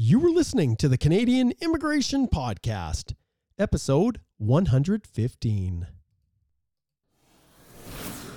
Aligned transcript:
You 0.00 0.20
were 0.20 0.30
listening 0.30 0.76
to 0.76 0.88
the 0.88 0.96
Canadian 0.96 1.54
Immigration 1.60 2.28
Podcast, 2.28 3.14
episode 3.58 4.20
115. 4.36 5.88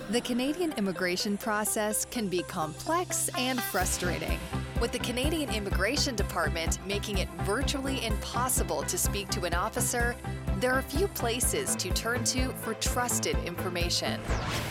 The 0.09 0.21
Canadian 0.21 0.71
immigration 0.71 1.37
process 1.37 2.05
can 2.05 2.29
be 2.29 2.41
complex 2.41 3.29
and 3.37 3.61
frustrating, 3.61 4.39
with 4.81 4.91
the 4.91 4.97
Canadian 4.97 5.51
Immigration 5.51 6.15
Department 6.15 6.83
making 6.87 7.19
it 7.19 7.29
virtually 7.43 8.03
impossible 8.07 8.81
to 8.81 8.97
speak 8.97 9.29
to 9.29 9.45
an 9.45 9.53
officer 9.53 10.15
there 10.61 10.71
are 10.71 10.79
a 10.79 10.83
few 10.83 11.07
places 11.07 11.75
to 11.75 11.89
turn 11.89 12.23
to 12.23 12.49
for 12.49 12.75
trusted 12.75 13.35
information. 13.45 14.21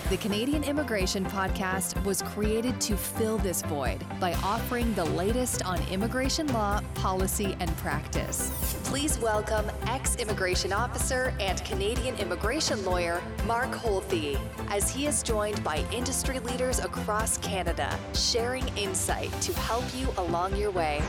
The 0.09 0.19
Canadian 0.19 0.63
Immigration 0.63 1.25
Podcast 1.25 2.03
was 2.05 2.23
created 2.23 2.81
to 2.83 2.97
fill 2.97 3.39
this 3.39 3.63
void 3.63 3.99
by 4.21 4.35
offering 4.35 4.95
the 4.95 5.07
latest 5.07 5.67
on 5.67 5.83
immigration 5.91 6.47
law, 6.53 6.81
policy, 6.95 7.57
and 7.59 7.77
practice. 7.79 8.53
Please 8.85 9.19
welcome 9.19 9.69
ex 9.89 10.15
immigration 10.15 10.73
officer 10.73 11.35
and 11.41 11.63
Canadian 11.65 12.15
immigration 12.19 12.85
lawyer 12.85 13.21
Mark 13.45 13.73
Holthe, 13.73 14.39
as 14.69 14.89
he 14.89 15.07
is 15.09 15.25
joined 15.25 15.63
by 15.65 15.85
industry 15.91 16.39
leaders 16.39 16.79
across 16.79 17.37
Canada, 17.39 17.99
sharing 18.15 18.67
insight 18.79 19.33
to 19.41 19.53
help 19.55 19.85
you 19.97 20.07
along 20.19 20.55
your 20.55 20.71
way. 20.71 21.03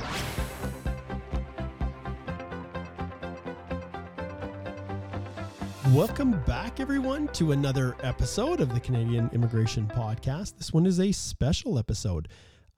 Welcome 5.93 6.41
back, 6.43 6.79
everyone, 6.79 7.27
to 7.33 7.51
another 7.51 7.97
episode 8.01 8.61
of 8.61 8.73
the 8.73 8.79
Canadian 8.79 9.29
Immigration 9.33 9.87
Podcast. 9.87 10.57
This 10.57 10.71
one 10.71 10.85
is 10.85 11.01
a 11.01 11.11
special 11.11 11.77
episode. 11.77 12.29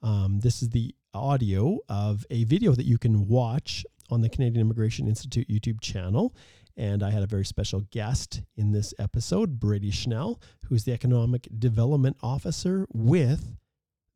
Um, 0.02 0.40
this 0.40 0.64
is 0.64 0.70
the 0.70 0.96
audio 1.14 1.78
of 1.88 2.26
a 2.32 2.44
video 2.46 2.72
that 2.72 2.88
you 2.88 2.98
can 2.98 3.28
watch 3.28 3.86
on 4.10 4.22
the 4.22 4.30
Canadian 4.30 4.62
Immigration 4.62 5.08
Institute 5.08 5.48
YouTube 5.48 5.80
channel. 5.80 6.36
And 6.76 7.04
I 7.04 7.12
had 7.12 7.22
a 7.22 7.28
very 7.28 7.46
special 7.46 7.82
guest 7.92 8.42
in 8.58 8.72
this 8.72 8.96
episode, 8.98 9.60
Brady 9.60 9.92
Schnell, 9.92 10.42
who's 10.66 10.86
the 10.86 10.94
Economic 10.94 11.48
Development 11.60 12.18
Officer 12.24 12.88
with 12.92 13.58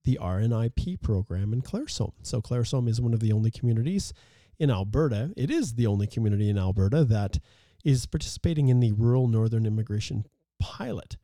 the 0.06 0.18
RNIP 0.20 1.03
program 1.03 1.53
in 1.53 1.62
Claresholm. 1.62 2.14
So, 2.23 2.42
Claresholm 2.42 2.90
is 2.90 3.00
one 3.00 3.14
of 3.14 3.20
the 3.20 3.31
only 3.31 3.52
communities 3.52 4.12
in 4.58 4.72
Alberta. 4.72 5.34
It 5.38 5.52
is 5.52 5.75
the 5.75 5.86
only 5.86 6.08
community 6.08 6.50
in 6.50 6.58
Alberta 6.58 7.03
that 7.03 7.38
is 7.88 8.06
participating 8.06 8.68
in 8.68 8.82
the 8.82 8.92
Rural 8.92 9.30
Northern 9.30 9.66
Immigration 9.66 10.26
Pilot. 10.60 11.16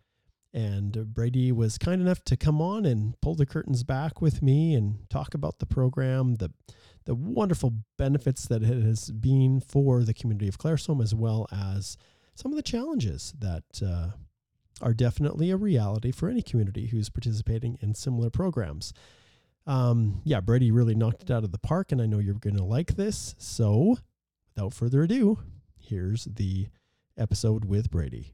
And 0.53 1.13
Brady 1.13 1.51
was 1.51 1.77
kind 1.77 2.01
enough 2.01 2.23
to 2.23 2.37
come 2.37 2.61
on 2.61 2.85
and 2.85 3.19
pull 3.19 3.35
the 3.35 3.45
curtains 3.45 3.83
back 3.83 4.21
with 4.21 4.41
me 4.41 4.73
and 4.73 5.09
talk 5.09 5.33
about 5.33 5.59
the 5.59 5.65
program, 5.65 6.35
the 6.35 6.53
the 7.03 7.15
wonderful 7.15 7.73
benefits 7.97 8.45
that 8.47 8.63
it 8.63 8.81
has 8.81 9.11
been 9.11 9.59
for 9.59 10.03
the 10.03 10.13
community 10.13 10.47
of 10.47 10.57
Claresholm, 10.57 11.03
as 11.03 11.13
well 11.13 11.47
as 11.51 11.97
some 12.33 12.53
of 12.53 12.55
the 12.55 12.63
challenges 12.63 13.33
that 13.37 13.65
uh, 13.85 14.11
are 14.81 14.93
definitely 14.93 15.51
a 15.51 15.57
reality 15.57 16.13
for 16.13 16.29
any 16.29 16.41
community 16.41 16.87
who's 16.87 17.09
participating 17.09 17.77
in 17.81 17.93
similar 17.93 18.29
programs. 18.29 18.93
Um, 19.67 20.21
yeah, 20.23 20.39
Brady 20.39 20.71
really 20.71 20.95
knocked 20.95 21.23
it 21.23 21.31
out 21.31 21.43
of 21.43 21.51
the 21.51 21.57
park, 21.57 21.91
and 21.91 22.01
I 22.01 22.05
know 22.05 22.19
you're 22.19 22.35
going 22.35 22.55
to 22.55 22.63
like 22.63 22.95
this. 22.95 23.35
So, 23.37 23.97
without 24.55 24.73
further 24.73 25.03
ado, 25.03 25.39
here's 25.83 26.25
the 26.25 26.67
episode 27.17 27.65
with 27.65 27.91
Brady. 27.91 28.33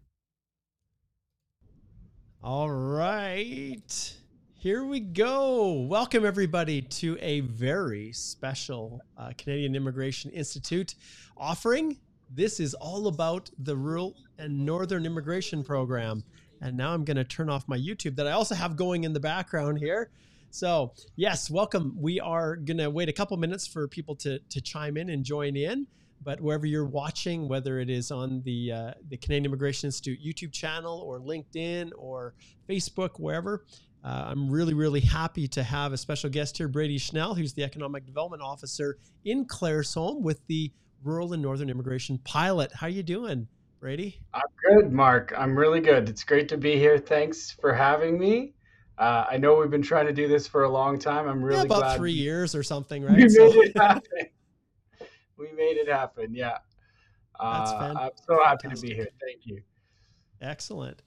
All 2.44 2.70
right. 2.70 4.14
Here 4.54 4.86
we 4.86 5.00
go. 5.00 5.72
Welcome, 5.90 6.26
everybody, 6.26 6.82
to 6.82 7.18
a 7.20 7.42
very 7.42 8.14
special 8.14 9.02
uh, 9.18 9.32
Canadian 9.38 9.76
Immigration 9.76 10.32
Institute 10.32 10.96
offering. 11.36 11.98
This 12.30 12.60
is 12.60 12.74
all 12.76 13.08
about 13.08 13.50
the 13.58 13.76
Rural 13.76 14.16
and 14.38 14.66
Northern 14.66 15.06
Immigration 15.06 15.64
Program. 15.64 16.24
And 16.62 16.78
now 16.78 16.94
I'm 16.94 17.04
going 17.04 17.18
to 17.18 17.24
turn 17.24 17.50
off 17.50 17.68
my 17.68 17.78
YouTube 17.78 18.16
that 18.18 18.28
I 18.28 18.32
also 18.32 18.54
have 18.54 18.76
going 18.76 19.06
in 19.06 19.14
the 19.14 19.20
background 19.20 19.80
here. 19.80 20.12
So, 20.52 20.94
yes, 21.16 21.50
welcome. 21.50 21.96
We 22.00 22.20
are 22.20 22.56
going 22.56 22.78
to 22.78 22.90
wait 22.90 23.10
a 23.10 23.14
couple 23.14 23.36
minutes 23.38 23.66
for 23.66 23.88
people 23.88 24.16
to, 24.18 24.40
to 24.40 24.62
chime 24.62 24.98
in 24.98 25.10
and 25.10 25.24
join 25.24 25.56
in. 25.56 25.88
But 26.22 26.42
wherever 26.42 26.66
you're 26.66 26.86
watching, 26.86 27.48
whether 27.48 27.80
it 27.80 27.90
is 27.90 28.12
on 28.12 28.42
the 28.44 28.72
uh, 28.72 28.92
the 29.08 29.18
Canadian 29.18 29.46
Immigration 29.46 29.88
Institute 29.88 30.20
YouTube 30.24 30.52
channel 30.52 31.00
or 31.00 31.20
LinkedIn 31.20 31.92
or 31.98 32.34
Facebook, 32.68 33.20
wherever, 33.20 33.66
uh, 34.04 34.26
I'm 34.28 34.50
really, 34.50 34.74
really 34.74 35.02
happy 35.02 35.48
to 35.50 35.64
have 35.64 35.92
a 35.92 35.98
special 35.98 36.30
guest 36.30 36.58
here, 36.58 36.68
Brady 36.68 36.98
Schnell, 36.98 37.36
who's 37.36 37.54
the 37.54 37.64
Economic 37.64 38.06
Development 38.06 38.42
Officer 38.42 38.98
in 39.26 39.46
Claresholm 39.46 40.22
with 40.22 40.46
the 40.48 40.72
Rural 41.04 41.34
and 41.34 41.42
Northern 41.42 41.70
Immigration 41.70 42.18
Pilot. 42.24 42.72
How 42.74 42.88
are 42.88 42.92
you 42.92 43.04
doing, 43.04 43.48
Brady? 43.80 44.20
I'm 44.34 44.42
good, 44.70 44.92
Mark. 44.92 45.34
I'm 45.38 45.58
really 45.58 45.82
good. 45.82 46.08
It's 46.08 46.24
great 46.24 46.48
to 46.50 46.58
be 46.58 46.78
here. 46.78 46.98
Thanks 46.98 47.52
for 47.52 47.74
having 47.74 48.18
me. 48.18 48.54
Uh, 48.98 49.26
I 49.30 49.38
know 49.38 49.56
we've 49.56 49.70
been 49.70 49.82
trying 49.82 50.08
to 50.08 50.14
do 50.14 50.28
this 50.28 50.48
for 50.48 50.64
a 50.64 50.70
long 50.70 51.00
time. 51.00 51.28
I'm 51.28 51.42
really 51.42 51.60
yeah, 51.60 51.66
about 51.66 51.80
glad 51.80 51.98
three 51.98 52.12
years 52.12 52.54
or 52.54 52.64
something, 52.64 53.04
right? 53.06 53.16
We 53.16 53.24
made 53.24 53.32
it 53.32 53.78
happen. 53.78 54.04
We 55.40 55.52
made 55.56 55.78
it 55.78 55.88
happen. 55.88 56.36
Yeah. 56.36 56.58
That's 57.40 57.72
uh, 57.72 57.96
I'm 57.98 58.12
so 58.28 58.44
happy 58.44 58.68
to 58.68 58.82
be 58.82 58.94
here. 58.94 59.08
Thank 59.22 59.46
you. 59.46 59.62
Excellent. 60.42 61.02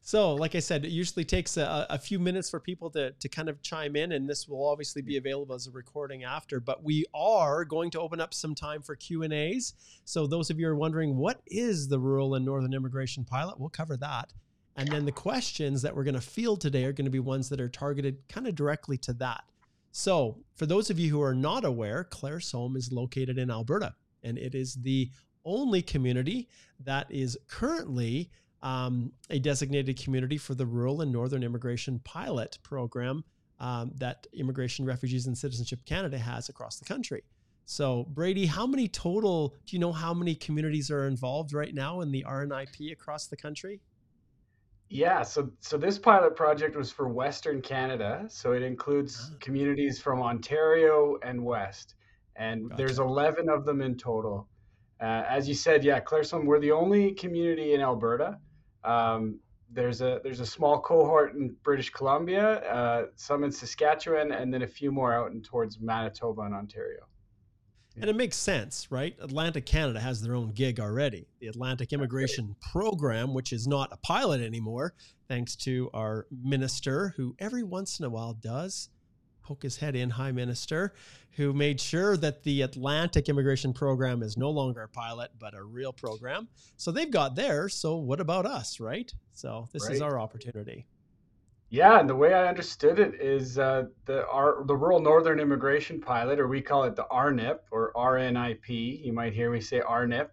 So, 0.00 0.34
like 0.34 0.54
I 0.54 0.60
said, 0.60 0.84
it 0.84 0.90
usually 0.90 1.24
takes 1.24 1.56
a, 1.56 1.86
a, 1.90 1.98
few 1.98 2.18
minutes 2.18 2.48
for 2.48 2.58
people 2.60 2.88
to, 2.92 3.10
to 3.10 3.28
kind 3.28 3.48
of 3.48 3.60
chime 3.60 3.94
in, 3.94 4.12
and 4.12 4.28
this 4.28 4.48
will 4.48 4.66
obviously 4.66 5.02
be 5.02 5.18
available 5.18 5.54
as 5.54 5.66
a 5.66 5.70
recording 5.70 6.24
after. 6.24 6.60
But 6.60 6.82
we 6.82 7.04
are 7.14 7.64
going 7.64 7.90
to 7.90 8.00
open 8.00 8.18
up 8.18 8.32
some 8.32 8.54
time 8.54 8.80
for 8.80 8.96
Q 8.96 9.22
and 9.24 9.32
A's. 9.32 9.74
So, 10.04 10.26
those 10.26 10.48
of 10.50 10.58
you 10.58 10.66
are 10.68 10.74
wondering 10.74 11.16
what 11.16 11.42
is 11.46 11.88
the 11.88 11.98
Rural 11.98 12.36
and 12.36 12.44
Northern 12.44 12.72
Immigration 12.72 13.24
Pilot, 13.24 13.60
we'll 13.60 13.68
cover 13.68 13.96
that. 13.98 14.32
And 14.76 14.88
then 14.88 15.04
the 15.04 15.12
questions 15.12 15.82
that 15.82 15.94
we're 15.94 16.04
going 16.04 16.14
to 16.14 16.20
field 16.20 16.60
today 16.60 16.84
are 16.84 16.92
going 16.92 17.04
to 17.04 17.10
be 17.10 17.18
ones 17.18 17.48
that 17.50 17.60
are 17.60 17.68
targeted 17.68 18.16
kind 18.28 18.46
of 18.46 18.54
directly 18.54 18.96
to 18.98 19.12
that. 19.14 19.44
So, 19.90 20.38
for 20.54 20.66
those 20.66 20.90
of 20.90 20.98
you 20.98 21.10
who 21.10 21.22
are 21.22 21.34
not 21.34 21.64
aware, 21.64 22.04
Claresholm 22.04 22.76
is 22.76 22.92
located 22.92 23.38
in 23.38 23.50
Alberta, 23.50 23.94
and 24.22 24.38
it 24.38 24.54
is 24.54 24.74
the 24.74 25.10
only 25.44 25.82
community 25.82 26.48
that 26.84 27.10
is 27.10 27.38
currently 27.48 28.30
um, 28.62 29.12
a 29.30 29.38
designated 29.38 30.02
community 30.02 30.36
for 30.36 30.54
the 30.54 30.66
Rural 30.66 31.00
and 31.00 31.12
Northern 31.12 31.42
Immigration 31.42 32.00
Pilot 32.04 32.58
Program 32.62 33.24
um, 33.60 33.92
that 33.96 34.26
Immigration, 34.32 34.84
Refugees, 34.84 35.26
and 35.26 35.36
Citizenship 35.36 35.80
Canada 35.84 36.18
has 36.18 36.48
across 36.48 36.78
the 36.78 36.84
country. 36.84 37.22
So, 37.64 38.06
Brady, 38.10 38.46
how 38.46 38.66
many 38.66 38.88
total 38.88 39.54
do 39.66 39.76
you 39.76 39.78
know 39.78 39.92
how 39.92 40.14
many 40.14 40.34
communities 40.34 40.90
are 40.90 41.06
involved 41.06 41.52
right 41.52 41.74
now 41.74 42.00
in 42.00 42.10
the 42.10 42.24
RNIP 42.26 42.92
across 42.92 43.26
the 43.26 43.36
country? 43.36 43.80
Yeah, 44.90 45.22
so 45.22 45.50
so 45.60 45.76
this 45.76 45.98
pilot 45.98 46.34
project 46.34 46.74
was 46.76 46.90
for 46.90 47.08
Western 47.08 47.60
Canada, 47.60 48.24
so 48.28 48.52
it 48.52 48.62
includes 48.62 49.30
ah. 49.32 49.36
communities 49.40 50.00
from 50.00 50.22
Ontario 50.22 51.18
and 51.22 51.44
West, 51.44 51.94
and 52.36 52.70
gotcha. 52.70 52.76
there's 52.76 52.98
11 52.98 53.48
of 53.50 53.66
them 53.66 53.82
in 53.82 53.96
total. 53.96 54.48
Uh, 55.00 55.24
as 55.28 55.46
you 55.46 55.54
said, 55.54 55.84
yeah, 55.84 56.00
Claresholm, 56.00 56.44
we're 56.44 56.58
the 56.58 56.72
only 56.72 57.12
community 57.12 57.74
in 57.74 57.80
Alberta. 57.80 58.38
Um, 58.82 59.40
there's 59.70 60.00
a 60.00 60.20
there's 60.24 60.40
a 60.40 60.46
small 60.46 60.80
cohort 60.80 61.34
in 61.34 61.54
British 61.62 61.90
Columbia, 61.90 62.60
uh, 62.70 63.06
some 63.16 63.44
in 63.44 63.52
Saskatchewan, 63.52 64.32
and 64.32 64.52
then 64.52 64.62
a 64.62 64.66
few 64.66 64.90
more 64.90 65.12
out 65.12 65.32
in 65.32 65.42
towards 65.42 65.78
Manitoba 65.80 66.42
and 66.42 66.54
Ontario. 66.54 67.06
And 68.00 68.10
it 68.10 68.16
makes 68.16 68.36
sense, 68.36 68.88
right? 68.90 69.16
Atlantic 69.20 69.66
Canada 69.66 70.00
has 70.00 70.22
their 70.22 70.34
own 70.34 70.52
gig 70.52 70.80
already. 70.80 71.26
The 71.40 71.48
Atlantic 71.48 71.92
Immigration 71.92 72.56
Program, 72.60 73.34
which 73.34 73.52
is 73.52 73.66
not 73.66 73.92
a 73.92 73.96
pilot 73.98 74.40
anymore, 74.40 74.94
thanks 75.28 75.56
to 75.56 75.90
our 75.94 76.26
minister, 76.30 77.14
who 77.16 77.34
every 77.38 77.62
once 77.62 77.98
in 77.98 78.04
a 78.04 78.10
while 78.10 78.34
does 78.34 78.88
poke 79.42 79.62
his 79.62 79.78
head 79.78 79.96
in, 79.96 80.10
High 80.10 80.32
Minister, 80.32 80.92
who 81.32 81.52
made 81.52 81.80
sure 81.80 82.16
that 82.18 82.42
the 82.42 82.62
Atlantic 82.62 83.28
Immigration 83.28 83.72
Program 83.72 84.22
is 84.22 84.36
no 84.36 84.50
longer 84.50 84.82
a 84.82 84.88
pilot, 84.88 85.30
but 85.38 85.54
a 85.54 85.62
real 85.62 85.92
program. 85.92 86.48
So 86.76 86.90
they've 86.90 87.10
got 87.10 87.34
theirs. 87.34 87.74
So 87.74 87.96
what 87.96 88.20
about 88.20 88.44
us, 88.44 88.78
right? 88.78 89.10
So 89.32 89.68
this 89.72 89.84
right. 89.86 89.94
is 89.94 90.02
our 90.02 90.18
opportunity. 90.18 90.86
Yeah, 91.70 92.00
and 92.00 92.08
the 92.08 92.14
way 92.14 92.32
I 92.32 92.48
understood 92.48 92.98
it 92.98 93.20
is 93.20 93.58
uh, 93.58 93.84
the 94.06 94.26
our, 94.28 94.64
the 94.64 94.74
Rural 94.74 95.00
Northern 95.00 95.38
Immigration 95.38 96.00
Pilot, 96.00 96.40
or 96.40 96.48
we 96.48 96.62
call 96.62 96.84
it 96.84 96.96
the 96.96 97.06
RNIP 97.12 97.58
or 97.70 97.92
RNIP. 97.94 99.04
You 99.04 99.12
might 99.12 99.34
hear 99.34 99.50
me 99.50 99.60
say 99.60 99.80
RNIP. 99.80 100.28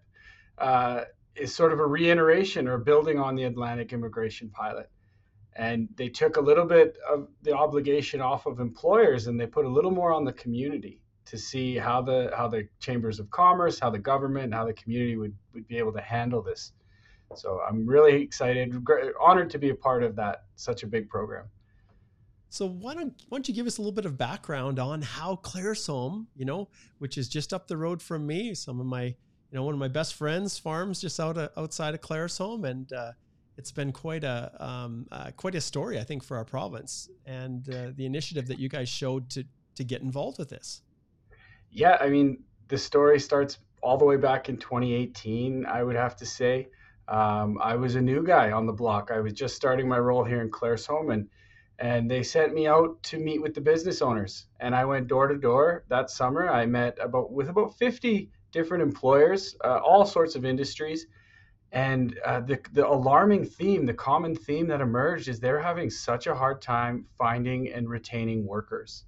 Uh, 0.58 1.02
is 1.36 1.54
sort 1.54 1.74
of 1.74 1.80
a 1.80 1.86
reiteration 1.86 2.66
or 2.66 2.78
building 2.78 3.20
on 3.20 3.36
the 3.36 3.44
Atlantic 3.44 3.92
Immigration 3.92 4.50
Pilot, 4.50 4.90
and 5.58 5.90
they 5.96 6.08
took 6.08 6.38
a 6.38 6.42
little 6.42 6.66
bit 6.66 6.98
of 7.10 7.28
the 7.42 7.52
obligation 7.52 8.22
off 8.22 8.46
of 8.46 8.62
employers 8.62 9.28
and 9.28 9.38
they 9.38 9.46
put 9.46 9.66
a 9.66 9.70
little 9.70 9.92
more 9.92 10.14
on 10.14 10.24
the 10.24 10.34
community 10.34 11.02
to 11.26 11.38
see 11.38 11.76
how 11.76 12.02
the 12.02 12.32
how 12.38 12.48
the 12.48 12.68
chambers 12.80 13.20
of 13.20 13.30
commerce, 13.32 13.80
how 13.80 13.90
the 13.90 14.00
government, 14.00 14.54
how 14.54 14.66
the 14.66 14.74
community 14.74 15.18
would 15.18 15.36
would 15.54 15.68
be 15.68 15.78
able 15.78 15.92
to 15.92 16.02
handle 16.02 16.42
this. 16.42 16.72
So 17.34 17.62
I'm 17.68 17.86
really 17.86 18.22
excited, 18.22 18.74
honored 19.20 19.50
to 19.52 19.58
be 19.58 19.70
a 19.70 19.76
part 19.76 20.04
of 20.04 20.16
that 20.16 20.44
such 20.56 20.84
a 20.84 20.88
big 20.88 21.10
program. 21.10 21.46
So 22.50 22.68
why 22.68 22.94
don't 22.94 23.14
why 23.28 23.38
don't 23.38 23.50
you 23.50 23.54
give 23.54 23.68
us 23.68 23.80
a 23.80 23.82
little 23.82 23.92
bit 23.92 24.06
of 24.06 24.18
background 24.18 24.80
on 24.80 25.02
how 25.02 25.36
Claresholm, 25.44 26.28
you 26.36 26.46
know, 26.46 26.70
which 27.00 27.18
is 27.18 27.28
just 27.28 27.54
up 27.54 27.68
the 27.68 27.76
road 27.76 28.02
from 28.02 28.26
me, 28.26 28.54
some 28.54 28.80
of 28.80 28.86
my, 28.86 29.04
you 29.04 29.16
know, 29.52 29.64
one 29.64 29.74
of 29.74 29.80
my 29.80 29.90
best 29.90 30.14
friends 30.14 30.58
farms 30.58 31.02
just 31.02 31.20
out 31.20 31.38
uh, 31.38 31.50
outside 31.58 31.94
of 31.94 32.02
Claresholm, 32.02 32.64
and 32.64 32.94
uh, 32.94 33.12
it's 33.58 33.74
been 33.74 33.92
quite 33.92 34.24
a 34.24 34.56
um, 34.60 35.06
uh, 35.12 35.32
quite 35.36 35.56
a 35.56 35.60
story, 35.62 36.00
I 36.00 36.04
think, 36.04 36.24
for 36.24 36.38
our 36.38 36.46
province 36.46 37.10
and 37.26 37.68
uh, 37.70 37.92
the 37.94 38.06
initiative 38.06 38.48
that 38.48 38.60
you 38.60 38.70
guys 38.70 38.88
showed 38.88 39.30
to 39.32 39.44
to 39.76 39.84
get 39.84 40.02
involved 40.02 40.38
with 40.38 40.50
this. 40.50 40.82
Yeah, 41.72 41.98
I 42.00 42.08
mean, 42.08 42.44
the 42.70 42.78
story 42.78 43.20
starts 43.20 43.58
all 43.82 43.98
the 43.98 44.06
way 44.06 44.16
back 44.16 44.48
in 44.48 44.58
2018. 44.58 45.66
I 45.66 45.84
would 45.84 45.96
have 45.96 46.16
to 46.18 46.26
say, 46.26 46.70
um, 47.08 47.60
I 47.62 47.76
was 47.76 47.96
a 47.96 48.02
new 48.02 48.24
guy 48.24 48.52
on 48.52 48.66
the 48.66 48.74
block. 48.74 49.12
I 49.12 49.20
was 49.20 49.34
just 49.34 49.56
starting 49.56 49.88
my 49.88 50.00
role 50.00 50.24
here 50.24 50.42
in 50.42 50.50
Claresholm, 50.50 51.14
and 51.14 51.30
and 51.78 52.10
they 52.10 52.24
sent 52.24 52.54
me 52.54 52.68
out 52.68 53.04
to 53.04 53.20
meet 53.20 53.42
with 53.42 53.54
the 53.54 53.62
business 53.62 54.02
owners. 54.02 54.46
And 54.62 54.74
I 54.74 54.86
went 54.86 55.08
door 55.08 55.28
to 55.28 55.38
door 55.38 55.84
that 55.90 56.10
summer. 56.10 56.50
I 56.50 56.66
met 56.66 56.98
about 57.02 57.32
with 57.32 57.50
about 57.50 57.78
50 57.78 58.32
different 58.52 58.82
employers, 58.82 59.58
uh, 59.64 59.80
all 59.84 60.06
sorts 60.06 60.36
of 60.36 60.46
industries 60.46 61.06
and 61.76 62.18
uh, 62.26 62.40
the, 62.40 62.58
the 62.72 62.88
alarming 62.88 63.44
theme, 63.44 63.86
the 63.86 63.94
common 63.94 64.34
theme 64.34 64.68
that 64.68 64.80
emerged 64.80 65.28
is 65.28 65.42
they're 65.42 65.60
having 65.60 65.90
such 65.90 66.26
a 66.26 66.34
hard 66.34 66.62
time 66.62 67.06
finding 67.18 67.70
and 67.72 67.90
retaining 67.90 68.46
workers. 68.46 69.04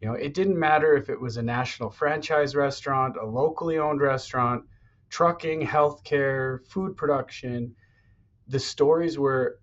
You 0.00 0.08
know, 0.08 0.14
it 0.14 0.34
didn't 0.34 0.58
matter 0.58 0.96
if 0.96 1.08
it 1.08 1.20
was 1.20 1.36
a 1.36 1.42
national 1.42 1.90
franchise 1.90 2.56
restaurant, 2.56 3.16
a 3.16 3.24
locally 3.24 3.78
owned 3.78 4.00
restaurant, 4.00 4.64
trucking, 5.12 5.60
healthcare, 5.64 6.66
food 6.66 6.96
production. 6.96 7.76
The 8.48 8.58
stories 8.58 9.18
were 9.18 9.60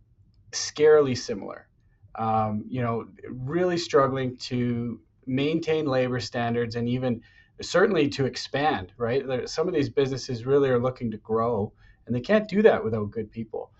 scarily 0.51 1.17
similar. 1.17 1.67
Um, 2.15 2.63
you 2.67 2.81
know, 2.81 3.07
really 3.27 3.77
struggling 3.77 4.37
to 4.37 5.01
maintain 5.25 5.85
labor 5.85 6.19
standards 6.19 6.75
and 6.75 6.87
even 6.87 7.21
certainly 7.61 8.07
to 8.09 8.25
expand, 8.25 8.93
right? 8.97 9.49
Some 9.49 9.67
of 9.67 9.73
these 9.73 9.89
businesses 9.89 10.45
really 10.45 10.69
are 10.69 10.79
looking 10.79 11.11
to 11.11 11.17
grow 11.17 11.73
and 12.05 12.15
they 12.15 12.21
can't 12.21 12.47
do 12.47 12.61
that 12.63 12.83
without 12.83 13.11
good 13.11 13.31
people. 13.31 13.71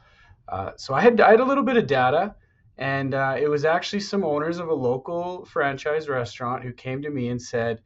Uh, 0.48 0.72
so 0.78 0.94
I 0.94 1.02
had 1.02 1.22
I 1.22 1.32
had 1.32 1.40
a 1.40 1.46
little 1.46 1.64
bit 1.64 1.78
of 1.78 1.88
data, 1.88 2.36
and 2.78 3.14
uh, 3.14 3.36
it 3.40 3.48
was 3.48 3.66
actually 3.66 4.00
some 4.00 4.24
owners 4.24 4.60
of 4.60 4.70
a 4.70 4.74
local 4.74 5.46
franchise 5.46 6.08
restaurant 6.10 6.64
who 6.64 6.72
came 6.72 7.02
to 7.02 7.10
me 7.10 7.30
and 7.30 7.42
said, 7.42 7.82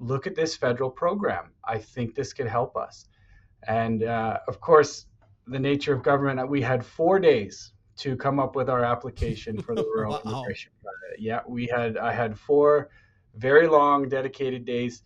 "Look 0.00 0.26
at 0.26 0.34
this 0.34 0.56
federal 0.56 0.90
program. 0.90 1.52
I 1.64 1.78
think 1.78 2.14
this 2.14 2.32
could 2.32 2.48
help 2.48 2.76
us." 2.76 3.06
And 3.68 4.02
uh, 4.02 4.38
of 4.48 4.60
course, 4.60 5.06
the 5.46 5.58
nature 5.58 5.94
of 5.94 6.02
government, 6.02 6.48
we 6.48 6.60
had 6.62 6.84
four 6.84 7.20
days 7.20 7.72
to 7.98 8.16
come 8.16 8.40
up 8.40 8.56
with 8.56 8.68
our 8.68 8.82
application 8.82 9.60
for 9.60 9.74
the 9.74 9.84
rural 9.94 10.12
wow. 10.12 10.20
immigration 10.24 10.72
project. 10.82 11.20
Yeah, 11.20 11.40
we 11.46 11.66
had 11.66 11.96
I 11.96 12.12
had 12.12 12.38
four 12.38 12.90
very 13.36 13.66
long, 13.68 14.08
dedicated 14.08 14.64
days. 14.64 15.02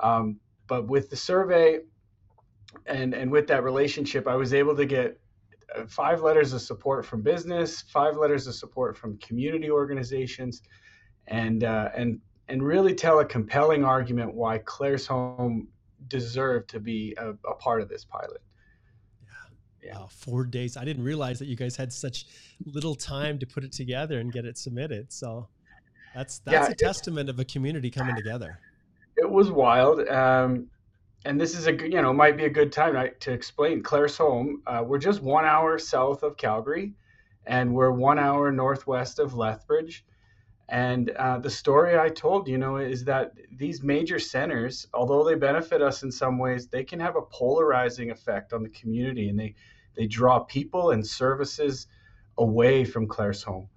Um, 0.00 0.38
but 0.66 0.88
with 0.88 1.10
the 1.10 1.16
survey, 1.16 1.80
and 2.86 3.14
and 3.14 3.30
with 3.30 3.46
that 3.48 3.64
relationship, 3.64 4.26
I 4.26 4.36
was 4.36 4.52
able 4.52 4.76
to 4.76 4.86
get 4.86 5.18
uh, 5.74 5.86
five 5.86 6.22
letters 6.22 6.52
of 6.52 6.60
support 6.60 7.06
from 7.06 7.22
business, 7.22 7.82
five 7.82 8.16
letters 8.16 8.46
of 8.46 8.54
support 8.54 8.96
from 8.96 9.18
community 9.18 9.70
organizations, 9.70 10.62
and 11.28 11.64
uh, 11.64 11.90
and 11.96 12.20
and 12.48 12.62
really 12.62 12.94
tell 12.94 13.20
a 13.20 13.24
compelling 13.24 13.84
argument 13.84 14.34
why 14.34 14.58
Claire's 14.58 15.06
Claresholm 15.06 15.66
deserved 16.08 16.70
to 16.70 16.80
be 16.80 17.14
a, 17.18 17.30
a 17.30 17.54
part 17.54 17.80
of 17.80 17.88
this 17.88 18.04
pilot. 18.04 18.40
Yeah. 19.22 19.88
yeah. 19.88 19.98
Wow, 19.98 20.08
four 20.10 20.44
days. 20.44 20.76
I 20.76 20.84
didn't 20.84 21.04
realize 21.04 21.38
that 21.40 21.46
you 21.46 21.56
guys 21.56 21.76
had 21.76 21.92
such 21.92 22.26
little 22.64 22.94
time 22.94 23.38
to 23.40 23.46
put 23.46 23.64
it 23.64 23.72
together 23.72 24.20
and 24.20 24.32
get 24.32 24.44
it 24.44 24.56
submitted. 24.58 25.12
So 25.12 25.48
that's 26.14 26.38
that's 26.40 26.68
yeah, 26.68 26.72
a 26.72 26.74
testament 26.74 27.28
of 27.28 27.38
a 27.38 27.44
community 27.44 27.90
coming 27.90 28.16
together. 28.16 28.58
It 29.16 29.28
was 29.28 29.50
wild. 29.50 30.06
Um, 30.08 30.68
and 31.24 31.40
this 31.40 31.56
is 31.56 31.66
a 31.66 31.72
you 31.72 32.00
know 32.00 32.12
might 32.12 32.36
be 32.36 32.44
a 32.44 32.50
good 32.50 32.72
time 32.72 32.94
right, 32.94 33.18
to 33.20 33.32
explain 33.32 33.82
Claresholm. 33.82 34.54
Uh, 34.66 34.84
we're 34.86 34.98
just 34.98 35.20
one 35.20 35.44
hour 35.44 35.78
south 35.78 36.22
of 36.22 36.36
Calgary, 36.36 36.94
and 37.46 37.74
we're 37.74 37.90
one 37.90 38.18
hour 38.18 38.52
northwest 38.52 39.18
of 39.18 39.34
Lethbridge. 39.34 40.04
And 40.68 41.10
uh, 41.10 41.38
the 41.38 41.50
story 41.50 41.96
I 41.96 42.08
told, 42.08 42.48
you 42.48 42.58
know, 42.58 42.76
is 42.76 43.04
that 43.04 43.32
these 43.52 43.82
major 43.82 44.18
centers, 44.18 44.88
although 44.92 45.24
they 45.24 45.36
benefit 45.36 45.80
us 45.80 46.02
in 46.02 46.10
some 46.10 46.38
ways, 46.38 46.66
they 46.66 46.82
can 46.82 46.98
have 46.98 47.14
a 47.14 47.22
polarizing 47.22 48.10
effect 48.10 48.52
on 48.52 48.62
the 48.62 48.68
community, 48.70 49.28
and 49.28 49.38
they 49.38 49.54
they 49.96 50.06
draw 50.06 50.40
people 50.40 50.90
and 50.90 51.06
services 51.06 51.86
away 52.36 52.84
from 52.84 53.06
Claresholm. 53.08 53.68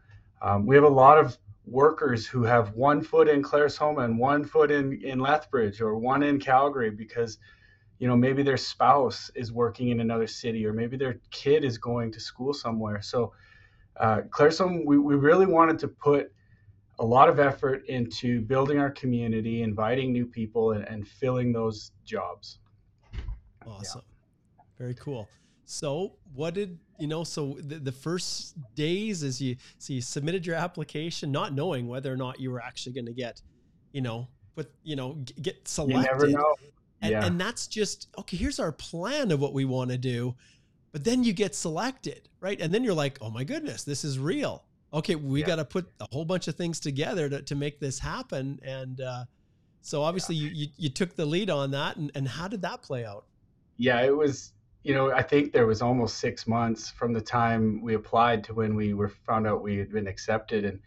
Um, 0.42 0.66
we 0.66 0.76
have 0.76 0.84
a 0.84 0.90
lot 0.90 1.18
of 1.18 1.38
workers 1.66 2.26
who 2.26 2.44
have 2.44 2.74
one 2.74 3.02
foot 3.02 3.28
in 3.28 3.42
Claire's 3.44 3.78
Claresholm 3.78 4.04
and 4.04 4.18
one 4.18 4.44
foot 4.44 4.72
in, 4.72 5.00
in 5.04 5.20
Lethbridge 5.20 5.82
or 5.82 5.98
one 5.98 6.24
in 6.24 6.40
Calgary 6.40 6.90
because, 6.90 7.38
you 8.00 8.08
know, 8.08 8.16
maybe 8.16 8.44
their 8.44 8.58
spouse 8.58 9.30
is 9.36 9.52
working 9.52 9.90
in 9.90 10.00
another 10.00 10.28
city 10.28 10.66
or 10.66 10.74
maybe 10.74 10.98
their 10.98 11.20
kid 11.32 11.64
is 11.64 11.78
going 11.78 12.12
to 12.12 12.20
school 12.20 12.54
somewhere. 12.54 13.02
So, 13.02 13.34
uh, 13.98 14.22
Claresholm, 14.30 14.86
we, 14.86 14.98
we 14.98 15.16
really 15.16 15.46
wanted 15.46 15.80
to 15.80 15.88
put 15.88 16.32
a 17.00 17.06
lot 17.06 17.30
of 17.30 17.40
effort 17.40 17.86
into 17.88 18.42
building 18.42 18.78
our 18.78 18.92
community, 18.92 19.64
inviting 19.64 20.12
new 20.12 20.26
people, 20.26 20.74
and, 20.74 20.86
and 20.88 21.08
filling 21.08 21.52
those 21.52 21.92
jobs. 22.06 22.60
Awesome. 23.66 24.02
Yeah. 24.06 24.64
Very 24.78 24.94
cool. 24.96 25.28
So, 25.66 26.16
what 26.34 26.54
did 26.54 26.80
you 27.00 27.08
know? 27.08 27.24
So 27.24 27.58
the, 27.60 27.76
the 27.76 27.92
first 27.92 28.56
days 28.76 29.24
as 29.24 29.40
you 29.40 29.56
so 29.78 29.94
you 29.94 30.02
submitted 30.02 30.46
your 30.46 30.56
application, 30.56 31.32
not 31.32 31.54
knowing 31.54 31.88
whether 31.88 32.12
or 32.12 32.18
not 32.18 32.40
you 32.40 32.52
were 32.52 32.62
actually 32.62 32.94
going 32.94 33.06
to 33.06 33.14
get, 33.14 33.42
you 33.92 34.02
know, 34.02 34.28
but 34.56 34.72
you 34.84 34.96
know, 34.96 35.24
get 35.42 35.68
selected. 35.68 36.02
You 36.02 36.12
never 36.12 36.28
know. 36.28 36.56
And, 37.02 37.12
yeah. 37.12 37.26
and 37.26 37.40
that's 37.40 37.68
just 37.68 38.08
okay. 38.18 38.36
Here's 38.36 38.60
our 38.60 38.72
plan 38.72 39.32
of 39.32 39.40
what 39.40 39.54
we 39.54 39.64
want 39.64 39.92
to 39.92 39.98
do, 39.98 40.36
but 40.92 41.04
then 41.04 41.24
you 41.24 41.34
get 41.34 41.56
selected, 41.56 42.30
right? 42.42 42.60
And 42.60 42.74
then 42.74 42.84
you're 42.84 42.94
like, 42.94 43.20
oh 43.22 43.30
my 43.30 43.44
goodness, 43.44 43.84
this 43.84 44.04
is 44.04 44.18
real. 44.18 44.66
Okay, 44.94 45.16
we 45.16 45.42
yeah. 45.42 45.46
got 45.46 45.56
to 45.58 45.66
put 45.66 45.88
a 46.00 46.08
whole 46.12 46.26
bunch 46.26 46.48
of 46.48 46.56
things 46.56 46.80
together 46.80 47.30
to, 47.30 47.42
to 47.44 47.56
make 47.56 47.80
this 47.80 48.00
happen. 48.00 48.60
And 48.64 49.02
uh, 49.02 49.26
so 49.82 50.02
obviously 50.02 50.36
yeah. 50.36 50.50
you, 50.50 50.56
you 50.56 50.68
you 50.78 50.90
took 50.90 51.16
the 51.16 51.26
lead 51.26 51.50
on 51.50 51.72
that. 51.72 51.98
And, 51.98 52.12
and 52.16 52.28
how 52.28 52.48
did 52.48 52.62
that 52.64 52.82
play 52.82 53.06
out? 53.06 53.26
Yeah, 53.78 54.02
it 54.02 54.16
was 54.16 54.54
you 54.84 54.94
know, 54.94 55.12
I 55.12 55.22
think 55.22 55.52
there 55.52 55.68
was 55.68 55.82
almost 55.82 56.20
six 56.20 56.48
months 56.48 56.90
from 56.90 57.14
the 57.14 57.22
time 57.22 57.82
we 57.82 57.96
applied 57.96 58.44
to 58.46 58.54
when 58.54 58.76
we 58.76 58.94
were 58.94 59.10
found 59.10 59.46
out 59.46 59.62
we 59.62 59.78
had 59.78 59.92
been 59.92 60.08
accepted. 60.08 60.66
And 60.66 60.80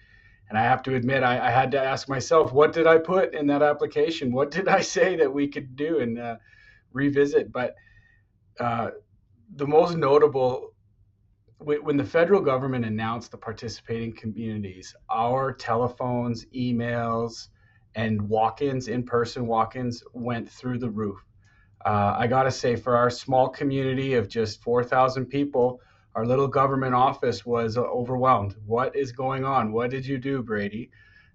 and 0.49 0.59
I 0.59 0.65
have 0.65 0.83
to 0.83 0.95
admit, 0.95 1.23
I, 1.23 1.47
I 1.47 1.51
had 1.51 1.71
to 1.71 1.83
ask 1.83 2.11
myself, 2.11 2.53
what 2.53 2.75
did 2.75 2.87
I 2.87 2.99
put 2.99 3.33
in 3.33 3.47
that 3.47 3.63
application? 3.63 4.33
What 4.33 4.51
did 4.51 4.69
I 4.69 4.81
say 4.97 5.17
that 5.17 5.33
we 5.33 5.49
could 5.49 5.77
do 5.77 6.01
and 6.01 6.19
uh, 6.19 6.37
revisit? 6.93 7.51
But 7.51 7.75
uh, 8.61 8.91
the 9.57 9.67
most 9.67 9.97
notable, 9.97 10.72
when 11.65 11.97
the 11.97 12.05
federal 12.05 12.41
government 12.41 12.85
announced 12.85 13.31
the 13.31 13.39
participating 13.39 14.15
communities, 14.15 14.95
our 15.11 15.53
telephones, 15.53 16.47
emails, 16.47 17.49
and 17.95 18.21
walk-ins, 18.29 18.89
in-person 18.89 19.47
walk-ins, 19.47 20.03
went 20.13 20.51
through 20.51 20.79
the 20.79 20.91
roof 20.91 21.25
uh, 21.85 22.15
I 22.17 22.27
got 22.27 22.45
to 22.45 22.51
say, 22.51 22.77
for 22.77 22.97
our 22.97 23.11
small 23.11 23.49
community 23.49 24.15
of 24.15 24.29
just 24.29 24.63
4,000 24.63 25.27
people, 25.27 25.81
our 26.15 26.25
little 26.25 26.47
government 26.47 26.95
office 26.95 27.45
was 27.45 27.77
overwhelmed. 27.77 28.55
What 28.67 28.95
is 28.95 29.13
going 29.13 29.45
on? 29.45 29.73
What 29.73 29.91
did 29.91 30.07
you 30.07 30.19
do, 30.19 30.43
Brady? 30.43 30.91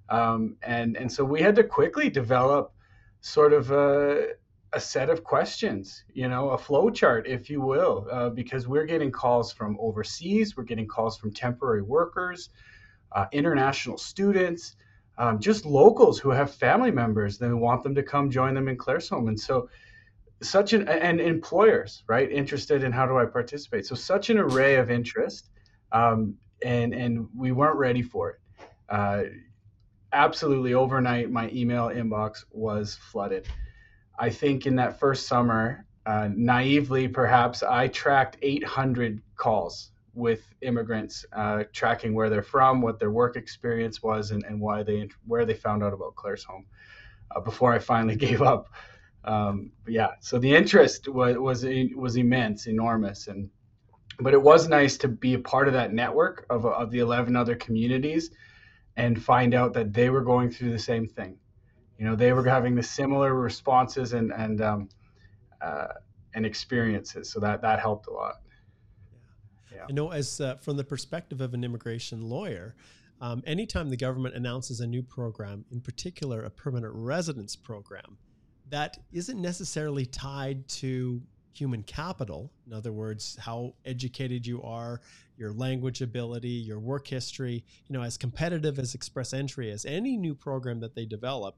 Um, 0.09 0.55
and 0.61 0.95
and 0.95 1.11
so 1.11 1.25
we 1.25 1.41
had 1.41 1.55
to 1.57 1.63
quickly 1.63 2.09
develop 2.09 2.71
sort 3.19 3.51
of 3.51 3.71
a, 3.71 4.29
a 4.73 4.79
set 4.79 5.09
of 5.09 5.23
questions, 5.23 6.03
you 6.13 6.27
know, 6.27 6.49
a 6.49 6.57
flow 6.57 6.89
chart, 6.89 7.25
if 7.27 7.49
you 7.49 7.61
will, 7.61 8.07
uh, 8.11 8.29
because 8.29 8.67
we're 8.67 8.85
getting 8.85 9.11
calls 9.11 9.51
from 9.51 9.77
overseas, 9.79 10.57
we're 10.57 10.63
getting 10.63 10.87
calls 10.87 11.17
from 11.17 11.33
temporary 11.33 11.81
workers, 11.81 12.49
uh, 13.13 13.25
international 13.31 13.97
students, 13.97 14.75
um, 15.17 15.39
just 15.39 15.65
locals 15.65 16.19
who 16.19 16.29
have 16.29 16.53
family 16.53 16.91
members 16.91 17.37
that 17.37 17.55
want 17.55 17.81
them 17.81 17.95
to 17.95 18.03
come 18.03 18.29
join 18.29 18.53
them 18.53 18.67
in 18.67 18.77
Claresholm. 18.77 19.29
And 19.29 19.39
so 19.39 19.69
such 20.43 20.73
an 20.73 20.87
and 20.87 21.19
employers 21.19 22.03
right 22.07 22.31
interested 22.31 22.83
in 22.83 22.91
how 22.91 23.07
do 23.07 23.17
i 23.17 23.25
participate? 23.25 23.85
So 23.87 23.95
such 23.95 24.29
an 24.29 24.37
array 24.37 24.75
of 24.75 24.91
interest 24.91 25.49
um, 25.91 26.35
and 26.63 26.93
and 26.93 27.27
we 27.35 27.51
weren't 27.51 27.77
ready 27.77 28.03
for 28.03 28.31
it. 28.31 28.39
Uh, 28.89 29.23
absolutely 30.13 30.73
overnight 30.73 31.31
my 31.31 31.49
email 31.49 31.87
inbox 31.87 32.45
was 32.51 32.95
flooded 32.95 33.47
i 34.17 34.29
think 34.29 34.65
in 34.65 34.75
that 34.75 34.99
first 34.99 35.27
summer 35.27 35.85
uh, 36.05 36.29
naively 36.33 37.07
perhaps 37.07 37.63
i 37.63 37.87
tracked 37.87 38.37
800 38.41 39.21
calls 39.35 39.91
with 40.13 40.41
immigrants 40.61 41.25
uh, 41.33 41.63
tracking 41.73 42.15
where 42.15 42.29
they're 42.29 42.41
from 42.41 42.81
what 42.81 42.97
their 42.97 43.11
work 43.11 43.35
experience 43.35 44.01
was 44.01 44.31
and, 44.31 44.43
and 44.45 44.59
why 44.59 44.81
they 44.81 45.07
where 45.25 45.45
they 45.45 45.53
found 45.53 45.83
out 45.83 45.93
about 45.93 46.15
Claresholm 46.15 46.65
uh, 47.35 47.39
before 47.39 47.73
i 47.73 47.79
finally 47.79 48.15
gave 48.27 48.41
up 48.41 48.69
um, 49.27 49.71
yeah, 49.85 50.11
so 50.21 50.39
the 50.39 50.55
interest 50.55 51.09
was 51.09 51.37
was 51.37 51.65
was 51.95 52.15
immense, 52.15 52.65
enormous, 52.65 53.27
and 53.27 53.49
but 54.21 54.33
it 54.33 54.41
was 54.41 54.69
nice 54.69 54.97
to 54.99 55.09
be 55.09 55.33
a 55.33 55.39
part 55.39 55.67
of 55.67 55.73
that 55.73 55.93
network 55.93 56.45
of 56.49 56.65
of 56.65 56.91
the 56.91 56.99
eleven 56.99 57.35
other 57.35 57.55
communities, 57.55 58.31
and 58.95 59.21
find 59.21 59.53
out 59.53 59.73
that 59.73 59.93
they 59.93 60.09
were 60.09 60.21
going 60.21 60.49
through 60.49 60.71
the 60.71 60.79
same 60.79 61.07
thing. 61.07 61.37
You 61.97 62.05
know, 62.05 62.15
they 62.15 62.31
were 62.33 62.43
having 62.43 62.75
the 62.75 62.83
similar 62.83 63.33
responses 63.33 64.13
and 64.13 64.31
and 64.31 64.61
um, 64.61 64.89
uh, 65.61 65.87
and 66.33 66.45
experiences. 66.45 67.29
So 67.29 67.39
that 67.39 67.61
that 67.61 67.79
helped 67.79 68.07
a 68.07 68.11
lot. 68.11 68.35
Yeah. 69.73 69.85
I 69.89 69.91
know, 69.91 70.11
as 70.11 70.39
uh, 70.39 70.55
from 70.55 70.77
the 70.77 70.83
perspective 70.83 71.41
of 71.41 71.53
an 71.53 71.63
immigration 71.63 72.21
lawyer, 72.21 72.75
um, 73.19 73.43
anytime 73.45 73.89
the 73.89 73.97
government 73.97 74.35
announces 74.35 74.79
a 74.79 74.87
new 74.87 75.03
program, 75.03 75.65
in 75.71 75.81
particular 75.81 76.43
a 76.43 76.49
permanent 76.49 76.93
residence 76.95 77.55
program, 77.55 78.17
that 78.69 78.97
isn't 79.11 79.41
necessarily 79.41 80.05
tied 80.05 80.67
to 80.67 81.21
human 81.53 81.81
capital. 81.83 82.51
In 82.67 82.73
other 82.73 82.93
words, 82.93 83.37
how 83.39 83.73
educated 83.85 84.45
you 84.45 84.61
are, 84.61 85.01
your 85.37 85.51
language 85.51 86.01
ability, 86.01 86.49
your 86.49 86.79
work 86.79 87.07
history, 87.07 87.65
you 87.87 87.93
know, 87.97 88.03
as 88.03 88.17
competitive 88.17 88.77
as 88.77 88.93
Express 88.93 89.33
Entry 89.33 89.71
is, 89.71 89.85
any 89.85 90.17
new 90.17 90.35
program 90.35 90.79
that 90.81 90.93
they 90.93 91.05
develop 91.05 91.55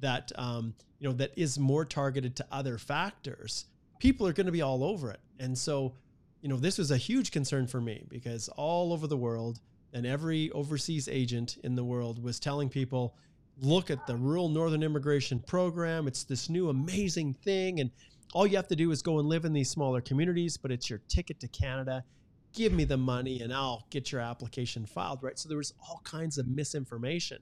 that, 0.00 0.32
um, 0.36 0.74
you 0.98 1.08
know, 1.08 1.14
that 1.14 1.32
is 1.36 1.58
more 1.58 1.84
targeted 1.84 2.36
to 2.36 2.46
other 2.50 2.78
factors, 2.78 3.66
people 3.98 4.26
are 4.26 4.32
going 4.32 4.46
to 4.46 4.52
be 4.52 4.62
all 4.62 4.82
over 4.84 5.10
it. 5.10 5.20
And 5.38 5.56
so, 5.56 5.94
you 6.42 6.48
know, 6.48 6.56
this 6.56 6.78
was 6.78 6.90
a 6.90 6.96
huge 6.96 7.30
concern 7.30 7.66
for 7.66 7.80
me 7.80 8.04
because 8.08 8.48
all 8.56 8.92
over 8.92 9.06
the 9.06 9.16
world 9.16 9.60
and 9.92 10.06
every 10.06 10.50
overseas 10.52 11.08
agent 11.08 11.58
in 11.64 11.74
the 11.74 11.84
world 11.84 12.22
was 12.22 12.38
telling 12.38 12.68
people, 12.68 13.14
look 13.60 13.90
at 13.90 14.06
the 14.06 14.16
rural 14.16 14.48
northern 14.48 14.82
immigration 14.82 15.38
program. 15.40 16.06
It's 16.06 16.24
this 16.24 16.48
new 16.48 16.70
amazing 16.70 17.34
thing. 17.34 17.80
And 17.80 17.90
all 18.32 18.46
you 18.46 18.56
have 18.56 18.68
to 18.68 18.76
do 18.76 18.90
is 18.90 19.02
go 19.02 19.18
and 19.18 19.28
live 19.28 19.44
in 19.44 19.52
these 19.52 19.68
smaller 19.68 20.00
communities, 20.00 20.56
but 20.56 20.70
it's 20.70 20.88
your 20.88 21.00
ticket 21.08 21.40
to 21.40 21.48
Canada. 21.48 22.04
Give 22.52 22.72
me 22.72 22.84
the 22.84 22.96
money 22.96 23.40
and 23.42 23.52
I'll 23.52 23.86
get 23.90 24.10
your 24.10 24.20
application 24.20 24.86
filed, 24.86 25.22
right? 25.22 25.38
So 25.38 25.48
there 25.48 25.58
was 25.58 25.74
all 25.86 26.00
kinds 26.04 26.38
of 26.38 26.48
misinformation. 26.48 27.38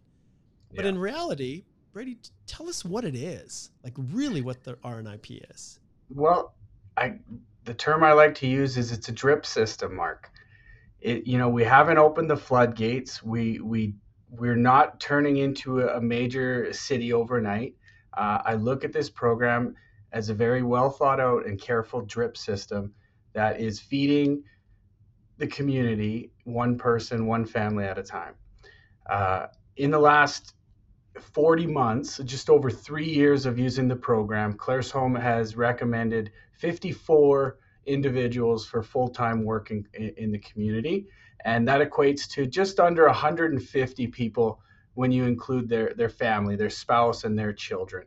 But 0.75 0.85
yeah. 0.85 0.91
in 0.91 0.99
reality, 0.99 1.65
Brady, 1.93 2.19
tell 2.47 2.69
us 2.69 2.85
what 2.85 3.05
it 3.05 3.15
is, 3.15 3.71
like 3.83 3.95
really 3.97 4.43
what 4.43 4.63
the 4.65 4.75
RNIP 4.75 5.51
is. 5.51 5.81
Well, 6.11 6.55
I 6.97 7.19
the 7.65 7.75
term 7.75 8.03
I 8.03 8.13
like 8.13 8.35
to 8.37 8.47
use 8.47 8.77
is 8.77 8.93
it's 8.93 9.09
a 9.09 9.13
drip 9.13 9.45
system, 9.45 9.95
Mark. 9.95 10.31
It, 11.01 11.27
you 11.27 11.39
know, 11.39 11.49
we 11.49 11.65
haven't 11.65 11.99
opened 11.99 12.31
the 12.31 12.37
floodgates. 12.37 13.23
We 13.23 13.61
we 13.61 13.95
we're 14.31 14.57
not 14.57 15.01
turning 15.01 15.39
into 15.39 15.81
a 15.81 16.01
major 16.01 16.73
city 16.73 17.13
overnight. 17.13 17.75
Uh, 18.17 18.43
I 18.45 18.55
look 18.55 18.85
at 18.85 18.93
this 18.93 19.09
program 19.09 19.75
as 20.13 20.29
a 20.29 20.35
very 20.35 20.63
well 20.63 20.91
thought 20.91 21.21
out 21.21 21.47
and 21.47 21.61
careful 21.61 22.01
drip 22.03 22.37
system 22.37 22.93
that 23.33 23.61
is 23.61 23.81
feeding 23.81 24.43
the 25.39 25.47
community 25.47 26.31
one 26.45 26.77
person, 26.77 27.27
one 27.27 27.45
family 27.45 27.85
at 27.85 27.99
a 27.99 28.03
time. 28.03 28.35
Uh, 29.09 29.47
in 29.77 29.91
the 29.91 29.99
last 29.99 30.55
40 31.21 31.67
months, 31.67 32.19
just 32.25 32.51
over 32.51 32.71
three 32.71 33.09
years 33.09 33.47
of 33.47 33.59
using 33.59 33.89
the 33.89 33.97
program, 33.97 34.55
Claire's 34.55 34.93
Claresholm 34.93 35.21
has 35.21 35.57
recommended 35.57 36.33
54 36.53 37.59
individuals 37.87 38.67
for 38.67 38.83
full 38.83 39.09
time 39.09 39.45
work 39.45 39.71
in, 39.71 39.85
in 39.95 40.31
the 40.31 40.39
community. 40.39 41.07
And 41.45 41.67
that 41.69 41.81
equates 41.81 42.29
to 42.33 42.47
just 42.47 42.81
under 42.81 43.07
150 43.07 44.07
people 44.09 44.61
when 44.95 45.13
you 45.13 45.25
include 45.25 45.69
their, 45.69 45.95
their 45.95 46.09
family, 46.09 46.57
their 46.57 46.71
spouse, 46.71 47.25
and 47.25 47.39
their 47.39 47.53
children. 47.53 48.07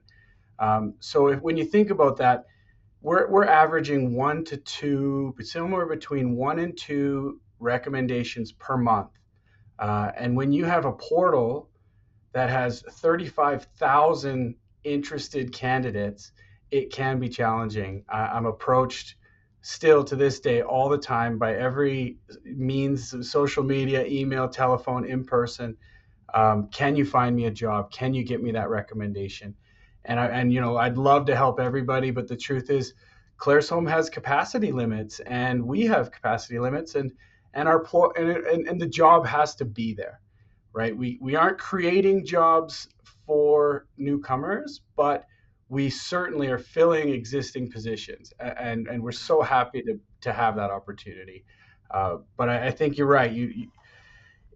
Um, 0.59 0.95
so 0.99 1.27
if, 1.27 1.41
when 1.41 1.57
you 1.57 1.65
think 1.65 1.89
about 1.89 2.17
that, 2.17 2.45
we're, 3.01 3.29
we're 3.29 3.45
averaging 3.45 4.13
one 4.13 4.43
to 4.45 4.57
two, 4.57 5.33
somewhere 5.41 5.87
between 5.87 6.35
one 6.35 6.59
and 6.59 6.77
two 6.77 7.39
recommendations 7.59 8.51
per 8.51 8.77
month. 8.77 9.09
Uh, 9.79 10.11
and 10.15 10.35
when 10.35 10.51
you 10.51 10.65
have 10.65 10.85
a 10.85 10.91
portal 10.91 11.70
that 12.33 12.49
has 12.49 12.81
35,000 12.81 14.55
interested 14.83 15.51
candidates, 15.51 16.31
it 16.71 16.91
can 16.91 17.19
be 17.19 17.29
challenging. 17.29 18.03
I'm 18.09 18.45
approached 18.45 19.15
still 19.61 20.03
to 20.05 20.15
this 20.15 20.39
day 20.39 20.61
all 20.61 20.89
the 20.89 20.97
time 20.97 21.37
by 21.37 21.55
every 21.55 22.17
means 22.45 23.29
social 23.29 23.63
media, 23.63 24.05
email, 24.05 24.47
telephone, 24.47 25.05
in 25.05 25.23
person. 25.23 25.77
Um, 26.33 26.69
can 26.71 26.95
you 26.95 27.05
find 27.05 27.35
me 27.35 27.45
a 27.45 27.51
job? 27.51 27.91
Can 27.91 28.13
you 28.13 28.23
get 28.23 28.41
me 28.41 28.51
that 28.53 28.69
recommendation? 28.69 29.55
and 30.05 30.19
I, 30.19 30.25
and 30.27 30.51
you 30.51 30.61
know 30.61 30.77
I'd 30.77 30.97
love 30.97 31.25
to 31.27 31.35
help 31.35 31.59
everybody, 31.59 32.11
but 32.11 32.27
the 32.27 32.35
truth 32.35 32.69
is, 32.69 32.93
Claresholm 33.37 33.89
has 33.89 34.09
capacity 34.09 34.71
limits, 34.71 35.19
and 35.21 35.63
we 35.63 35.85
have 35.85 36.11
capacity 36.11 36.59
limits, 36.59 36.95
and 36.95 37.11
and 37.53 37.67
our 37.67 37.85
and, 38.17 38.29
and 38.29 38.67
and 38.67 38.81
the 38.81 38.87
job 38.87 39.25
has 39.25 39.55
to 39.55 39.65
be 39.65 39.93
there, 39.93 40.19
right? 40.73 40.95
We 40.95 41.17
we 41.21 41.35
aren't 41.35 41.57
creating 41.57 42.25
jobs 42.25 42.87
for 43.25 43.87
newcomers, 43.97 44.81
but 44.95 45.25
we 45.69 45.89
certainly 45.89 46.47
are 46.49 46.57
filling 46.59 47.09
existing 47.09 47.71
positions, 47.71 48.33
and 48.39 48.87
and 48.87 49.01
we're 49.01 49.11
so 49.11 49.41
happy 49.41 49.81
to 49.83 49.99
to 50.21 50.33
have 50.33 50.55
that 50.55 50.71
opportunity. 50.71 51.45
Uh, 51.89 52.17
but 52.37 52.49
I, 52.49 52.67
I, 52.67 52.71
think 52.71 52.97
you're 52.97 53.07
right. 53.07 53.31
You, 53.31 53.47
you, 53.47 53.67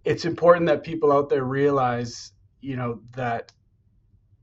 it's 0.04 0.24
important 0.24 0.66
that 0.66 0.82
people 0.82 1.12
out 1.12 1.28
there 1.28 1.44
realize, 1.44 2.32
you 2.62 2.76
know, 2.76 3.00
that 3.14 3.52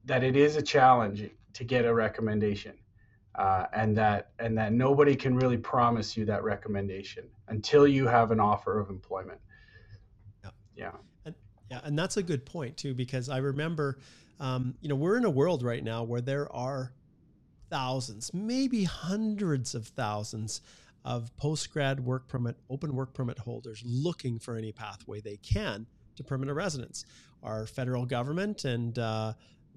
that 0.05 0.23
it 0.23 0.35
is 0.35 0.57
a 0.57 0.61
challenge 0.61 1.29
to 1.53 1.63
get 1.63 1.85
a 1.85 1.93
recommendation, 1.93 2.73
uh, 3.35 3.65
and 3.73 3.95
that 3.97 4.31
and 4.39 4.57
that 4.57 4.73
nobody 4.73 5.15
can 5.15 5.35
really 5.35 5.57
promise 5.57 6.15
you 6.15 6.25
that 6.25 6.43
recommendation 6.43 7.25
until 7.47 7.87
you 7.87 8.07
have 8.07 8.31
an 8.31 8.39
offer 8.39 8.79
of 8.79 8.89
employment. 8.89 9.39
Yeah, 10.43 10.49
yeah, 10.75 10.91
yeah, 11.73 11.79
and 11.83 11.97
that's 11.97 12.17
a 12.17 12.23
good 12.23 12.45
point 12.45 12.77
too 12.77 12.93
because 12.93 13.29
I 13.29 13.37
remember, 13.37 13.97
um, 14.39 14.75
you 14.81 14.89
know, 14.89 14.95
we're 14.95 15.17
in 15.17 15.25
a 15.25 15.29
world 15.29 15.63
right 15.63 15.83
now 15.83 16.03
where 16.03 16.21
there 16.21 16.53
are 16.55 16.93
thousands, 17.71 18.31
maybe 18.31 18.83
hundreds 18.83 19.73
of 19.73 19.87
thousands 19.87 20.61
of 21.03 21.35
post 21.35 21.73
grad 21.73 21.99
work 21.99 22.27
permit, 22.27 22.57
open 22.69 22.93
work 22.93 23.15
permit 23.15 23.39
holders 23.39 23.81
looking 23.83 24.37
for 24.37 24.55
any 24.55 24.71
pathway 24.71 25.19
they 25.19 25.37
can 25.37 25.87
to 26.15 26.23
permanent 26.23 26.55
residence. 26.55 27.05
Our 27.41 27.65
federal 27.65 28.05
government 28.05 28.65
and 28.65 28.99
uh, 28.99 29.33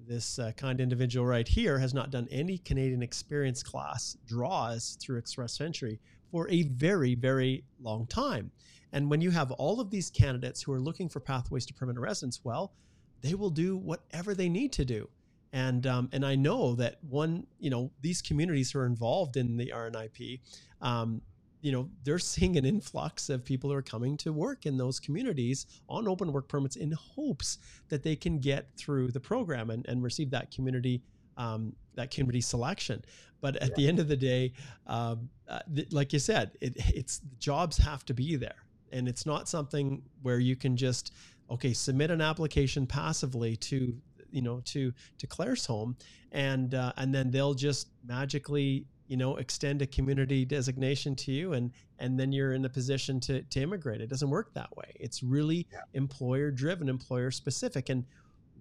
this 0.07 0.37
uh, 0.37 0.51
kind 0.55 0.79
individual 0.79 1.25
right 1.25 1.47
here 1.47 1.79
has 1.79 1.95
not 1.95 2.11
done 2.11 2.27
any 2.29 2.59
Canadian 2.59 3.01
experience 3.01 3.63
class 3.63 4.17
draws 4.27 4.99
through 5.01 5.17
Express 5.17 5.59
Entry 5.59 5.99
for 6.29 6.47
a 6.49 6.61
very, 6.61 7.15
very 7.15 7.63
long 7.81 8.05
time. 8.05 8.51
And 8.93 9.09
when 9.09 9.21
you 9.21 9.31
have 9.31 9.51
all 9.51 9.79
of 9.79 9.89
these 9.89 10.09
candidates 10.09 10.61
who 10.61 10.71
are 10.71 10.79
looking 10.79 11.09
for 11.09 11.19
pathways 11.19 11.65
to 11.67 11.73
permanent 11.73 12.01
residence, 12.01 12.41
well, 12.43 12.73
they 13.21 13.33
will 13.33 13.49
do 13.49 13.77
whatever 13.77 14.33
they 14.33 14.49
need 14.49 14.71
to 14.73 14.85
do. 14.85 15.09
And 15.53 15.87
um, 15.87 16.09
and 16.11 16.25
I 16.25 16.35
know 16.35 16.75
that 16.75 16.97
one, 17.09 17.47
you 17.59 17.69
know, 17.69 17.91
these 18.01 18.21
communities 18.21 18.71
who 18.71 18.79
are 18.79 18.85
involved 18.85 19.37
in 19.37 19.57
the 19.57 19.71
RNIP, 19.73 20.41
um, 20.81 21.21
you 21.61 21.71
know 21.71 21.89
they're 22.03 22.19
seeing 22.19 22.57
an 22.57 22.65
influx 22.65 23.29
of 23.29 23.43
people 23.43 23.69
who 23.69 23.75
are 23.75 23.81
coming 23.81 24.17
to 24.17 24.31
work 24.31 24.65
in 24.65 24.77
those 24.77 24.99
communities 24.99 25.65
on 25.89 26.07
open 26.07 26.31
work 26.31 26.47
permits 26.47 26.75
in 26.75 26.91
hopes 26.91 27.57
that 27.89 28.03
they 28.03 28.15
can 28.15 28.39
get 28.39 28.69
through 28.77 29.11
the 29.11 29.19
program 29.19 29.69
and, 29.69 29.85
and 29.87 30.03
receive 30.03 30.29
that 30.31 30.51
community 30.51 31.01
um, 31.37 31.73
that 31.95 32.11
community 32.11 32.41
selection 32.41 33.03
but 33.41 33.55
at 33.57 33.69
yeah. 33.69 33.75
the 33.75 33.87
end 33.87 33.99
of 33.99 34.07
the 34.07 34.17
day 34.17 34.53
um, 34.87 35.29
uh, 35.47 35.59
th- 35.73 35.91
like 35.91 36.13
you 36.13 36.19
said 36.19 36.51
it, 36.61 36.73
it's 36.93 37.21
jobs 37.39 37.77
have 37.77 38.05
to 38.05 38.13
be 38.13 38.35
there 38.35 38.63
and 38.91 39.07
it's 39.07 39.25
not 39.25 39.47
something 39.47 40.01
where 40.21 40.39
you 40.39 40.55
can 40.55 40.75
just 40.77 41.13
okay 41.49 41.73
submit 41.73 42.11
an 42.11 42.21
application 42.21 42.85
passively 42.85 43.55
to 43.55 43.95
you 44.31 44.41
know 44.41 44.61
to 44.65 44.93
to 45.17 45.27
claire's 45.27 45.65
Claresholm 45.65 45.95
and 46.31 46.75
uh, 46.75 46.93
and 46.97 47.13
then 47.13 47.31
they'll 47.31 47.53
just 47.53 47.89
magically 48.05 48.85
you 49.07 49.17
know 49.17 49.37
extend 49.37 49.81
a 49.81 49.87
community 49.87 50.45
designation 50.45 51.15
to 51.15 51.31
you. 51.31 51.53
And 51.53 51.71
and 51.99 52.19
then 52.19 52.31
you're 52.31 52.53
in 52.53 52.65
a 52.65 52.69
position 52.69 53.19
to 53.21 53.41
to 53.41 53.61
immigrate. 53.61 54.01
It 54.01 54.09
doesn't 54.09 54.29
work 54.29 54.53
that 54.53 54.75
way. 54.75 54.93
It's 54.99 55.23
really 55.23 55.67
yeah. 55.71 55.79
employer 55.93 56.51
driven 56.51 56.89
employer 56.89 57.31
specific 57.31 57.89
and 57.89 58.05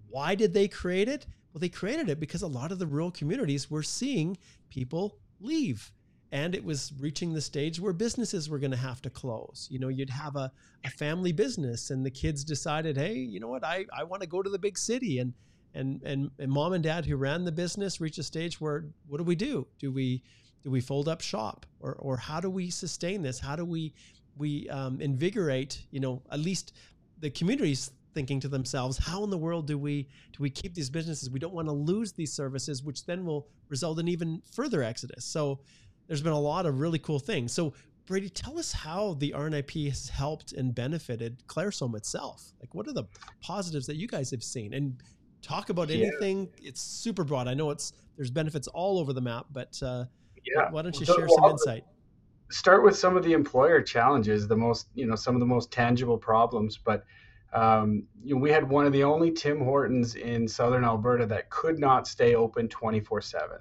why 0.08 0.34
did 0.34 0.54
they 0.54 0.68
create 0.68 1.08
it? 1.08 1.26
Well 1.52 1.60
they 1.60 1.68
created 1.68 2.08
it 2.08 2.20
because 2.20 2.42
a 2.42 2.46
lot 2.46 2.72
of 2.72 2.78
the 2.78 2.86
rural 2.86 3.10
communities 3.10 3.70
were 3.70 3.82
seeing 3.82 4.38
people 4.70 5.18
leave 5.40 5.92
and 6.32 6.54
it 6.54 6.64
was 6.64 6.92
reaching 6.98 7.32
the 7.32 7.40
stage 7.40 7.78
where 7.78 7.92
businesses 7.92 8.48
were 8.48 8.58
going 8.58 8.72
to 8.72 8.76
have 8.76 9.00
to 9.02 9.10
close. 9.10 9.68
You 9.70 9.78
know 9.78 9.88
you'd 9.88 10.10
have 10.10 10.36
a, 10.36 10.50
a 10.84 10.90
family 10.90 11.32
business 11.32 11.90
and 11.90 12.04
the 12.04 12.10
kids 12.10 12.44
decided 12.44 12.96
hey 12.96 13.14
you 13.14 13.40
know 13.40 13.48
what? 13.48 13.64
I, 13.64 13.86
I 13.96 14.04
want 14.04 14.22
to 14.22 14.28
go 14.28 14.42
to 14.42 14.50
the 14.50 14.58
big 14.58 14.78
city. 14.78 15.18
And 15.18 15.32
and, 15.74 16.02
and 16.04 16.30
and 16.38 16.50
mom 16.50 16.72
and 16.72 16.82
dad 16.82 17.04
who 17.04 17.16
ran 17.16 17.44
the 17.44 17.52
business 17.52 18.00
reach 18.00 18.18
a 18.18 18.22
stage 18.22 18.60
where 18.60 18.86
what 19.06 19.18
do 19.18 19.24
we 19.24 19.36
do? 19.36 19.66
Do 19.78 19.92
we 19.92 20.22
do 20.64 20.70
we 20.70 20.80
fold 20.80 21.08
up 21.08 21.20
shop? 21.20 21.66
Or 21.80 21.94
or 21.94 22.16
how 22.16 22.40
do 22.40 22.50
we 22.50 22.70
sustain 22.70 23.22
this? 23.22 23.38
How 23.38 23.56
do 23.56 23.64
we 23.64 23.92
we 24.36 24.68
um, 24.70 25.00
invigorate 25.00 25.86
you 25.90 26.00
know 26.00 26.22
at 26.32 26.40
least 26.40 26.72
the 27.20 27.30
communities 27.30 27.90
thinking 28.14 28.40
to 28.40 28.48
themselves 28.48 28.96
how 28.96 29.22
in 29.24 29.30
the 29.30 29.36
world 29.36 29.66
do 29.66 29.76
we 29.76 30.08
do 30.32 30.42
we 30.42 30.48
keep 30.48 30.74
these 30.74 30.88
businesses? 30.88 31.30
We 31.30 31.38
don't 31.38 31.54
want 31.54 31.68
to 31.68 31.72
lose 31.72 32.12
these 32.12 32.32
services 32.32 32.82
which 32.82 33.04
then 33.04 33.26
will 33.26 33.46
result 33.68 33.98
in 33.98 34.08
even 34.08 34.42
further 34.52 34.82
exodus. 34.82 35.24
So 35.24 35.60
there's 36.06 36.22
been 36.22 36.32
a 36.32 36.40
lot 36.40 36.66
of 36.66 36.80
really 36.80 36.98
cool 36.98 37.18
things 37.18 37.52
so 37.52 37.72
Brady, 38.06 38.28
tell 38.28 38.56
us 38.56 38.70
how 38.70 39.14
the 39.14 39.34
RNIP 39.36 39.88
has 39.88 40.08
helped 40.08 40.52
and 40.52 40.72
benefited 40.72 41.42
Claresholm 41.48 41.96
itself. 41.96 42.52
Like, 42.60 42.72
what 42.72 42.86
are 42.86 42.92
the 42.92 43.02
positives 43.42 43.84
that 43.86 43.96
you 43.96 44.06
guys 44.06 44.30
have 44.30 44.44
seen? 44.44 44.74
And 44.74 45.02
talk 45.42 45.70
about 45.70 45.88
yeah. 45.88 46.06
anything. 46.06 46.48
It's 46.62 46.80
super 46.80 47.24
broad. 47.24 47.48
I 47.48 47.54
know 47.54 47.70
it's 47.70 47.92
there's 48.16 48.30
benefits 48.30 48.68
all 48.68 48.98
over 48.98 49.12
the 49.12 49.20
map, 49.20 49.46
but 49.52 49.80
uh, 49.82 50.04
yeah. 50.44 50.70
why 50.70 50.82
don't 50.82 50.98
you 50.98 51.06
share 51.06 51.28
some 51.28 51.50
insight? 51.50 51.84
Start 52.50 52.84
with 52.84 52.96
some 52.96 53.16
of 53.16 53.24
the 53.24 53.32
employer 53.32 53.82
challenges, 53.82 54.46
the 54.46 54.56
most 54.56 54.86
you 54.94 55.06
know, 55.06 55.16
some 55.16 55.34
of 55.34 55.40
the 55.40 55.46
most 55.46 55.72
tangible 55.72 56.16
problems. 56.16 56.78
But 56.78 57.04
um, 57.52 58.04
you 58.22 58.34
know, 58.34 58.40
we 58.40 58.50
had 58.50 58.68
one 58.68 58.86
of 58.86 58.92
the 58.92 59.02
only 59.04 59.32
Tim 59.32 59.60
Hortons 59.60 60.14
in 60.14 60.46
southern 60.46 60.84
Alberta 60.84 61.26
that 61.26 61.50
could 61.50 61.78
not 61.78 62.06
stay 62.06 62.34
open 62.34 62.68
24 62.68 63.20
seven. 63.20 63.58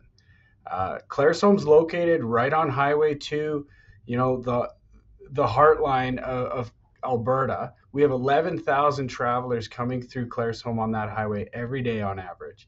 Uh, 0.70 1.00
Claresholm's 1.08 1.66
located 1.66 2.24
right 2.24 2.54
on 2.54 2.70
Highway 2.70 3.16
2, 3.16 3.68
you 4.06 4.18
know, 4.18 4.42
the 4.42 4.70
the 5.32 5.46
heartline 5.46 6.20
of, 6.20 6.48
of 6.48 6.74
Alberta. 7.04 7.74
We 7.92 8.02
have 8.02 8.12
11,000 8.12 9.08
travelers 9.08 9.68
coming 9.68 10.02
through 10.02 10.30
Claresholm 10.30 10.80
on 10.80 10.92
that 10.92 11.10
highway 11.10 11.50
every 11.54 11.82
day 11.82 12.02
on 12.02 12.20
average. 12.20 12.68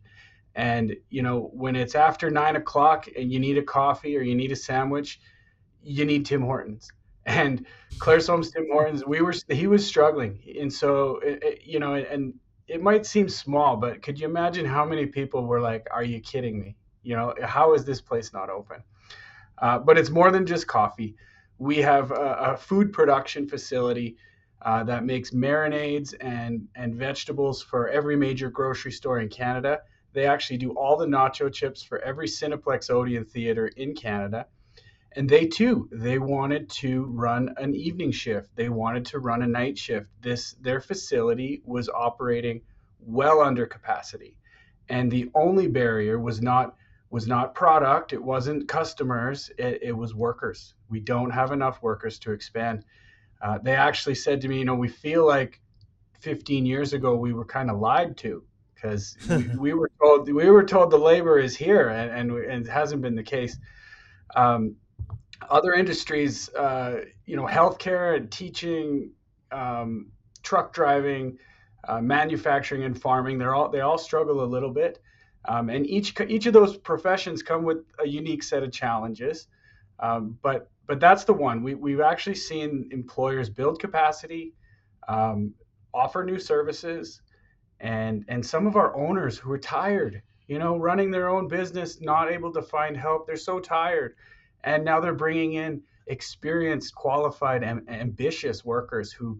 And, 0.55 0.95
you 1.09 1.21
know, 1.21 1.51
when 1.53 1.75
it's 1.75 1.95
after 1.95 2.29
nine 2.29 2.55
o'clock 2.55 3.07
and 3.15 3.31
you 3.31 3.39
need 3.39 3.57
a 3.57 3.63
coffee 3.63 4.17
or 4.17 4.21
you 4.21 4.35
need 4.35 4.51
a 4.51 4.55
sandwich, 4.55 5.19
you 5.83 6.05
need 6.05 6.25
Tim 6.25 6.41
Hortons. 6.41 6.91
And 7.27 7.65
Claresholm's 7.97 8.51
Tim 8.51 8.67
Hortons, 8.71 9.05
we 9.05 9.19
were, 9.19 9.33
he 9.49 9.67
was 9.67 9.85
struggling. 9.85 10.39
And 10.61 10.71
so, 10.71 11.17
it, 11.17 11.43
it, 11.43 11.61
you 11.65 11.77
know, 11.77 11.95
and 11.95 12.33
it 12.69 12.81
might 12.81 13.05
seem 13.05 13.27
small, 13.27 13.75
but 13.75 14.01
could 14.01 14.17
you 14.17 14.25
imagine 14.25 14.65
how 14.65 14.85
many 14.85 15.05
people 15.05 15.45
were 15.45 15.59
like, 15.59 15.87
are 15.91 16.05
you 16.05 16.21
kidding 16.21 16.57
me? 16.57 16.77
You 17.07 17.15
know, 17.15 17.33
how 17.41 17.73
is 17.73 17.85
this 17.85 18.01
place 18.01 18.33
not 18.33 18.49
open? 18.49 18.83
Uh, 19.57 19.79
but 19.79 19.97
it's 19.97 20.09
more 20.09 20.29
than 20.29 20.45
just 20.45 20.67
coffee. 20.67 21.15
We 21.57 21.77
have 21.77 22.11
a, 22.11 22.37
a 22.51 22.57
food 22.57 22.91
production 22.91 23.47
facility 23.47 24.17
uh, 24.61 24.83
that 24.83 25.05
makes 25.05 25.31
marinades 25.31 26.13
and, 26.19 26.67
and 26.75 26.95
vegetables 26.95 27.61
for 27.61 27.87
every 27.87 28.17
major 28.17 28.49
grocery 28.49 28.91
store 28.91 29.21
in 29.21 29.29
Canada. 29.29 29.79
They 30.11 30.25
actually 30.25 30.57
do 30.57 30.71
all 30.71 30.97
the 30.97 31.05
nacho 31.05 31.51
chips 31.51 31.81
for 31.81 31.99
every 31.99 32.27
Cineplex 32.27 32.89
Odeon 32.89 33.23
theater 33.23 33.67
in 33.67 33.95
Canada. 33.95 34.47
And 35.15 35.29
they 35.29 35.47
too, 35.47 35.87
they 35.93 36.19
wanted 36.19 36.69
to 36.81 37.05
run 37.05 37.53
an 37.55 37.73
evening 37.73 38.11
shift. 38.11 38.53
They 38.57 38.67
wanted 38.67 39.05
to 39.05 39.19
run 39.19 39.43
a 39.43 39.47
night 39.47 39.77
shift. 39.77 40.07
This 40.21 40.55
their 40.59 40.81
facility 40.81 41.61
was 41.63 41.87
operating 41.87 42.59
well 42.99 43.39
under 43.39 43.65
capacity. 43.65 44.35
And 44.89 45.09
the 45.09 45.31
only 45.33 45.67
barrier 45.67 46.19
was 46.19 46.41
not 46.41 46.75
was 47.09 47.27
not 47.27 47.55
product, 47.55 48.13
it 48.13 48.21
wasn't 48.21 48.67
customers, 48.67 49.49
it, 49.57 49.79
it 49.81 49.91
was 49.91 50.13
workers. 50.13 50.73
We 50.89 50.99
don't 50.99 51.29
have 51.29 51.51
enough 51.51 51.81
workers 51.81 52.19
to 52.19 52.31
expand. 52.31 52.83
Uh, 53.41 53.59
they 53.63 53.75
actually 53.75 54.15
said 54.15 54.41
to 54.41 54.47
me, 54.47 54.59
you 54.59 54.65
know, 54.65 54.75
we 54.75 54.89
feel 54.89 55.25
like 55.25 55.61
15 56.19 56.65
years 56.65 56.93
ago 56.93 57.15
we 57.15 57.33
were 57.33 57.45
kind 57.45 57.69
of 57.69 57.79
lied 57.79 58.17
to 58.17 58.43
because 58.73 59.15
we, 59.29 59.47
we, 59.57 59.73
were 59.73 59.91
told 60.01 60.31
we 60.31 60.49
were 60.49 60.63
told 60.63 60.91
the 60.91 60.97
labor 60.97 61.39
is 61.39 61.55
here 61.55 61.89
and, 61.89 62.11
and, 62.11 62.31
and 62.43 62.65
it 62.65 62.69
hasn't 62.69 63.01
been 63.01 63.15
the 63.15 63.23
case. 63.23 63.57
Um, 64.35 64.75
other 65.49 65.73
industries, 65.73 66.49
uh, 66.55 67.01
you 67.25 67.35
know, 67.35 67.45
healthcare 67.45 68.17
and 68.17 68.29
teaching, 68.31 69.11
um, 69.51 70.07
truck 70.43 70.73
driving, 70.73 71.37
uh, 71.87 72.01
manufacturing 72.01 72.83
and 72.83 72.99
farming, 72.99 73.37
they're 73.37 73.55
all 73.55 73.69
they 73.69 73.81
all 73.81 73.97
struggle 73.97 74.43
a 74.43 74.45
little 74.45 74.71
bit. 74.71 74.99
Um, 75.47 75.69
and 75.69 75.87
each 75.87 76.13
each 76.27 76.45
of 76.45 76.53
those 76.53 76.77
professions 76.77 77.41
come 77.41 77.63
with 77.63 77.85
a 77.99 78.07
unique 78.07 78.43
set 78.43 78.63
of 78.63 78.71
challenges. 78.71 79.47
Um, 79.99 80.37
but 80.41 80.69
but 80.87 80.99
that's 80.99 81.23
the 81.23 81.33
one 81.33 81.63
we 81.63 81.75
we've 81.75 82.01
actually 82.01 82.35
seen 82.35 82.89
employers 82.91 83.49
build 83.49 83.79
capacity, 83.79 84.53
um, 85.07 85.53
offer 85.93 86.23
new 86.23 86.39
services, 86.39 87.21
and 87.79 88.25
and 88.27 88.45
some 88.45 88.67
of 88.67 88.75
our 88.75 88.95
owners 88.95 89.37
who 89.37 89.51
are 89.51 89.57
tired, 89.57 90.21
you 90.47 90.59
know, 90.59 90.77
running 90.77 91.11
their 91.11 91.29
own 91.29 91.47
business, 91.47 92.01
not 92.01 92.31
able 92.31 92.51
to 92.53 92.61
find 92.61 92.97
help, 92.97 93.25
they're 93.25 93.37
so 93.37 93.59
tired, 93.59 94.15
and 94.63 94.83
now 94.83 94.99
they're 94.99 95.13
bringing 95.13 95.53
in 95.53 95.81
experienced, 96.07 96.95
qualified, 96.95 97.63
and 97.63 97.89
ambitious 97.89 98.65
workers 98.65 99.11
who 99.11 99.39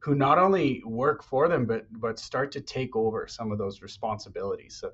who 0.00 0.14
not 0.14 0.38
only 0.38 0.80
work 0.86 1.24
for 1.24 1.48
them 1.48 1.66
but 1.66 1.86
but 2.00 2.18
start 2.18 2.52
to 2.52 2.60
take 2.60 2.94
over 2.94 3.26
some 3.26 3.50
of 3.50 3.58
those 3.58 3.82
responsibilities. 3.82 4.76
So 4.76 4.92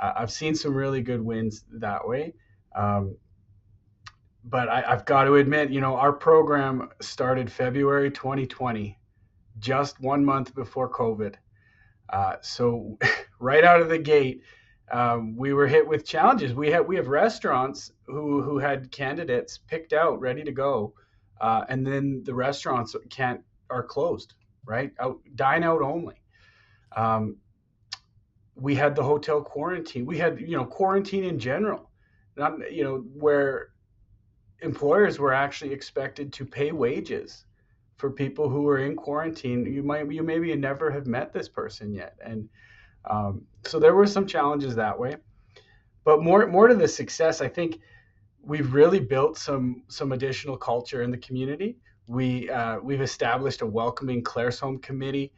uh, 0.00 0.12
I've 0.16 0.30
seen 0.30 0.54
some 0.54 0.74
really 0.74 1.02
good 1.02 1.22
wins 1.22 1.64
that 1.72 2.06
way. 2.06 2.34
Um, 2.74 3.16
but 4.44 4.68
I, 4.68 4.82
have 4.82 5.04
got 5.06 5.24
to 5.24 5.36
admit, 5.36 5.70
you 5.70 5.80
know, 5.80 5.96
our 5.96 6.12
program 6.12 6.90
started 7.00 7.50
February 7.50 8.10
2020, 8.10 8.98
just 9.58 10.00
one 10.00 10.24
month 10.24 10.54
before 10.54 10.90
COVID. 10.90 11.36
Uh, 12.10 12.36
so 12.42 12.98
right 13.38 13.64
out 13.64 13.80
of 13.80 13.88
the 13.88 13.98
gate, 13.98 14.42
um, 14.92 15.36
we 15.36 15.54
were 15.54 15.66
hit 15.66 15.86
with 15.86 16.04
challenges. 16.04 16.52
We 16.52 16.70
have 16.70 16.86
we 16.86 16.96
have 16.96 17.08
restaurants 17.08 17.90
who 18.06 18.42
who 18.42 18.58
had 18.58 18.92
candidates 18.92 19.58
picked 19.66 19.94
out, 19.94 20.20
ready 20.20 20.44
to 20.44 20.52
go, 20.52 20.92
uh, 21.40 21.64
and 21.70 21.86
then 21.86 22.22
the 22.24 22.34
restaurants 22.34 22.94
can't 23.08 23.40
are 23.70 23.82
closed. 23.82 24.34
Right, 24.66 24.92
out 24.98 25.20
dine 25.34 25.62
out 25.64 25.80
only. 25.80 26.16
Um, 26.94 27.38
we 28.56 28.74
had 28.74 28.94
the 28.94 29.02
hotel 29.02 29.40
quarantine. 29.42 30.06
We 30.06 30.18
had, 30.18 30.40
you 30.40 30.56
know, 30.56 30.64
quarantine 30.64 31.24
in 31.24 31.38
general, 31.38 31.90
not, 32.36 32.72
you 32.72 32.84
know, 32.84 32.98
where 33.14 33.70
employers 34.60 35.18
were 35.18 35.32
actually 35.32 35.72
expected 35.72 36.32
to 36.34 36.44
pay 36.44 36.72
wages 36.72 37.46
for 37.96 38.10
people 38.10 38.48
who 38.48 38.62
were 38.62 38.78
in 38.78 38.96
quarantine. 38.96 39.64
You 39.66 39.82
might, 39.82 40.10
you 40.10 40.22
maybe 40.22 40.54
never 40.56 40.90
have 40.90 41.06
met 41.06 41.32
this 41.32 41.48
person 41.48 41.92
yet. 41.92 42.16
And 42.24 42.48
um, 43.08 43.42
so 43.64 43.78
there 43.78 43.94
were 43.94 44.06
some 44.06 44.26
challenges 44.26 44.74
that 44.76 44.98
way. 44.98 45.16
But 46.04 46.22
more, 46.22 46.46
more 46.46 46.68
to 46.68 46.74
the 46.74 46.88
success, 46.88 47.40
I 47.40 47.48
think 47.48 47.80
we've 48.42 48.72
really 48.74 49.00
built 49.00 49.38
some, 49.38 49.82
some 49.88 50.12
additional 50.12 50.56
culture 50.56 51.02
in 51.02 51.10
the 51.10 51.18
community. 51.18 51.78
We, 52.06 52.50
uh, 52.50 52.78
we've 52.80 53.00
established 53.00 53.62
a 53.62 53.66
welcoming 53.66 54.22
Claresholm 54.22 54.82
committee 54.82 55.32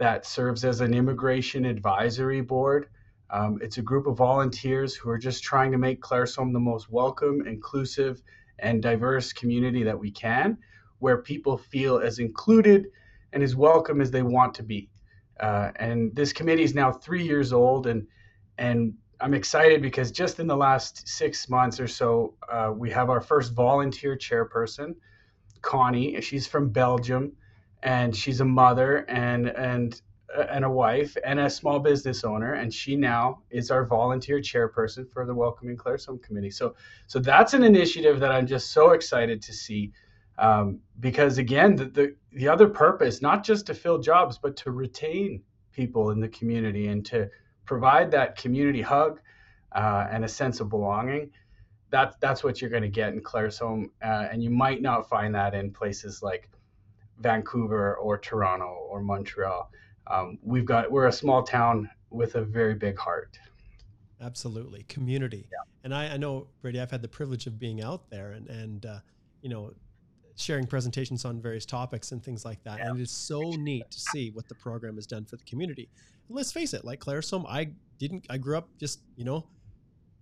that 0.00 0.24
serves 0.24 0.64
as 0.64 0.80
an 0.80 0.94
immigration 0.94 1.66
advisory 1.66 2.40
board. 2.40 2.88
Um, 3.28 3.58
it's 3.62 3.76
a 3.76 3.82
group 3.82 4.06
of 4.06 4.16
volunteers 4.16 4.94
who 4.94 5.10
are 5.10 5.18
just 5.18 5.44
trying 5.44 5.70
to 5.72 5.78
make 5.78 6.00
Claresholm 6.00 6.54
the 6.54 6.58
most 6.58 6.90
welcome, 6.90 7.46
inclusive, 7.46 8.22
and 8.58 8.82
diverse 8.82 9.34
community 9.34 9.82
that 9.82 9.98
we 9.98 10.10
can, 10.10 10.56
where 11.00 11.18
people 11.18 11.58
feel 11.58 11.98
as 11.98 12.18
included 12.18 12.86
and 13.34 13.42
as 13.42 13.54
welcome 13.54 14.00
as 14.00 14.10
they 14.10 14.22
want 14.22 14.54
to 14.54 14.62
be. 14.62 14.88
Uh, 15.38 15.70
and 15.76 16.16
this 16.16 16.32
committee 16.32 16.64
is 16.64 16.74
now 16.74 16.90
three 16.90 17.22
years 17.22 17.52
old, 17.52 17.86
and 17.86 18.06
and 18.56 18.94
I'm 19.20 19.34
excited 19.34 19.82
because 19.82 20.10
just 20.10 20.40
in 20.40 20.46
the 20.46 20.56
last 20.56 21.06
six 21.08 21.50
months 21.50 21.78
or 21.78 21.88
so, 21.88 22.34
uh, 22.50 22.72
we 22.74 22.90
have 22.90 23.10
our 23.10 23.20
first 23.20 23.52
volunteer 23.52 24.16
chairperson, 24.16 24.94
Connie. 25.60 26.18
She's 26.22 26.46
from 26.46 26.70
Belgium 26.70 27.32
and 27.82 28.14
she's 28.14 28.40
a 28.40 28.44
mother 28.44 28.98
and 29.08 29.48
and 29.48 30.02
and 30.52 30.64
a 30.64 30.70
wife 30.70 31.16
and 31.24 31.40
a 31.40 31.50
small 31.50 31.80
business 31.80 32.22
owner 32.22 32.54
and 32.54 32.72
she 32.72 32.94
now 32.94 33.40
is 33.50 33.70
our 33.70 33.84
volunteer 33.84 34.38
chairperson 34.38 35.10
for 35.10 35.26
the 35.26 35.34
welcoming 35.34 35.76
claresholm 35.76 36.22
committee. 36.22 36.50
So 36.50 36.74
so 37.06 37.18
that's 37.18 37.52
an 37.54 37.64
initiative 37.64 38.20
that 38.20 38.30
i'm 38.30 38.46
just 38.46 38.70
so 38.70 38.90
excited 38.92 39.42
to 39.42 39.52
see 39.52 39.92
um, 40.38 40.78
because 41.00 41.38
again 41.38 41.76
the, 41.76 41.86
the 41.86 42.16
the 42.32 42.48
other 42.48 42.68
purpose 42.68 43.20
not 43.20 43.42
just 43.44 43.66
to 43.66 43.74
fill 43.74 43.98
jobs 43.98 44.38
but 44.38 44.56
to 44.56 44.70
retain 44.70 45.42
people 45.72 46.10
in 46.10 46.20
the 46.20 46.28
community 46.28 46.88
and 46.88 47.04
to 47.06 47.28
provide 47.64 48.10
that 48.10 48.36
community 48.36 48.82
hug 48.82 49.20
uh, 49.72 50.06
and 50.10 50.24
a 50.24 50.28
sense 50.28 50.60
of 50.60 50.68
belonging. 50.68 51.30
That 51.90 52.16
that's 52.20 52.44
what 52.44 52.60
you're 52.60 52.70
going 52.70 52.82
to 52.82 52.88
get 52.88 53.12
in 53.12 53.20
claresholm 53.20 53.90
uh, 54.02 54.28
and 54.30 54.42
you 54.42 54.50
might 54.50 54.82
not 54.82 55.08
find 55.08 55.34
that 55.34 55.54
in 55.54 55.72
places 55.72 56.22
like 56.22 56.48
Vancouver 57.20 57.96
or 57.96 58.18
Toronto 58.18 58.86
or 58.88 59.00
Montreal. 59.00 59.70
Um, 60.06 60.38
we've 60.42 60.64
got 60.64 60.90
we're 60.90 61.06
a 61.06 61.12
small 61.12 61.42
town 61.42 61.88
with 62.10 62.34
a 62.34 62.42
very 62.42 62.74
big 62.74 62.98
heart. 62.98 63.38
Absolutely, 64.20 64.84
community. 64.84 65.48
Yeah. 65.50 65.58
And 65.84 65.94
I, 65.94 66.14
I 66.14 66.16
know 66.16 66.48
Brady. 66.60 66.80
I've 66.80 66.90
had 66.90 67.02
the 67.02 67.08
privilege 67.08 67.46
of 67.46 67.58
being 67.58 67.82
out 67.82 68.10
there 68.10 68.32
and 68.32 68.48
and 68.48 68.86
uh, 68.86 68.98
you 69.42 69.48
know 69.48 69.72
sharing 70.36 70.66
presentations 70.66 71.24
on 71.24 71.40
various 71.40 71.66
topics 71.66 72.12
and 72.12 72.24
things 72.24 72.44
like 72.44 72.62
that. 72.64 72.78
Yeah. 72.78 72.88
And 72.88 72.98
it 72.98 73.02
is 73.02 73.10
so 73.10 73.40
neat 73.40 73.90
to 73.90 74.00
see 74.00 74.30
what 74.30 74.48
the 74.48 74.54
program 74.54 74.94
has 74.96 75.06
done 75.06 75.26
for 75.26 75.36
the 75.36 75.44
community. 75.44 75.88
And 76.28 76.36
let's 76.36 76.50
face 76.50 76.72
it, 76.72 76.84
like 76.84 77.00
Claresholm, 77.00 77.44
I 77.48 77.72
didn't. 77.98 78.26
I 78.30 78.38
grew 78.38 78.56
up 78.56 78.68
just 78.78 79.00
you 79.16 79.24
know 79.24 79.46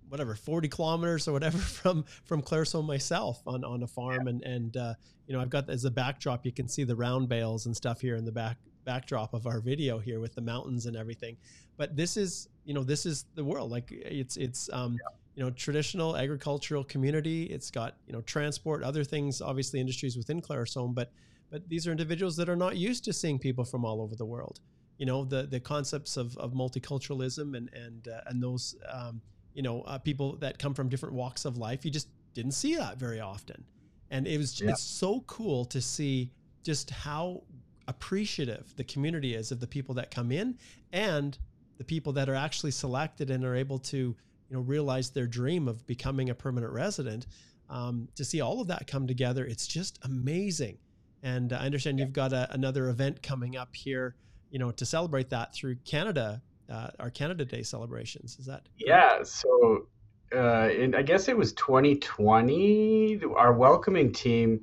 whatever 0.09 0.35
40 0.35 0.69
kilometers 0.69 1.29
or 1.29 1.33
whatever 1.33 1.59
from 1.81 2.05
from 2.25 2.43
Claresholm 2.43 2.87
myself 2.87 3.43
on 3.47 3.65
on 3.65 3.83
a 3.83 3.87
farm 3.87 4.25
yeah. 4.25 4.31
and 4.31 4.43
and 4.43 4.77
uh, 4.77 4.95
you 5.27 5.35
know 5.35 5.41
I've 5.41 5.51
got 5.51 5.69
as 5.69 5.85
a 5.85 5.91
backdrop 5.91 6.45
you 6.45 6.53
can 6.53 6.69
see 6.69 6.85
the 6.85 6.97
round 6.97 7.29
bales 7.29 7.67
and 7.67 7.77
stuff 7.77 8.01
here 8.01 8.17
in 8.17 8.25
the 8.25 8.33
back 8.33 8.57
backdrop 8.85 9.35
of 9.35 9.47
our 9.47 9.61
video 9.61 9.99
here 9.99 10.19
with 10.19 10.35
the 10.35 10.41
mountains 10.41 10.87
and 10.87 10.97
everything 10.97 11.37
but 11.79 11.97
this 11.97 12.19
is 12.19 12.49
you 12.65 12.75
know 12.75 12.85
this 12.85 13.07
is 13.07 13.25
the 13.35 13.43
world 13.43 13.71
like 13.71 13.91
it's 13.91 14.37
it's 14.37 14.69
um 14.75 14.93
yeah. 14.93 15.09
you 15.37 15.43
know 15.43 15.51
traditional 15.51 16.19
agricultural 16.19 16.85
community. 16.85 17.45
It's 17.45 17.71
got 17.71 17.97
you 18.07 18.13
know 18.13 18.21
transport, 18.23 18.83
other 18.83 19.05
things, 19.05 19.41
obviously 19.41 19.81
industries 19.81 20.17
within 20.17 20.43
Claresholm, 20.43 20.95
but 20.95 21.11
but 21.51 21.67
these 21.67 21.87
are 21.87 21.93
individuals 21.93 22.37
that 22.37 22.51
are 22.51 22.57
not 22.57 22.77
used 22.77 23.05
to 23.05 23.13
seeing 23.15 23.39
people 23.39 23.65
from 23.65 23.87
all 23.87 24.03
over 24.03 24.15
the 24.15 24.27
world. 24.27 24.61
You 24.99 25.07
know 25.07 25.25
the 25.25 25.45
the 25.47 25.61
concepts 25.61 26.19
of, 26.19 26.37
of 26.37 26.53
multiculturalism 26.53 27.57
and 27.57 27.71
and 27.73 28.09
uh, 28.09 28.21
and 28.27 28.43
those 28.43 28.77
um, 28.93 29.23
you 29.59 29.63
know 29.65 29.83
uh, 29.83 29.99
people 29.99 30.37
that 30.37 30.57
come 30.57 30.73
from 30.73 30.89
different 30.89 31.17
walks 31.17 31.45
of 31.45 31.59
life. 31.59 31.85
You 31.85 31.91
just 31.91 32.07
didn't 32.33 32.53
see 32.53 32.77
that 32.77 32.97
very 32.97 33.19
often, 33.19 33.65
and 34.09 34.25
it 34.25 34.39
was 34.39 34.61
yeah. 34.61 34.71
it's 34.71 34.81
so 34.83 35.25
cool 35.27 35.65
to 35.65 35.81
see 35.81 36.31
just 36.63 36.91
how 36.91 37.43
appreciative 37.89 38.73
the 38.77 38.85
community 38.85 39.35
is 39.35 39.51
of 39.51 39.59
the 39.59 39.67
people 39.67 39.97
that 39.97 40.13
come 40.13 40.31
in 40.31 40.57
and 40.93 41.37
the 41.79 41.83
people 41.83 42.13
that 42.13 42.29
are 42.29 42.37
actually 42.37 42.71
selected 42.71 43.31
and 43.31 43.45
are 43.45 43.57
able 43.57 43.81
to 43.81 43.97
you 43.97 44.17
know 44.57 44.61
realize 44.61 45.11
their 45.11 45.27
dream 45.27 45.67
of 45.67 45.85
becoming 45.89 46.31
a 46.31 46.35
permanent 46.37 46.73
resident 46.73 47.27
um, 47.69 48.09
to 48.15 48.25
see 48.25 48.41
all 48.41 48.61
of 48.61 48.69
that 48.69 48.87
come 48.87 49.09
together 49.09 49.45
it's 49.45 49.67
just 49.67 49.99
amazing 50.05 50.79
and 51.25 51.53
i 51.53 51.65
understand 51.67 51.99
you've 51.99 52.13
got 52.13 52.33
a, 52.33 52.47
another 52.53 52.89
event 52.91 53.23
coming 53.23 53.57
up 53.57 53.75
here 53.75 54.15
you 54.51 54.59
know 54.59 54.71
to 54.71 54.87
celebrate 54.87 55.31
that 55.31 55.53
through 55.53 55.75
canada 55.85 56.41
uh, 56.71 56.89
our 56.99 57.11
canada 57.11 57.45
day 57.45 57.63
celebrations 57.63 58.37
is 58.39 58.47
that 58.47 58.67
yeah 58.77 59.23
so 59.23 59.87
uh, 60.35 60.69
in, 60.71 60.95
i 60.95 61.03
guess 61.03 61.29
it 61.29 61.37
was 61.37 61.53
2020 61.55 63.21
our 63.37 63.53
welcoming 63.53 64.13
team 64.13 64.61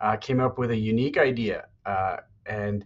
uh, 0.00 0.16
came 0.16 0.40
up 0.40 0.58
with 0.58 0.70
a 0.70 0.76
unique 0.76 1.18
idea 1.18 1.66
uh, 1.86 2.16
and 2.46 2.84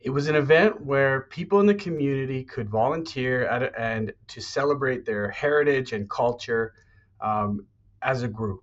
it 0.00 0.10
was 0.10 0.28
an 0.28 0.34
event 0.34 0.80
where 0.80 1.22
people 1.22 1.60
in 1.60 1.66
the 1.66 1.74
community 1.74 2.42
could 2.42 2.70
volunteer 2.70 3.44
a, 3.46 3.70
and 3.78 4.12
to 4.28 4.40
celebrate 4.40 5.04
their 5.04 5.28
heritage 5.30 5.92
and 5.92 6.08
culture 6.08 6.72
um, 7.20 7.66
as 8.02 8.22
a 8.22 8.28
group. 8.28 8.62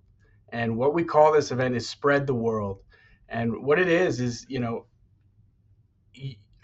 And 0.50 0.76
what 0.76 0.94
we 0.94 1.04
call 1.04 1.32
this 1.32 1.52
event 1.52 1.76
is 1.76 1.88
Spread 1.88 2.26
the 2.26 2.34
World. 2.34 2.80
And 3.28 3.62
what 3.62 3.78
it 3.78 3.88
is, 3.88 4.20
is, 4.20 4.46
you 4.48 4.58
know, 4.58 4.86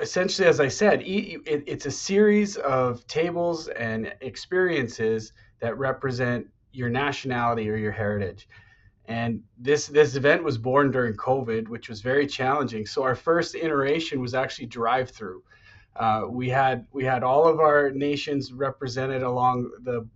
essentially, 0.05 0.47
as 0.47 0.61
I 0.61 0.69
said, 0.69 1.03
it's 1.05 1.87
a 1.87 1.91
series 1.91 2.57
of 2.59 3.07
tables 3.07 3.69
and 3.69 4.15
experiences 4.21 5.33
that 5.61 5.79
represent 5.79 6.47
your 6.73 6.91
nationality 6.91 7.71
or 7.71 7.77
your 7.77 7.93
heritage. 7.93 8.47
And 9.07 9.43
this 9.59 9.87
this 9.87 10.15
event 10.15 10.45
was 10.45 10.59
born 10.59 10.91
during 10.91 11.15
COVID, 11.15 11.69
which 11.69 11.89
was 11.89 12.01
very 12.03 12.27
challenging. 12.27 12.85
So 12.87 13.03
our 13.03 13.15
first 13.15 13.55
iteration 13.55 14.21
was 14.21 14.35
actually 14.35 14.67
drive 14.67 15.09
through. 15.11 15.43
Uh, 15.97 16.23
we 16.29 16.49
had 16.51 16.87
we 16.93 17.05
had 17.05 17.23
all 17.23 17.49
of 17.49 17.59
our 17.61 17.91
nations 17.91 18.53
represented 18.53 19.23
along 19.23 19.71
the 19.89 20.07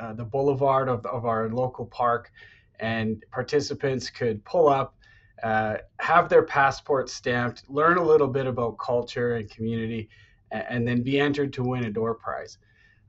uh, 0.00 0.12
the 0.14 0.24
boulevard 0.24 0.88
of, 0.88 1.04
of 1.06 1.26
our 1.26 1.48
local 1.50 1.86
park, 1.86 2.32
and 2.80 3.22
participants 3.30 4.10
could 4.10 4.44
pull 4.44 4.68
up, 4.68 4.94
uh, 5.42 5.76
have 5.98 6.28
their 6.28 6.42
passports 6.42 7.12
stamped, 7.12 7.64
learn 7.68 7.98
a 7.98 8.02
little 8.02 8.28
bit 8.28 8.46
about 8.46 8.78
culture 8.78 9.36
and 9.36 9.50
community, 9.50 10.08
and, 10.50 10.64
and 10.68 10.88
then 10.88 11.02
be 11.02 11.18
entered 11.20 11.52
to 11.54 11.62
win 11.62 11.84
a 11.84 11.90
door 11.90 12.14
prize. 12.14 12.58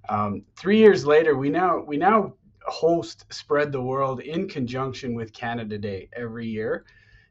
Um, 0.09 0.43
three 0.55 0.77
years 0.77 1.05
later, 1.05 1.35
we 1.35 1.49
now 1.49 1.79
we 1.79 1.97
now 1.97 2.33
host 2.67 3.31
Spread 3.31 3.71
the 3.71 3.81
World 3.81 4.19
in 4.19 4.47
conjunction 4.47 5.13
with 5.13 5.33
Canada 5.33 5.77
Day 5.77 6.09
every 6.15 6.47
year. 6.47 6.85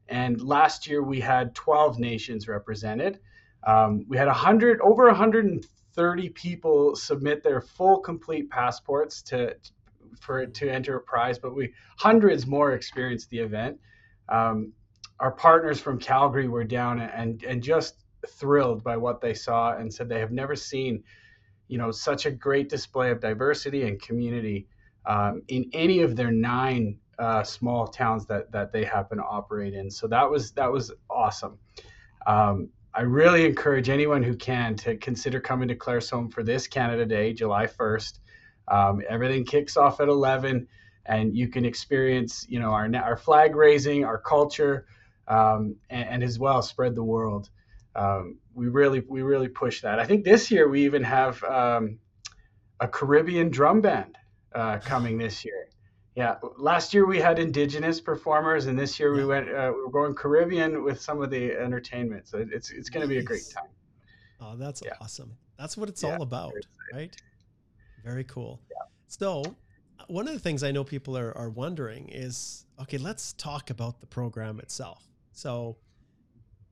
And 0.09 0.41
last 0.43 0.87
year 0.87 1.03
we 1.03 1.21
had 1.21 1.55
12 1.55 1.99
nations 1.99 2.47
represented. 2.47 3.21
Um, 3.67 4.05
we 4.09 4.17
had 4.17 4.27
100 4.27 4.81
over 4.81 5.07
130 5.07 6.29
people 6.31 6.95
submit 6.95 7.43
their 7.43 7.61
full 7.61 7.99
complete 7.99 8.51
passports 8.51 9.23
to 9.23 9.57
for 10.21 10.47
to 10.47 10.71
enter 10.71 10.97
a 10.97 11.01
prize, 11.01 11.39
but 11.39 11.55
we 11.55 11.73
hundreds 11.99 12.47
more 12.47 12.73
experienced 12.73 13.31
the 13.31 13.39
event. 13.39 13.79
Um, 14.29 14.73
our 15.21 15.31
partners 15.31 15.81
from 15.81 15.99
Calgary 15.99 16.49
were 16.49 16.65
down 16.65 17.01
and 17.01 17.43
and 17.45 17.63
just 17.63 18.05
thrilled 18.27 18.83
by 18.83 18.97
what 18.97 19.21
they 19.21 19.35
saw 19.35 19.77
and 19.77 19.93
said 19.93 20.09
they 20.09 20.21
have 20.21 20.33
never 20.33 20.57
seen, 20.57 21.03
you 21.69 21.79
know, 21.79 21.91
such 21.91 22.27
a 22.27 22.31
great 22.31 22.69
display 22.69 23.11
of 23.11 23.21
diversity 23.21 23.87
and 23.87 24.01
community 24.01 24.67
um, 25.07 25.43
in 25.49 25.71
any 25.73 26.01
of 26.01 26.17
their 26.17 26.31
nine 26.31 26.99
uh, 27.19 27.43
small 27.45 27.87
towns 27.87 28.27
that 28.27 28.51
that 28.53 28.73
they 28.73 28.85
happen 28.85 29.19
to 29.19 29.25
operate 29.25 29.75
in. 29.75 29.91
So 29.91 30.07
that 30.09 30.29
was 30.29 30.53
that 30.53 30.71
was 30.71 30.93
awesome. 31.09 31.59
Um, 32.27 32.71
I 32.95 33.03
really 33.03 33.45
encourage 33.45 33.89
anyone 33.89 34.23
who 34.23 34.37
can 34.37 34.77
to 34.77 34.97
consider 34.97 35.41
coming 35.41 35.69
to 35.69 35.75
Claresholm 35.75 36.33
for 36.33 36.45
this 36.45 36.69
Canada 36.69 37.05
Day, 37.05 37.33
July 37.33 37.67
1st. 37.67 38.21
Um, 38.69 39.03
everything 39.09 39.45
kicks 39.45 39.77
off 39.77 40.01
at 40.01 40.09
11, 40.09 40.69
and 41.07 41.37
you 41.37 41.49
can 41.49 41.65
experience, 41.65 42.47
you 42.49 42.61
know, 42.61 42.71
our 42.71 42.89
our 42.97 43.17
flag 43.17 43.57
raising, 43.57 44.05
our 44.05 44.19
culture, 44.19 44.87
um, 45.29 45.77
and, 45.91 46.09
and, 46.09 46.23
as 46.23 46.39
well 46.39 46.63
spread 46.63 46.95
the 46.95 47.03
world. 47.03 47.51
Um, 47.97 48.39
we 48.55 48.69
really 48.69 49.01
we 49.01 49.23
really 49.23 49.49
push 49.49 49.81
that. 49.83 49.99
I 49.99 50.05
think 50.05 50.25
this 50.25 50.51
year 50.51 50.69
we 50.69 50.85
even 50.85 51.03
have 51.03 51.43
um, 51.45 51.99
a 52.81 52.89
Caribbean 52.89 53.51
drum 53.51 53.81
band 53.81 54.17
uh, 54.55 54.79
coming 54.79 55.19
this 55.19 55.45
year. 55.45 55.69
Yeah, 56.15 56.37
last 56.59 56.95
year 56.95 57.07
we 57.07 57.19
had 57.19 57.39
indigenous 57.39 58.01
performers, 58.01 58.67
and 58.67 58.79
this 58.79 59.01
year 59.01 59.13
we 59.13 59.25
went 59.25 59.49
uh, 59.49 59.73
we're 59.75 59.91
going 59.91 60.15
Caribbean 60.15 60.85
with 60.85 61.01
some 61.01 61.23
of 61.23 61.31
the 61.31 61.53
entertainment. 61.53 62.29
So 62.29 62.45
it's 62.51 62.71
it's 62.71 62.89
going 62.89 63.03
to 63.03 63.09
be 63.09 63.19
a 63.19 63.23
great 63.23 63.45
time. 63.53 63.71
Oh, 64.41 64.57
that's 64.57 64.83
yeah. 64.85 64.93
awesome. 65.01 65.37
That's 65.59 65.77
what 65.77 65.89
it's 65.89 66.03
yeah, 66.03 66.15
all 66.15 66.23
about, 66.23 66.53
right? 66.93 67.15
Very 68.05 68.25
cool. 68.25 68.61
Yeah. 68.71 68.87
So, 69.07 69.43
one 70.09 70.29
of 70.29 70.35
the 70.35 70.41
things 70.41 70.63
I 70.63 70.71
know 70.71 70.85
people 70.85 71.17
are, 71.17 71.37
are 71.37 71.49
wondering 71.49 72.09
is 72.09 72.67
okay, 72.83 72.99
let's 72.99 73.33
talk 73.35 73.71
about 73.71 74.01
the 74.01 74.07
program 74.07 74.61
itself. 74.61 75.03
So, 75.35 75.77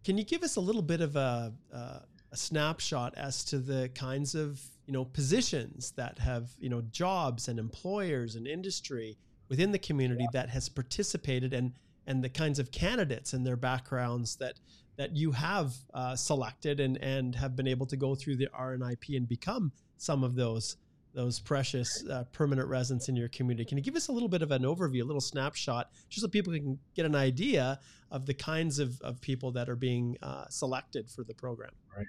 can 0.05 0.19
you 0.19 0.25
give 0.25 0.43
us 0.43 0.57
a 0.57 0.61
little 0.61 0.83
bit 0.83 1.01
of 1.01 1.15
a, 1.15 1.53
uh, 1.73 1.99
a 2.33 2.37
snapshot 2.37 3.15
as 3.17 3.45
to 3.45 3.59
the 3.59 3.91
kinds 3.95 4.35
of 4.35 4.61
you 4.87 4.93
know 4.93 5.05
positions 5.05 5.93
that 5.93 6.19
have 6.19 6.51
you 6.59 6.69
know 6.69 6.83
jobs 6.91 7.49
and 7.49 7.59
employers 7.59 8.35
and 8.35 8.49
industry 8.49 9.17
within 9.49 9.71
the 9.71 9.79
community 9.79 10.25
yeah. 10.25 10.41
that 10.41 10.49
has 10.51 10.69
participated 10.69 11.53
and 11.53 11.73
and 12.07 12.25
the 12.25 12.29
kinds 12.29 12.59
of 12.59 12.73
candidates 12.73 13.33
and 13.33 13.47
their 13.47 13.57
backgrounds 13.57 14.37
that 14.37 14.59
that 14.97 15.17
you 15.17 15.33
have 15.33 15.75
uh, 15.95 16.17
selected 16.17 16.81
and 16.81 16.97
and 16.99 17.35
have 17.35 17.55
been 17.55 17.69
able 17.69 17.87
to 17.87 17.97
go 17.97 18.15
through 18.15 18.37
the 18.37 18.49
RNIP 18.59 19.17
and 19.17 19.29
become 19.29 19.73
some 19.99 20.25
of 20.25 20.35
those 20.35 20.77
those 21.15 21.41
precious 21.41 22.05
uh, 22.09 22.25
permanent 22.33 22.69
residents 22.69 23.09
in 23.09 23.17
your 23.17 23.29
community. 23.29 23.65
Can 23.65 23.79
you 23.79 23.85
give 23.85 23.97
us 23.97 24.09
a 24.09 24.13
little 24.13 24.29
bit 24.29 24.43
of 24.43 24.51
an 24.51 24.63
overview, 24.63 25.03
a 25.03 25.05
little 25.05 25.21
snapshot, 25.21 25.91
just 26.09 26.23
so 26.23 26.29
people 26.29 26.53
can 26.53 26.79
get 26.95 27.07
an 27.07 27.15
idea 27.15 27.79
of 28.11 28.27
the 28.27 28.35
kinds 28.35 28.79
of, 28.79 29.01
of 29.03 29.21
people 29.21 29.53
that 29.53 29.69
are 29.69 29.77
being 29.77 30.17
uh, 30.23 30.47
selected 30.49 31.11
for 31.11 31.25
the 31.25 31.35
program? 31.35 31.71
Right. 31.97 32.07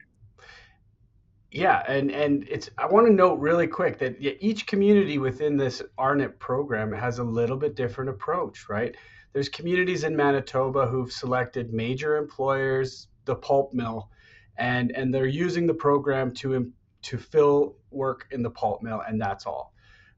Yeah, 1.51 1.83
and 1.87 2.09
and 2.09 2.47
it's 2.49 2.71
I 2.79 2.87
want 2.87 3.05
to 3.05 3.13
note 3.13 3.39
really 3.39 3.67
quick 3.67 3.99
that 3.99 4.15
each 4.19 4.65
community 4.65 5.19
within 5.19 5.55
this 5.55 5.83
RNIP 5.99 6.39
program 6.39 6.91
has 6.91 7.19
a 7.19 7.23
little 7.23 7.57
bit 7.57 7.75
different 7.75 8.09
approach, 8.09 8.67
right? 8.69 8.95
There's 9.33 9.49
communities 9.49 10.03
in 10.03 10.15
Manitoba 10.15 10.87
who've 10.87 11.11
selected 11.11 11.71
major 11.71 12.17
employers, 12.17 13.07
the 13.25 13.35
pulp 13.35 13.71
mill, 13.71 14.09
and 14.57 14.91
and 14.91 15.13
they're 15.13 15.27
using 15.27 15.67
the 15.67 15.75
program 15.75 16.33
to 16.35 16.71
to 17.03 17.17
fill 17.17 17.75
work 17.91 18.27
in 18.31 18.41
the 18.41 18.49
pulp 18.49 18.81
mill, 18.81 19.01
and 19.07 19.21
that's 19.21 19.45
all. 19.45 19.73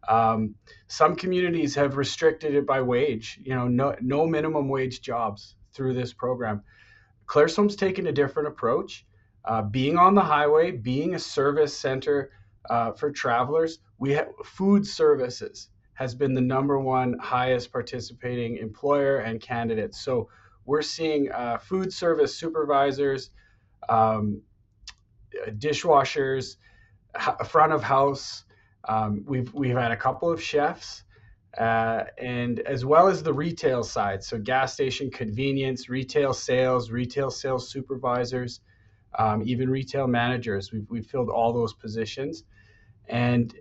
Um, 0.08 0.56
some 0.88 1.16
communities 1.16 1.76
have 1.76 1.98
restricted 1.98 2.54
it 2.54 2.66
by 2.66 2.82
wage, 2.82 3.40
you 3.44 3.56
know, 3.56 3.68
no 3.68 3.96
no 4.02 4.28
minimum 4.28 4.70
wage 4.70 5.02
jobs 5.02 5.56
through 5.74 5.94
this 5.94 6.14
program. 6.14 6.64
Claresholm's 7.28 7.76
taken 7.76 8.08
a 8.08 8.12
different 8.12 8.48
approach 8.48 9.06
uh, 9.46 9.62
being 9.62 9.98
on 9.98 10.16
the 10.16 10.22
highway, 10.22 10.72
being 10.72 11.16
a 11.16 11.20
service 11.20 11.76
center 11.76 12.32
uh, 12.70 12.92
for 12.92 13.12
travelers, 13.12 13.80
we 14.00 14.12
have 14.12 14.30
food 14.44 14.86
services 14.86 15.70
has 15.94 16.14
been 16.14 16.34
the 16.34 16.42
number 16.42 16.80
one 16.80 17.18
highest 17.20 17.72
participating 17.72 18.58
employer 18.58 19.18
and 19.18 19.40
candidate. 19.40 19.96
So 19.96 20.30
we're 20.66 20.82
seeing 20.82 21.32
uh, 21.32 21.58
food 21.60 21.94
service 21.94 22.36
supervisors, 22.36 23.30
um, 23.88 24.42
dishwashers, 25.52 26.58
front 27.46 27.74
of 27.74 27.84
house. 27.84 28.44
Um, 28.88 29.24
we've 29.28 29.54
we've 29.54 29.76
had 29.76 29.92
a 29.92 29.98
couple 29.98 30.30
of 30.30 30.42
chefs, 30.42 31.04
uh, 31.58 32.04
and 32.18 32.60
as 32.62 32.86
well 32.86 33.08
as 33.08 33.24
the 33.24 33.34
retail 33.34 33.84
side, 33.84 34.24
so 34.24 34.38
gas 34.38 34.74
station 34.74 35.10
convenience, 35.10 35.90
retail 35.90 36.34
sales, 36.34 36.92
retail 36.92 37.32
sales 37.32 37.70
supervisors 37.70 38.62
um, 39.18 39.44
even 39.46 39.70
retail 39.70 40.08
managers. 40.08 40.72
We've, 40.72 40.86
we've 40.90 41.06
filled 41.06 41.30
all 41.30 41.54
those 41.54 41.74
positions. 41.74 42.44
And, 43.08 43.54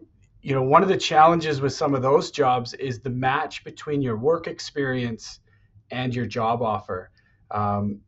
you 0.42 0.54
know, 0.54 0.62
one 0.62 0.82
of 0.82 0.88
the 0.88 0.96
challenges 0.96 1.60
with 1.60 1.72
some 1.72 1.94
of 1.94 2.02
those 2.02 2.30
jobs 2.30 2.74
is 2.74 3.00
the 3.00 3.10
match 3.10 3.64
between 3.64 4.02
your 4.02 4.16
work 4.16 4.46
experience 4.46 5.40
and 5.90 6.14
your 6.14 6.26
job 6.26 6.62
offer. 6.62 7.10
Um, 7.50 8.00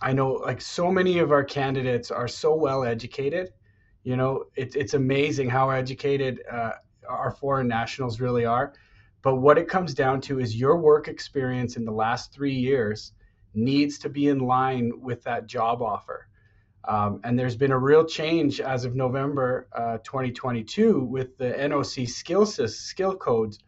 I 0.00 0.12
know 0.12 0.32
like 0.32 0.60
so 0.60 0.90
many 0.90 1.18
of 1.18 1.32
our 1.32 1.44
candidates 1.44 2.10
are 2.10 2.28
so 2.28 2.54
well 2.54 2.84
educated. 2.84 3.52
You 4.04 4.16
know, 4.16 4.44
it, 4.54 4.76
it's 4.76 4.94
amazing 4.94 5.48
how 5.48 5.70
educated 5.70 6.42
uh, 6.50 6.72
our 7.08 7.30
foreign 7.30 7.68
nationals 7.68 8.20
really 8.20 8.44
are. 8.44 8.74
But 9.22 9.36
what 9.36 9.56
it 9.56 9.68
comes 9.68 9.94
down 9.94 10.20
to 10.22 10.38
is 10.38 10.54
your 10.54 10.76
work 10.76 11.08
experience 11.08 11.76
in 11.76 11.84
the 11.84 11.92
last 11.92 12.32
three 12.32 12.54
years 12.54 13.12
needs 13.54 13.98
to 14.00 14.08
be 14.08 14.28
in 14.28 14.38
line 14.38 14.92
with 15.00 15.22
that 15.24 15.46
job 15.46 15.80
offer. 15.80 16.28
Um, 16.86 17.20
and 17.24 17.38
there's 17.38 17.56
been 17.56 17.72
a 17.72 17.78
real 17.78 18.04
change 18.04 18.60
as 18.60 18.84
of 18.84 18.94
November 18.94 19.68
uh, 19.74 19.98
2022 20.04 21.00
with 21.00 21.38
the 21.38 21.46
NOC 21.46 22.06
skill, 22.06 22.44
skill 22.44 23.16
codes. 23.16 23.60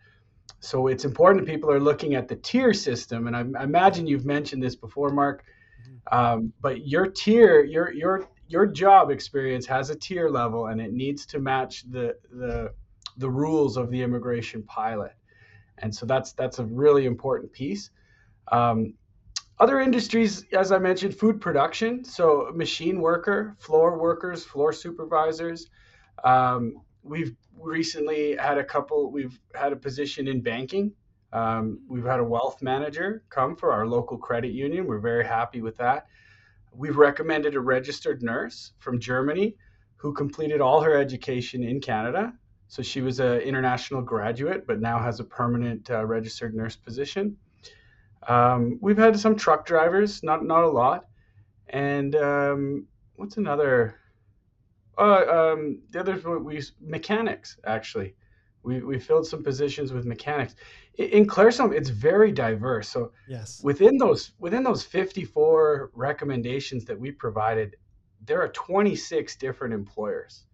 So 0.61 0.89
it's 0.89 1.07
important 1.07 1.47
people 1.47 1.71
are 1.71 1.81
looking 1.81 2.15
at 2.15 2.29
the 2.29 2.37
tier 2.37 2.75
system. 2.75 3.27
And 3.27 3.37
I, 3.37 3.61
I 3.61 3.65
imagine 3.65 4.07
you've 4.07 4.27
mentioned 4.27 4.63
this 4.63 4.77
before, 4.77 5.09
Mark. 5.09 5.45
Mm-hmm. 5.89 6.19
Um, 6.19 6.53
but 6.61 6.87
your 6.87 7.07
tier, 7.07 7.65
your 7.65 7.93
your 7.93 8.29
your 8.49 8.67
job 8.67 9.11
experience 9.11 9.67
has 9.67 9.91
a 9.91 9.97
tier 9.97 10.29
level, 10.29 10.67
and 10.67 10.81
it 10.81 10.93
needs 10.93 11.27
to 11.27 11.39
match 11.39 11.85
the 11.91 12.17
the 12.31 12.73
the 13.17 13.29
rules 13.29 13.77
of 13.77 13.91
the 13.91 14.03
immigration 14.03 14.63
pilot. 14.63 15.13
And 15.79 15.95
so 15.95 16.07
that's 16.07 16.33
that's 16.33 16.59
a 16.59 16.65
really 16.65 17.07
important 17.07 17.53
piece. 17.53 17.91
Um, 18.53 18.95
other 19.59 19.81
industries, 19.81 20.45
as 20.53 20.71
I 20.71 20.79
mentioned, 20.79 21.15
food 21.17 21.41
production, 21.41 22.05
so 22.05 22.51
machine 22.55 23.01
worker, 23.01 23.57
floor 23.59 23.99
workers, 23.99 24.45
floor 24.45 24.73
supervisors. 24.73 25.71
Um, 26.25 26.83
we've 27.03 27.35
recently 27.59 28.37
had 28.37 28.59
a 28.59 28.65
couple, 28.65 29.11
we've 29.11 29.39
had 29.55 29.73
a 29.73 29.77
position 29.77 30.29
in 30.29 30.43
banking. 30.43 30.93
Um, 31.33 31.81
we've 31.89 32.05
had 32.05 32.21
a 32.21 32.25
wealth 32.25 32.63
manager 32.63 33.25
come 33.31 33.57
for 33.57 33.73
our 33.73 33.87
local 33.87 34.19
credit 34.19 34.53
union. 34.53 34.87
We're 34.87 35.01
very 35.01 35.25
happy 35.25 35.63
with 35.63 35.77
that. 35.79 36.07
We've 36.77 36.97
recommended 36.97 37.55
a 37.55 37.61
registered 37.61 38.23
nurse 38.23 38.73
from 38.79 39.01
Germany 39.01 39.57
who 39.97 40.13
completed 40.13 40.61
all 40.61 40.83
her 40.83 40.97
education 40.97 41.63
in 41.63 41.81
Canada. 41.81 42.35
So 42.69 42.83
she 42.83 43.01
was 43.01 43.21
an 43.21 43.39
international 43.41 44.03
graduate, 44.03 44.67
but 44.67 44.81
now 44.81 44.99
has 44.99 45.21
a 45.21 45.25
permanent 45.25 45.91
uh, 45.91 46.05
registered 46.05 46.55
nurse 46.55 46.77
position. 46.77 47.37
Um, 48.29 48.79
we've 48.81 48.99
had 48.99 49.19
some 49.19 49.37
truck 49.37 49.65
drivers, 49.65 50.23
not 50.23 50.45
not 50.45 50.65
a 50.65 50.69
lot, 50.69 51.07
and 51.69 52.15
um, 52.17 52.87
what's 53.15 53.37
another? 53.37 53.95
Uh, 54.99 55.53
um, 55.53 55.81
the 55.91 56.01
other 56.01 56.39
we 56.41 56.63
mechanics 56.81 57.57
actually. 57.65 58.15
We, 58.67 58.81
we 58.81 58.99
filled 58.99 59.27
some 59.27 59.45
positions 59.45 59.93
with 59.93 60.05
mechanics. 60.05 60.57
In, 60.99 61.07
in 61.07 61.73
it's 61.73 61.89
very 61.89 62.33
diverse. 62.33 62.89
So 62.89 63.13
yes, 63.29 63.63
within 63.63 63.97
those 63.97 64.33
within 64.41 64.65
those 64.65 64.83
54 64.83 65.93
recommendations 65.95 66.85
that 66.87 66.99
we 66.99 67.13
provided, 67.13 67.77
there 68.25 68.43
are 68.43 68.49
26 68.49 69.37
different 69.37 69.73
employers. 69.73 70.47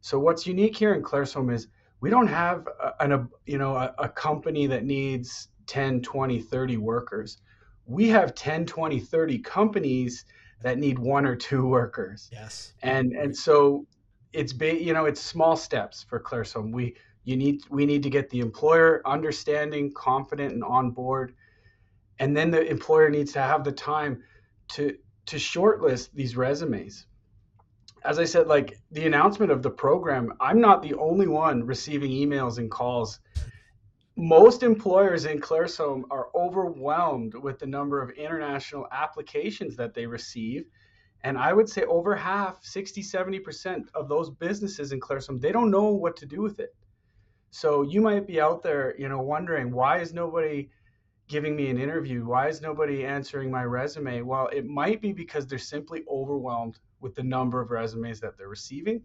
So 0.00 0.18
what's 0.18 0.46
unique 0.46 0.76
here 0.76 0.94
in 0.94 1.02
Claresholm 1.02 1.52
is 1.52 1.66
we 2.00 2.08
don't 2.08 2.28
have 2.28 2.68
a, 2.68 3.02
an 3.02 3.12
a, 3.12 3.28
you 3.46 3.58
know 3.58 3.74
a, 3.74 3.92
a 3.98 4.08
company 4.08 4.68
that 4.68 4.84
needs 4.84 5.48
10, 5.66 6.02
20, 6.02 6.40
30 6.40 6.76
workers. 6.76 7.38
We 7.84 8.08
have 8.08 8.34
10, 8.34 8.66
20, 8.66 9.00
30 9.00 9.38
companies 9.40 10.24
that 10.62 10.78
need 10.78 10.98
one 10.98 11.26
or 11.26 11.34
two 11.34 11.66
workers. 11.66 12.28
Yes. 12.32 12.74
And 12.82 13.12
and 13.12 13.36
so 13.36 13.86
it's 14.32 14.52
ba- 14.52 14.80
you 14.80 14.92
know 14.92 15.06
it's 15.06 15.20
small 15.20 15.56
steps 15.56 16.04
for 16.08 16.20
Claresholm. 16.20 16.72
We 16.72 16.94
you 17.24 17.36
need 17.36 17.62
we 17.70 17.86
need 17.86 18.02
to 18.02 18.10
get 18.10 18.30
the 18.30 18.40
employer 18.40 19.02
understanding, 19.04 19.92
confident 19.92 20.52
and 20.52 20.64
on 20.64 20.90
board. 20.90 21.34
And 22.18 22.36
then 22.36 22.50
the 22.50 22.62
employer 22.68 23.08
needs 23.10 23.32
to 23.32 23.42
have 23.42 23.64
the 23.64 23.72
time 23.72 24.22
to 24.72 24.96
to 25.26 25.36
shortlist 25.36 26.10
these 26.14 26.36
resumes. 26.36 27.06
As 28.02 28.18
I 28.18 28.24
said, 28.24 28.46
like 28.46 28.78
the 28.90 29.06
announcement 29.06 29.52
of 29.52 29.62
the 29.62 29.70
program, 29.70 30.32
I'm 30.40 30.60
not 30.60 30.82
the 30.82 30.94
only 30.94 31.28
one 31.28 31.64
receiving 31.64 32.10
emails 32.10 32.58
and 32.58 32.70
calls 32.70 33.20
most 34.20 34.62
employers 34.62 35.24
in 35.24 35.40
Claresholm 35.40 36.02
are 36.10 36.28
overwhelmed 36.34 37.34
with 37.34 37.58
the 37.58 37.66
number 37.66 38.02
of 38.02 38.10
international 38.10 38.86
applications 38.92 39.76
that 39.76 39.94
they 39.94 40.06
receive. 40.06 40.66
And 41.24 41.38
I 41.38 41.54
would 41.54 41.68
say 41.68 41.84
over 41.84 42.14
half, 42.14 42.62
60, 42.62 43.02
70% 43.02 43.88
of 43.94 44.08
those 44.08 44.30
businesses 44.30 44.92
in 44.92 45.00
Claresholm, 45.00 45.40
they 45.40 45.52
don't 45.52 45.70
know 45.70 45.88
what 45.88 46.16
to 46.18 46.26
do 46.26 46.42
with 46.42 46.60
it. 46.60 46.74
So 47.50 47.82
you 47.82 48.00
might 48.00 48.26
be 48.26 48.40
out 48.40 48.62
there, 48.62 48.94
you 48.98 49.08
know, 49.08 49.20
wondering 49.20 49.72
why 49.72 49.98
is 49.98 50.14
nobody 50.14 50.70
giving 51.28 51.56
me 51.56 51.68
an 51.68 51.78
interview? 51.78 52.24
Why 52.24 52.48
is 52.48 52.60
nobody 52.60 53.04
answering 53.04 53.50
my 53.50 53.64
resume? 53.64 54.22
Well, 54.22 54.48
it 54.48 54.66
might 54.66 55.00
be 55.00 55.12
because 55.12 55.46
they're 55.46 55.58
simply 55.58 56.04
overwhelmed 56.08 56.78
with 57.00 57.14
the 57.14 57.22
number 57.22 57.60
of 57.60 57.70
resumes 57.70 58.20
that 58.20 58.36
they're 58.36 58.48
receiving. 58.48 59.02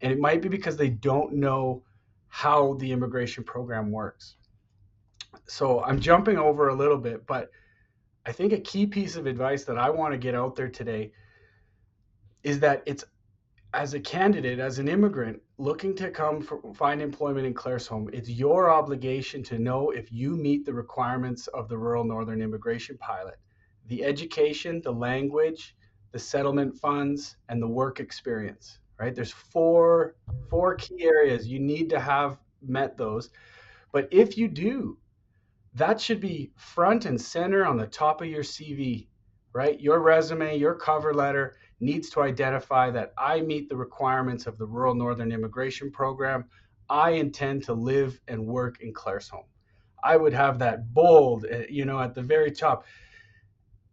And 0.00 0.12
it 0.12 0.18
might 0.18 0.42
be 0.42 0.48
because 0.48 0.76
they 0.76 0.90
don't 0.90 1.34
know 1.34 1.82
how 2.28 2.74
the 2.74 2.92
immigration 2.92 3.44
program 3.44 3.90
works. 3.90 4.36
So 5.46 5.82
I'm 5.82 6.00
jumping 6.00 6.38
over 6.38 6.68
a 6.68 6.74
little 6.74 6.98
bit, 6.98 7.26
but 7.26 7.50
I 8.26 8.32
think 8.32 8.52
a 8.52 8.58
key 8.58 8.86
piece 8.86 9.16
of 9.16 9.26
advice 9.26 9.64
that 9.64 9.78
I 9.78 9.90
want 9.90 10.12
to 10.12 10.18
get 10.18 10.34
out 10.34 10.56
there 10.56 10.68
today 10.68 11.12
is 12.42 12.58
that 12.60 12.82
it's 12.84 13.04
as 13.76 13.94
a 13.94 14.00
candidate, 14.00 14.58
as 14.58 14.78
an 14.78 14.88
immigrant 14.88 15.40
looking 15.58 15.94
to 15.94 16.10
come 16.10 16.40
for, 16.40 16.60
find 16.74 17.00
employment 17.02 17.46
in 17.46 17.54
Claresholm, 17.54 18.12
it's 18.12 18.28
your 18.28 18.70
obligation 18.70 19.42
to 19.44 19.58
know 19.58 19.90
if 19.90 20.10
you 20.10 20.34
meet 20.36 20.64
the 20.64 20.72
requirements 20.72 21.46
of 21.48 21.68
the 21.68 21.76
Rural 21.76 22.02
Northern 22.02 22.40
Immigration 22.40 22.96
Pilot. 22.98 23.38
The 23.86 24.02
education, 24.02 24.80
the 24.82 24.92
language, 24.92 25.76
the 26.10 26.18
settlement 26.18 26.74
funds, 26.76 27.36
and 27.48 27.62
the 27.62 27.68
work 27.68 28.00
experience 28.00 28.78
right? 28.98 29.14
There's 29.14 29.32
four 29.32 30.16
four 30.48 30.74
key 30.74 31.04
areas 31.04 31.46
you 31.46 31.58
need 31.58 31.90
to 31.90 32.00
have 32.00 32.38
met 32.62 32.96
those. 32.96 33.30
But 33.92 34.08
if 34.10 34.36
you 34.36 34.48
do, 34.48 34.98
that 35.74 36.00
should 36.00 36.20
be 36.20 36.52
front 36.56 37.04
and 37.04 37.20
center 37.20 37.64
on 37.66 37.76
the 37.76 37.86
top 37.86 38.20
of 38.20 38.28
your 38.28 38.42
CV, 38.42 39.08
right? 39.52 39.78
Your 39.80 40.00
resume, 40.00 40.56
your 40.56 40.74
cover 40.74 41.12
letter 41.12 41.56
needs 41.80 42.10
to 42.10 42.22
identify 42.22 42.90
that 42.90 43.12
I 43.18 43.40
meet 43.40 43.68
the 43.68 43.76
requirements 43.76 44.46
of 44.46 44.58
the 44.58 44.66
Rural 44.66 44.94
Northern 44.94 45.32
Immigration 45.32 45.90
Program. 45.90 46.44
I 46.88 47.10
intend 47.10 47.64
to 47.64 47.72
live 47.74 48.20
and 48.28 48.46
work 48.46 48.80
in 48.80 48.94
Claresholm. 48.94 49.44
I 50.02 50.16
would 50.16 50.32
have 50.32 50.58
that 50.60 50.94
bold, 50.94 51.46
eh, 51.50 51.66
you 51.68 51.84
know, 51.84 52.00
at 52.00 52.14
the 52.14 52.22
very 52.22 52.50
top 52.50 52.84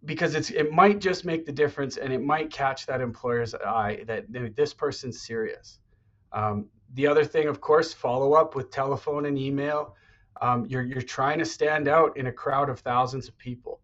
because 0.06 0.36
it's 0.36 0.50
it 0.52 0.72
might 0.72 1.00
just 1.00 1.26
make 1.26 1.46
the 1.46 1.52
difference 1.52 1.98
and 1.98 2.12
it 2.12 2.22
might 2.22 2.52
catch 2.52 2.86
that 2.86 3.02
employer's 3.02 3.56
eye 3.56 4.04
that 4.06 4.26
this 4.56 4.74
person's 4.74 5.22
serious. 5.22 5.80
Um, 6.34 6.68
the 6.96 7.08
other 7.08 7.24
thing, 7.24 7.48
of 7.48 7.62
course, 7.62 7.94
follow 7.94 8.34
up 8.34 8.56
with 8.56 8.70
telephone 8.70 9.26
and 9.26 9.38
email. 9.38 9.96
Um, 10.42 10.66
you're 10.68 10.84
you're 10.84 11.02
trying 11.02 11.40
to 11.40 11.46
stand 11.46 11.88
out 11.88 12.18
in 12.18 12.28
a 12.28 12.32
crowd 12.32 12.70
of 12.70 12.80
thousands 12.80 13.28
of 13.28 13.38
people, 13.38 13.80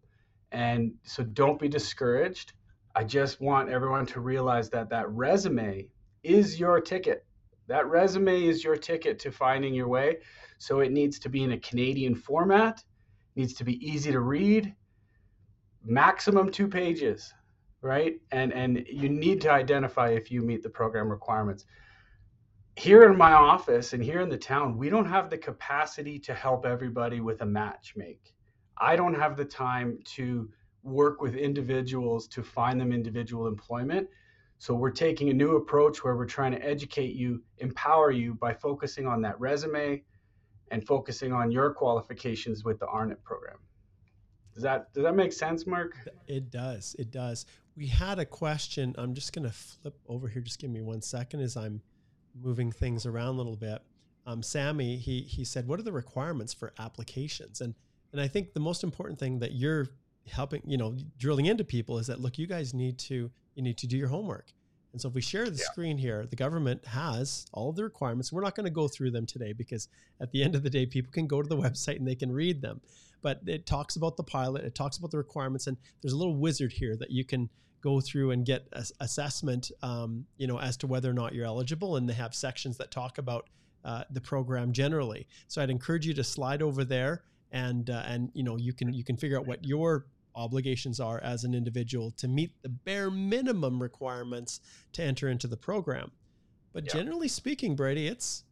and 0.52 0.92
so 1.04 1.22
don't 1.22 1.58
be 1.58 1.68
discouraged. 1.68 2.52
I 3.00 3.04
just 3.04 3.40
want 3.40 3.70
everyone 3.70 4.04
to 4.04 4.20
realize 4.20 4.68
that 4.68 4.90
that 4.90 5.08
resume 5.08 5.88
is 6.22 6.60
your 6.60 6.82
ticket. 6.82 7.24
That 7.66 7.86
resume 7.86 8.44
is 8.44 8.62
your 8.62 8.76
ticket 8.76 9.18
to 9.20 9.32
finding 9.32 9.72
your 9.72 9.88
way. 9.88 10.18
So 10.58 10.80
it 10.80 10.92
needs 10.92 11.18
to 11.20 11.30
be 11.30 11.42
in 11.42 11.52
a 11.52 11.58
Canadian 11.60 12.14
format, 12.14 12.84
needs 13.36 13.54
to 13.54 13.64
be 13.64 13.82
easy 13.82 14.12
to 14.12 14.20
read, 14.20 14.74
maximum 15.82 16.50
two 16.50 16.68
pages, 16.68 17.32
right? 17.80 18.20
And 18.32 18.52
and 18.52 18.84
you 18.86 19.08
need 19.08 19.40
to 19.40 19.50
identify 19.50 20.10
if 20.10 20.30
you 20.30 20.42
meet 20.42 20.62
the 20.62 20.68
program 20.68 21.08
requirements. 21.08 21.64
Here 22.76 23.10
in 23.10 23.16
my 23.16 23.32
office 23.32 23.94
and 23.94 24.04
here 24.04 24.20
in 24.20 24.28
the 24.28 24.36
town, 24.36 24.76
we 24.76 24.90
don't 24.90 25.08
have 25.08 25.30
the 25.30 25.38
capacity 25.38 26.18
to 26.18 26.34
help 26.34 26.66
everybody 26.66 27.20
with 27.20 27.40
a 27.40 27.46
match 27.46 27.94
make. 27.96 28.34
I 28.76 28.94
don't 28.94 29.14
have 29.14 29.38
the 29.38 29.46
time 29.46 30.00
to 30.16 30.50
work 30.82 31.20
with 31.20 31.34
individuals 31.34 32.26
to 32.28 32.42
find 32.42 32.80
them 32.80 32.92
individual 32.92 33.46
employment. 33.46 34.08
So 34.58 34.74
we're 34.74 34.90
taking 34.90 35.30
a 35.30 35.32
new 35.32 35.56
approach 35.56 36.04
where 36.04 36.16
we're 36.16 36.26
trying 36.26 36.52
to 36.52 36.62
educate 36.64 37.14
you, 37.14 37.42
empower 37.58 38.10
you 38.10 38.34
by 38.34 38.52
focusing 38.52 39.06
on 39.06 39.22
that 39.22 39.40
resume 39.40 40.02
and 40.70 40.86
focusing 40.86 41.32
on 41.32 41.50
your 41.50 41.72
qualifications 41.72 42.64
with 42.64 42.78
the 42.78 42.86
RNIP 42.86 43.22
program. 43.22 43.56
Does 44.54 44.62
that 44.62 44.92
does 44.92 45.04
that 45.04 45.14
make 45.14 45.32
sense, 45.32 45.66
Mark? 45.66 45.96
It 46.26 46.50
does. 46.50 46.96
It 46.98 47.10
does. 47.10 47.46
We 47.76 47.86
had 47.86 48.18
a 48.18 48.26
question. 48.26 48.94
I'm 48.98 49.14
just 49.14 49.32
going 49.32 49.46
to 49.46 49.54
flip 49.54 49.96
over 50.08 50.28
here. 50.28 50.42
Just 50.42 50.58
give 50.58 50.70
me 50.70 50.82
one 50.82 51.00
second 51.00 51.40
as 51.40 51.56
I'm 51.56 51.80
moving 52.38 52.72
things 52.72 53.06
around 53.06 53.28
a 53.28 53.38
little 53.38 53.56
bit. 53.56 53.80
Um, 54.26 54.42
Sammy, 54.42 54.96
he 54.96 55.22
he 55.22 55.44
said, 55.44 55.66
"What 55.66 55.80
are 55.80 55.84
the 55.84 55.92
requirements 55.92 56.52
for 56.52 56.72
applications?" 56.78 57.60
And 57.60 57.74
and 58.12 58.20
I 58.20 58.28
think 58.28 58.52
the 58.52 58.60
most 58.60 58.84
important 58.84 59.18
thing 59.18 59.38
that 59.38 59.52
you're 59.52 59.88
helping, 60.30 60.62
you 60.66 60.76
know, 60.76 60.96
drilling 61.18 61.46
into 61.46 61.64
people 61.64 61.98
is 61.98 62.06
that 62.06 62.20
look, 62.20 62.38
you 62.38 62.46
guys 62.46 62.74
need 62.74 62.98
to 62.98 63.30
you 63.54 63.62
need 63.62 63.78
to 63.78 63.86
do 63.86 63.96
your 63.96 64.08
homework. 64.08 64.52
And 64.92 65.00
so 65.00 65.08
if 65.08 65.14
we 65.14 65.20
share 65.20 65.48
the 65.48 65.56
yeah. 65.56 65.64
screen 65.70 65.98
here, 65.98 66.26
the 66.28 66.36
government 66.36 66.84
has 66.86 67.46
all 67.52 67.70
of 67.70 67.76
the 67.76 67.84
requirements. 67.84 68.32
We're 68.32 68.42
not 68.42 68.56
going 68.56 68.64
to 68.64 68.70
go 68.70 68.88
through 68.88 69.12
them 69.12 69.24
today 69.24 69.52
because 69.52 69.88
at 70.20 70.32
the 70.32 70.42
end 70.42 70.56
of 70.56 70.62
the 70.62 70.70
day, 70.70 70.84
people 70.84 71.12
can 71.12 71.26
go 71.26 71.42
to 71.42 71.48
the 71.48 71.56
website 71.64 71.96
and 71.96 72.06
they 72.06 72.16
can 72.16 72.32
read 72.32 72.60
them. 72.60 72.80
But 73.22 73.40
it 73.46 73.66
talks 73.66 73.96
about 73.96 74.16
the 74.16 74.24
pilot, 74.24 74.64
it 74.64 74.74
talks 74.74 74.96
about 74.96 75.10
the 75.10 75.18
requirements, 75.18 75.66
and 75.66 75.76
there's 76.00 76.14
a 76.14 76.16
little 76.16 76.36
wizard 76.36 76.72
here 76.72 76.96
that 76.96 77.10
you 77.10 77.24
can 77.24 77.50
go 77.82 78.00
through 78.00 78.30
and 78.30 78.44
get 78.44 78.66
assessment, 79.00 79.70
um, 79.82 80.26
you 80.38 80.46
know, 80.46 80.58
as 80.58 80.76
to 80.78 80.86
whether 80.86 81.10
or 81.10 81.14
not 81.14 81.34
you're 81.34 81.46
eligible. 81.46 81.96
And 81.96 82.08
they 82.08 82.14
have 82.14 82.34
sections 82.34 82.78
that 82.78 82.90
talk 82.90 83.18
about 83.18 83.48
uh, 83.84 84.04
the 84.10 84.20
program 84.20 84.72
generally. 84.72 85.26
So 85.48 85.62
I'd 85.62 85.70
encourage 85.70 86.06
you 86.06 86.14
to 86.14 86.24
slide 86.24 86.62
over 86.62 86.84
there 86.84 87.22
and 87.52 87.90
uh, 87.90 88.02
and 88.06 88.30
you 88.34 88.42
know 88.42 88.56
you 88.56 88.72
can 88.72 88.92
you 88.92 89.04
can 89.04 89.16
figure 89.16 89.38
out 89.38 89.46
what 89.46 89.64
your 89.64 90.06
obligations 90.34 91.00
are 91.00 91.20
as 91.22 91.44
an 91.44 91.54
individual 91.54 92.10
to 92.12 92.28
meet 92.28 92.52
the 92.62 92.68
bare 92.68 93.10
minimum 93.10 93.80
requirements 93.82 94.60
to 94.92 95.02
enter 95.02 95.28
into 95.28 95.46
the 95.46 95.56
program. 95.56 96.10
But 96.72 96.84
yeah. 96.84 96.92
generally 96.92 97.28
speaking, 97.28 97.74
Brady, 97.76 98.06
it's 98.06 98.44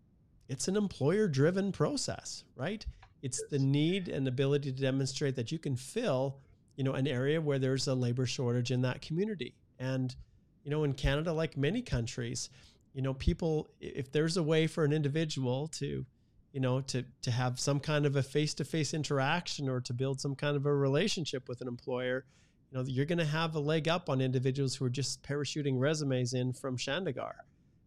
it's 0.49 0.67
an 0.67 0.77
employer 0.77 1.29
driven 1.29 1.73
process, 1.73 2.45
right? 2.57 2.85
It's 3.23 3.43
the 3.51 3.59
need 3.59 4.09
and 4.09 4.27
ability 4.27 4.73
to 4.73 4.81
demonstrate 4.81 5.37
that 5.37 5.53
you 5.53 5.59
can 5.59 5.77
fill, 5.77 6.39
you 6.77 6.85
know, 6.85 6.93
an 6.93 7.07
area 7.07 7.41
where 7.41 7.59
there's 7.59 7.87
a 7.87 7.95
labor 7.95 8.27
shortage 8.27 8.71
in 8.71 8.83
that 8.83 9.03
community. 9.03 9.55
And, 9.79 10.15
you 10.65 10.71
know, 10.71 10.85
in 10.85 10.95
Canada, 10.95 11.33
like 11.33 11.57
many 11.57 11.83
countries, 11.83 12.49
you 12.95 13.03
know, 13.03 13.15
people, 13.15 13.69
if 13.81 14.11
there's 14.11 14.37
a 14.37 14.43
way 14.43 14.67
for 14.67 14.85
an 14.85 14.93
individual 14.93 15.69
to, 15.69 16.07
you 16.53 16.61
know, 16.61 16.81
to 16.81 17.05
to 17.23 17.31
have 17.31 17.61
some 17.61 17.81
kind 17.81 18.07
of 18.07 18.17
a 18.17 18.23
face-to-face 18.23 18.95
interaction 18.95 19.69
or 19.69 19.81
to 19.81 19.93
build 19.93 20.21
some 20.21 20.35
kind 20.35 20.57
of 20.57 20.67
a 20.67 20.75
relationship 20.75 21.49
with 21.49 21.61
an 21.61 21.69
employer, 21.69 22.25
you 22.71 22.79
know, 22.79 22.85
you're 22.87 23.07
going 23.07 23.19
to 23.19 23.25
have 23.25 23.55
a 23.55 23.61
leg 23.61 23.89
up 23.89 24.09
on 24.09 24.21
individuals 24.21 24.75
who 24.75 24.85
are 24.85 24.91
just 24.91 25.23
parachuting 25.23 25.79
resumes 25.79 26.35
in 26.35 26.53
from 26.53 26.77
Chandigarh. 26.77 27.33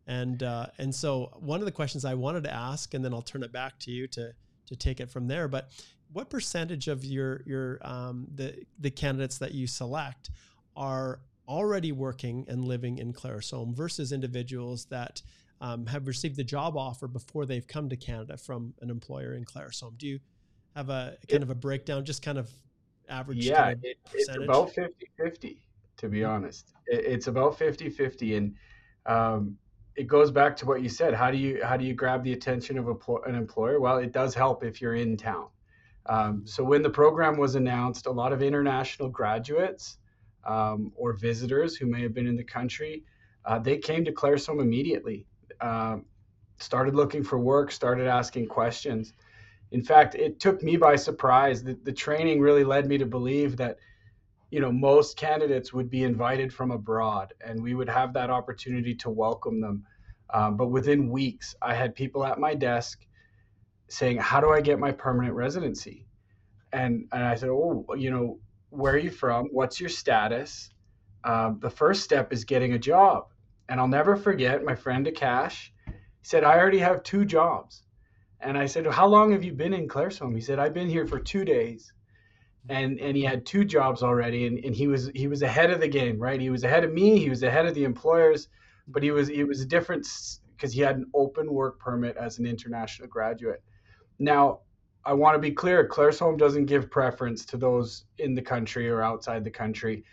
And 0.08 0.44
uh, 0.44 0.68
and 0.78 0.94
so 0.94 1.32
one 1.40 1.60
of 1.60 1.66
the 1.66 1.72
questions 1.72 2.06
I 2.06 2.14
wanted 2.14 2.44
to 2.46 2.54
ask, 2.54 2.94
and 2.94 3.04
then 3.04 3.14
I'll 3.14 3.22
turn 3.22 3.44
it 3.44 3.52
back 3.52 3.80
to 3.80 3.92
you 3.92 4.08
to 4.08 4.34
to 4.68 4.76
take 4.76 5.00
it 5.00 5.10
from 5.10 5.28
there. 5.28 5.48
But 5.48 5.72
what 6.14 6.30
percentage 6.30 6.88
of 6.88 7.06
your 7.06 7.42
your 7.46 7.80
um, 7.82 8.28
the 8.34 8.66
the 8.80 8.92
candidates 8.92 9.38
that 9.40 9.54
you 9.54 9.68
select 9.68 10.32
are 10.76 11.20
already 11.48 11.92
working 11.92 12.46
and 12.48 12.66
living 12.66 12.98
in 12.98 13.14
Claresholm 13.14 13.76
versus 13.76 14.12
individuals 14.12 14.86
that 14.86 15.22
um, 15.62 15.86
have 15.86 16.08
received 16.08 16.36
the 16.36 16.44
job 16.44 16.76
offer 16.76 17.08
before 17.08 17.46
they've 17.46 17.68
come 17.68 17.88
to 17.90 17.96
Canada 17.96 18.36
from 18.36 18.74
an 18.82 18.90
employer 18.90 19.34
in 19.36 19.46
Claresholm. 19.46 19.98
Do 19.98 20.08
you 20.08 20.20
have 20.76 20.90
a 20.90 21.18
kind 21.30 21.42
it, 21.42 21.44
of 21.44 21.52
a 21.52 21.56
breakdown, 21.56 22.04
just 22.04 22.24
kind 22.24 22.40
of 22.40 22.50
average? 23.08 23.46
Yeah, 23.46 23.62
kind 23.62 23.78
of 23.78 23.84
it, 23.84 23.98
it's 24.14 24.36
about 24.36 24.74
50 24.74 25.08
50, 25.18 25.62
to 25.98 26.10
be 26.10 26.20
mm-hmm. 26.20 26.32
honest. 26.32 26.74
It, 26.88 27.06
it's 27.06 27.28
about 27.28 27.58
50 27.58 27.90
50. 27.90 28.36
And 28.36 28.56
um, 29.06 29.58
it 29.96 30.08
goes 30.08 30.32
back 30.32 30.56
to 30.58 30.66
what 30.66 30.82
you 30.82 30.90
said. 30.90 31.14
How 31.14 31.30
do 31.30 31.38
you 31.38 31.62
how 31.64 31.78
do 31.78 31.86
you 31.86 31.94
grab 31.94 32.24
the 32.24 32.34
attention 32.34 32.80
of 32.80 32.88
a, 32.88 33.16
an 33.28 33.36
employer? 33.36 33.80
Well, 33.80 34.00
it 34.00 34.12
does 34.12 34.34
help 34.34 34.64
if 34.64 34.82
you're 34.82 34.96
in 34.96 35.16
town. 35.16 35.48
Um, 36.08 36.18
mm-hmm. 36.18 36.46
so 36.48 36.64
when 36.64 36.82
the 36.82 36.90
program 36.90 37.38
was 37.38 37.54
announced, 37.54 38.08
a 38.08 38.12
lot 38.12 38.34
of 38.34 38.42
international 38.42 39.10
graduates 39.10 39.98
um, 40.44 40.92
or 40.96 41.14
visitors 41.14 41.76
who 41.76 41.86
may 41.86 42.02
have 42.02 42.16
been 42.16 42.26
in 42.26 42.36
the 42.36 42.44
country, 42.44 43.04
uh, 43.46 43.60
they 43.60 43.78
came 43.78 44.04
to 44.06 44.12
Claresholm 44.12 44.60
immediately. 44.60 45.28
Um, 45.62 46.06
started 46.58 46.96
looking 46.96 47.24
for 47.24 47.40
work, 47.40 47.72
started 47.72 48.08
asking 48.08 48.48
questions. 48.48 49.14
In 49.72 49.84
fact, 49.84 50.16
it 50.16 50.40
took 50.40 50.62
me 50.62 50.76
by 50.78 50.96
surprise. 50.96 51.64
The, 51.64 51.78
the 51.84 51.94
training 51.94 52.40
really 52.40 52.64
led 52.64 52.88
me 52.88 52.98
to 52.98 53.06
believe 53.06 53.58
that, 53.58 53.78
you 54.52 54.60
know, 54.60 54.72
most 54.72 55.18
candidates 55.18 55.72
would 55.72 55.90
be 55.90 56.04
invited 56.04 56.54
from 56.54 56.72
abroad, 56.72 57.34
and 57.46 57.62
we 57.62 57.74
would 57.74 57.90
have 57.90 58.14
that 58.14 58.30
opportunity 58.30 58.94
to 58.96 59.10
welcome 59.10 59.62
them. 59.62 59.86
Um, 60.34 60.58
but 60.58 60.68
within 60.68 61.10
weeks, 61.10 61.56
I 61.62 61.74
had 61.74 61.96
people 61.96 62.26
at 62.26 62.40
my 62.40 62.54
desk 62.54 63.06
saying, 63.88 64.18
"How 64.18 64.42
do 64.42 64.50
I 64.52 64.62
get 64.62 64.80
my 64.80 64.92
permanent 64.92 65.36
residency?" 65.36 66.06
And 66.74 67.08
and 67.12 67.24
I 67.24 67.36
said, 67.36 67.50
"Oh, 67.50 67.86
you 67.98 68.12
know, 68.12 68.40
where 68.70 68.94
are 68.94 68.98
you 68.98 69.12
from? 69.12 69.48
What's 69.52 69.80
your 69.80 69.90
status?" 69.90 70.70
Um, 71.24 71.60
the 71.62 71.70
first 71.70 72.04
step 72.04 72.34
is 72.34 72.44
getting 72.46 72.74
a 72.74 72.80
job. 72.80 73.31
And 73.72 73.80
I'll 73.80 73.88
never 73.88 74.18
forget 74.18 74.66
my 74.66 74.76
friend 74.76 75.08
Akash. 75.08 75.70
Said, 76.24 76.44
I 76.44 76.60
already 76.60 76.80
have 76.80 77.04
two 77.04 77.24
jobs. 77.24 77.84
And 78.42 78.58
I 78.58 78.66
said, 78.66 78.84
well, 78.84 78.94
How 78.94 79.08
long 79.08 79.32
have 79.32 79.46
you 79.46 79.54
been 79.54 79.74
in 79.74 79.88
Claresholm? 79.88 80.36
He 80.36 80.42
said, 80.42 80.60
I've 80.60 80.74
been 80.74 80.90
here 80.90 81.08
for 81.08 81.20
two 81.20 81.46
days. 81.46 81.94
And 82.68 83.00
and 83.00 83.16
he 83.16 83.24
had 83.24 83.46
two 83.46 83.64
jobs 83.64 84.04
already 84.04 84.46
and, 84.46 84.60
and 84.64 84.76
he 84.76 84.88
was 84.88 85.10
he 85.16 85.28
was 85.28 85.42
ahead 85.42 85.72
of 85.72 85.80
the 85.80 85.88
game, 85.88 86.20
right? 86.20 86.40
He 86.40 86.52
was 86.52 86.64
ahead 86.64 86.84
of 86.84 86.92
me, 86.94 87.18
he 87.18 87.30
was 87.30 87.42
ahead 87.42 87.66
of 87.66 87.74
the 87.74 87.86
employers, 87.86 88.50
but 88.88 89.02
he 89.02 89.10
was 89.10 89.30
it 89.30 89.46
was 89.46 89.62
a 89.62 89.66
different 89.66 90.06
because 90.56 90.72
he 90.72 90.82
had 90.82 90.98
an 90.98 91.06
open 91.16 91.52
work 91.52 91.80
permit 91.80 92.18
as 92.18 92.38
an 92.38 92.46
international 92.46 93.08
graduate. 93.08 93.64
Now, 94.20 94.60
I 95.04 95.14
want 95.14 95.34
to 95.34 95.40
be 95.40 95.52
clear, 95.52 95.88
Claresholm 95.88 96.38
doesn't 96.38 96.66
give 96.66 96.92
preference 96.92 97.46
to 97.46 97.58
those 97.58 98.06
in 98.20 98.36
the 98.36 98.44
country 98.44 98.90
or 98.90 99.02
outside 99.02 99.44
the 99.44 99.50
country. 99.50 100.04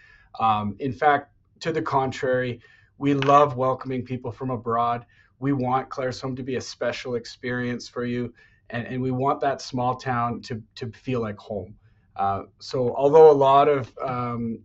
Um, 0.41 0.77
in 0.79 0.93
fact, 0.93 1.35
to 1.61 1.73
the 1.73 1.83
contrary, 1.83 2.63
we 2.99 3.15
love 3.15 3.57
welcoming 3.57 4.05
people 4.05 4.31
from 4.31 4.51
abroad. 4.51 5.07
We 5.39 5.53
want 5.53 5.89
Claresholm 5.89 6.37
to 6.37 6.43
be 6.43 6.57
a 6.57 6.61
special 6.61 7.15
experience 7.15 7.89
for 7.89 8.05
you, 8.05 8.35
and, 8.71 8.87
and 8.87 9.01
we 9.01 9.13
want 9.13 9.41
that 9.41 9.63
small 9.63 9.95
town 9.95 10.43
to, 10.43 10.61
to 10.75 10.91
feel 10.91 11.21
like 11.21 11.39
home. 11.39 11.77
Uh, 12.17 12.43
so, 12.59 12.95
although 12.97 13.31
a 13.31 13.33
lot 13.33 13.69
of 13.69 13.93
um, 14.05 14.59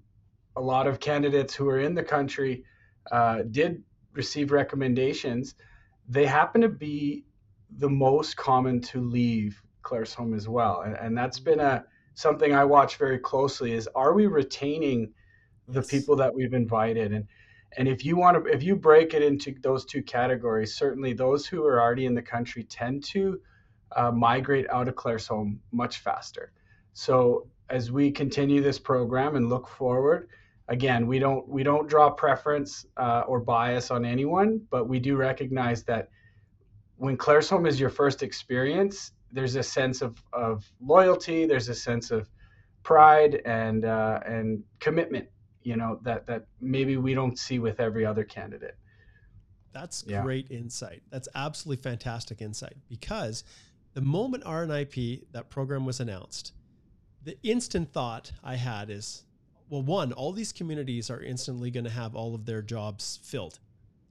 a 0.56 0.62
lot 0.62 0.88
of 0.88 1.00
candidates 1.00 1.54
who 1.54 1.70
are 1.70 1.80
in 1.80 1.94
the 1.94 2.04
country 2.04 2.64
uh, 3.12 3.44
did 3.52 3.84
receive 4.14 4.52
recommendations, 4.52 5.56
they 6.10 6.26
happen 6.26 6.62
to 6.62 6.70
be 6.70 7.24
the 7.78 7.90
most 7.90 8.36
common 8.36 8.82
to 8.82 9.00
leave 9.02 9.62
Claresholm 9.84 10.36
as 10.36 10.50
well, 10.50 10.82
and, 10.82 10.96
and 10.96 11.16
that's 11.16 11.40
been 11.40 11.60
a 11.60 11.86
something 12.16 12.56
I 12.56 12.64
watch 12.66 12.98
very 12.98 13.20
closely. 13.20 13.74
Is 13.74 13.88
are 13.94 14.14
we 14.14 14.26
retaining 14.26 15.14
the 15.68 15.82
yes. 15.82 15.92
people 15.92 16.16
that 16.16 16.34
we've 16.34 16.54
invited 16.54 17.14
and 17.14 17.28
and 17.78 17.88
if 17.88 18.06
you 18.06 18.16
want 18.16 18.44
to, 18.44 18.52
if 18.52 18.64
you 18.64 18.76
break 18.76 19.14
it 19.14 19.22
into 19.22 19.56
those 19.62 19.86
two 19.86 20.02
categories, 20.04 20.76
certainly 20.76 21.14
those 21.14 21.46
who 21.46 21.66
are 21.66 21.82
already 21.82 22.06
in 22.06 22.14
the 22.14 22.22
country 22.22 22.64
tend 22.64 23.04
to 23.06 23.40
uh, 23.96 24.12
migrate 24.12 24.70
out 24.70 24.88
of 24.88 24.96
Claresholm 24.96 25.58
much 25.72 26.00
faster. 26.00 26.52
So 26.94 27.48
as 27.70 27.92
we 27.92 28.12
continue 28.12 28.62
this 28.62 28.80
program 28.80 29.36
and 29.36 29.50
look 29.50 29.68
forward, 29.68 30.30
again, 30.68 31.08
we 31.08 31.20
don't 31.20 31.48
we 31.48 31.64
don't 31.64 31.88
draw 31.88 32.10
preference 32.10 32.86
uh, 32.98 33.24
or 33.28 33.40
bias 33.40 33.92
on 33.92 34.06
anyone, 34.06 34.62
but 34.70 34.88
we 34.88 35.00
do 35.00 35.16
recognize 35.16 35.84
that 35.84 36.10
when 36.98 37.18
Claresholm 37.18 37.68
is 37.68 37.80
your 37.80 37.90
first 37.90 38.24
experience, 38.24 39.12
there's 39.32 39.56
a 39.56 39.64
sense 39.64 40.02
of, 40.02 40.24
of 40.32 40.64
loyalty, 40.80 41.46
there's 41.46 41.70
a 41.70 41.76
sense 41.76 42.12
of 42.12 42.30
pride 42.84 43.42
and 43.46 43.86
uh, 43.86 44.20
and 44.26 44.64
commitment 44.80 45.28
you 45.64 45.76
know 45.76 46.00
that 46.04 46.26
that 46.26 46.46
maybe 46.62 46.98
we 46.98 47.14
don't 47.14 47.38
see 47.38 47.60
with 47.60 47.80
every 47.80 48.06
other 48.06 48.24
candidate 48.24 48.76
that's 49.74 50.04
yeah. 50.08 50.22
great 50.22 50.50
insight 50.52 51.02
that's 51.10 51.28
absolutely 51.36 51.82
fantastic 51.82 52.42
insight 52.42 52.78
because 52.90 53.44
the 53.94 54.02
moment 54.02 54.44
rnip 54.44 55.24
that 55.32 55.50
program 55.50 55.86
was 55.86 56.00
announced 56.00 56.54
the 57.24 57.38
instant 57.44 57.92
thought 57.92 58.32
i 58.44 58.56
had 58.56 58.90
is 58.90 59.24
well 59.70 59.82
one 59.82 60.14
all 60.14 60.32
these 60.32 60.52
communities 60.52 61.10
are 61.10 61.22
instantly 61.22 61.72
going 61.72 61.86
to 61.86 61.90
have 61.90 62.16
all 62.16 62.36
of 62.36 62.46
their 62.46 62.62
jobs 62.62 63.20
filled 63.24 63.60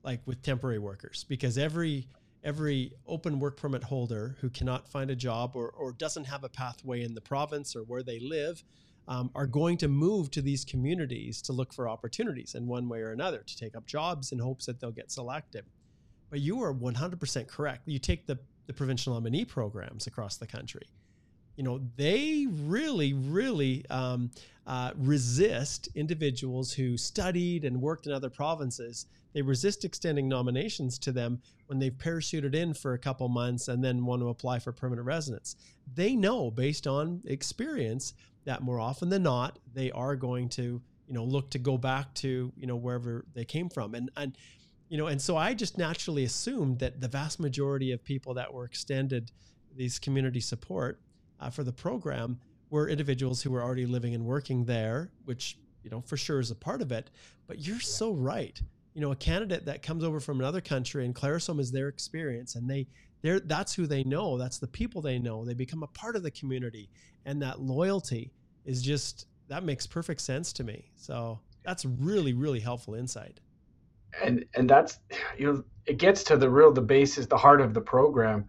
like 0.03 0.19
with 0.25 0.41
temporary 0.41 0.79
workers 0.79 1.25
because 1.27 1.57
every 1.57 2.07
every 2.43 2.91
open 3.07 3.39
work 3.39 3.57
permit 3.57 3.83
holder 3.83 4.35
who 4.41 4.49
cannot 4.49 4.87
find 4.87 5.09
a 5.09 5.15
job 5.15 5.55
or, 5.55 5.69
or 5.69 5.93
doesn't 5.93 6.25
have 6.25 6.43
a 6.43 6.49
pathway 6.49 7.01
in 7.01 7.13
the 7.13 7.21
province 7.21 7.75
or 7.75 7.83
where 7.83 8.03
they 8.03 8.19
live 8.19 8.63
um, 9.07 9.29
are 9.35 9.47
going 9.47 9.77
to 9.77 9.87
move 9.87 10.31
to 10.31 10.41
these 10.41 10.63
communities 10.63 11.41
to 11.43 11.53
look 11.53 11.73
for 11.73 11.89
opportunities 11.89 12.55
in 12.55 12.67
one 12.67 12.87
way 12.87 13.01
or 13.01 13.11
another 13.11 13.39
to 13.39 13.57
take 13.57 13.75
up 13.75 13.85
jobs 13.85 14.31
in 14.31 14.39
hopes 14.39 14.65
that 14.65 14.79
they'll 14.79 14.91
get 14.91 15.11
selected. 15.11 15.65
But 16.29 16.39
you 16.39 16.61
are 16.63 16.73
100% 16.73 17.47
correct. 17.47 17.81
You 17.85 17.99
take 17.99 18.25
the, 18.25 18.39
the 18.67 18.73
provincial 18.73 19.13
nominee 19.13 19.45
programs 19.45 20.07
across 20.07 20.37
the 20.37 20.47
country. 20.47 20.87
You 21.55 21.63
know, 21.63 21.81
they 21.95 22.47
really, 22.49 23.13
really 23.13 23.85
um, 23.89 24.31
uh, 24.65 24.91
resist 24.97 25.89
individuals 25.93 26.73
who 26.73 26.97
studied 26.97 27.65
and 27.65 27.79
worked 27.79 28.07
in 28.07 28.11
other 28.11 28.29
provinces. 28.29 29.05
They 29.33 29.41
resist 29.41 29.85
extending 29.85 30.27
nominations 30.27 30.97
to 30.99 31.11
them 31.11 31.41
when 31.67 31.79
they've 31.79 31.93
parachuted 31.93 32.55
in 32.55 32.73
for 32.73 32.93
a 32.93 32.99
couple 32.99 33.27
months 33.29 33.67
and 33.67 33.83
then 33.83 34.05
want 34.05 34.21
to 34.21 34.29
apply 34.29 34.59
for 34.59 34.71
permanent 34.71 35.05
residence. 35.05 35.55
They 35.93 36.15
know, 36.15 36.49
based 36.49 36.87
on 36.87 37.21
experience, 37.25 38.13
that 38.45 38.61
more 38.61 38.79
often 38.79 39.09
than 39.09 39.23
not 39.23 39.59
they 39.73 39.91
are 39.91 40.15
going 40.15 40.49
to 40.49 40.81
you 41.07 41.13
know 41.13 41.23
look 41.23 41.49
to 41.51 41.59
go 41.59 41.77
back 41.77 42.13
to 42.15 42.51
you 42.57 42.67
know 42.67 42.75
wherever 42.75 43.25
they 43.33 43.45
came 43.45 43.69
from. 43.69 43.95
And 43.95 44.09
and 44.17 44.37
you 44.89 44.97
know 44.97 45.07
and 45.07 45.21
so 45.21 45.37
i 45.37 45.53
just 45.53 45.77
naturally 45.77 46.23
assumed 46.23 46.77
that 46.79 47.01
the 47.01 47.07
vast 47.07 47.39
majority 47.39 47.93
of 47.93 48.03
people 48.03 48.33
that 48.35 48.53
were 48.53 48.65
extended 48.65 49.31
these 49.75 49.97
community 49.97 50.41
support 50.41 50.99
uh, 51.39 51.49
for 51.49 51.63
the 51.63 51.71
program 51.71 52.37
were 52.69 52.87
individuals 52.89 53.41
who 53.41 53.49
were 53.49 53.63
already 53.63 53.85
living 53.85 54.13
and 54.13 54.23
working 54.23 54.65
there 54.65 55.09
which 55.25 55.57
you 55.83 55.89
know 55.89 56.01
for 56.01 56.17
sure 56.17 56.39
is 56.39 56.51
a 56.51 56.55
part 56.55 56.81
of 56.81 56.91
it. 56.91 57.09
But 57.47 57.59
you're 57.59 57.79
so 57.79 58.13
right. 58.13 58.59
You 58.93 59.01
know 59.01 59.11
a 59.11 59.15
candidate 59.15 59.65
that 59.65 59.81
comes 59.81 60.03
over 60.03 60.19
from 60.19 60.39
another 60.39 60.61
country 60.61 61.05
and 61.05 61.13
claresholm 61.13 61.59
is 61.59 61.71
their 61.71 61.87
experience 61.87 62.55
and 62.55 62.69
they 62.69 62.87
they're 63.21 63.39
that's 63.39 63.73
who 63.73 63.85
they 63.85 64.03
know. 64.03 64.37
That's 64.37 64.59
the 64.59 64.67
people 64.67 65.01
they 65.01 65.19
know. 65.19 65.45
They 65.45 65.53
become 65.53 65.83
a 65.83 65.87
part 65.87 66.15
of 66.15 66.23
the 66.23 66.31
community. 66.31 66.89
And 67.25 67.41
that 67.41 67.61
loyalty 67.61 68.31
is 68.65 68.81
just 68.81 69.27
that 69.47 69.63
makes 69.63 69.85
perfect 69.85 70.21
sense 70.21 70.53
to 70.53 70.63
me. 70.63 70.91
So 70.95 71.39
that's 71.63 71.85
really 71.85 72.33
really 72.33 72.59
helpful 72.59 72.95
insight. 72.95 73.39
And 74.23 74.45
and 74.55 74.69
that's 74.69 74.99
you 75.37 75.51
know 75.51 75.63
it 75.85 75.97
gets 75.97 76.23
to 76.25 76.37
the 76.37 76.49
real 76.49 76.71
the 76.71 76.81
basis 76.81 77.25
the 77.25 77.37
heart 77.37 77.61
of 77.61 77.73
the 77.73 77.81
program. 77.81 78.45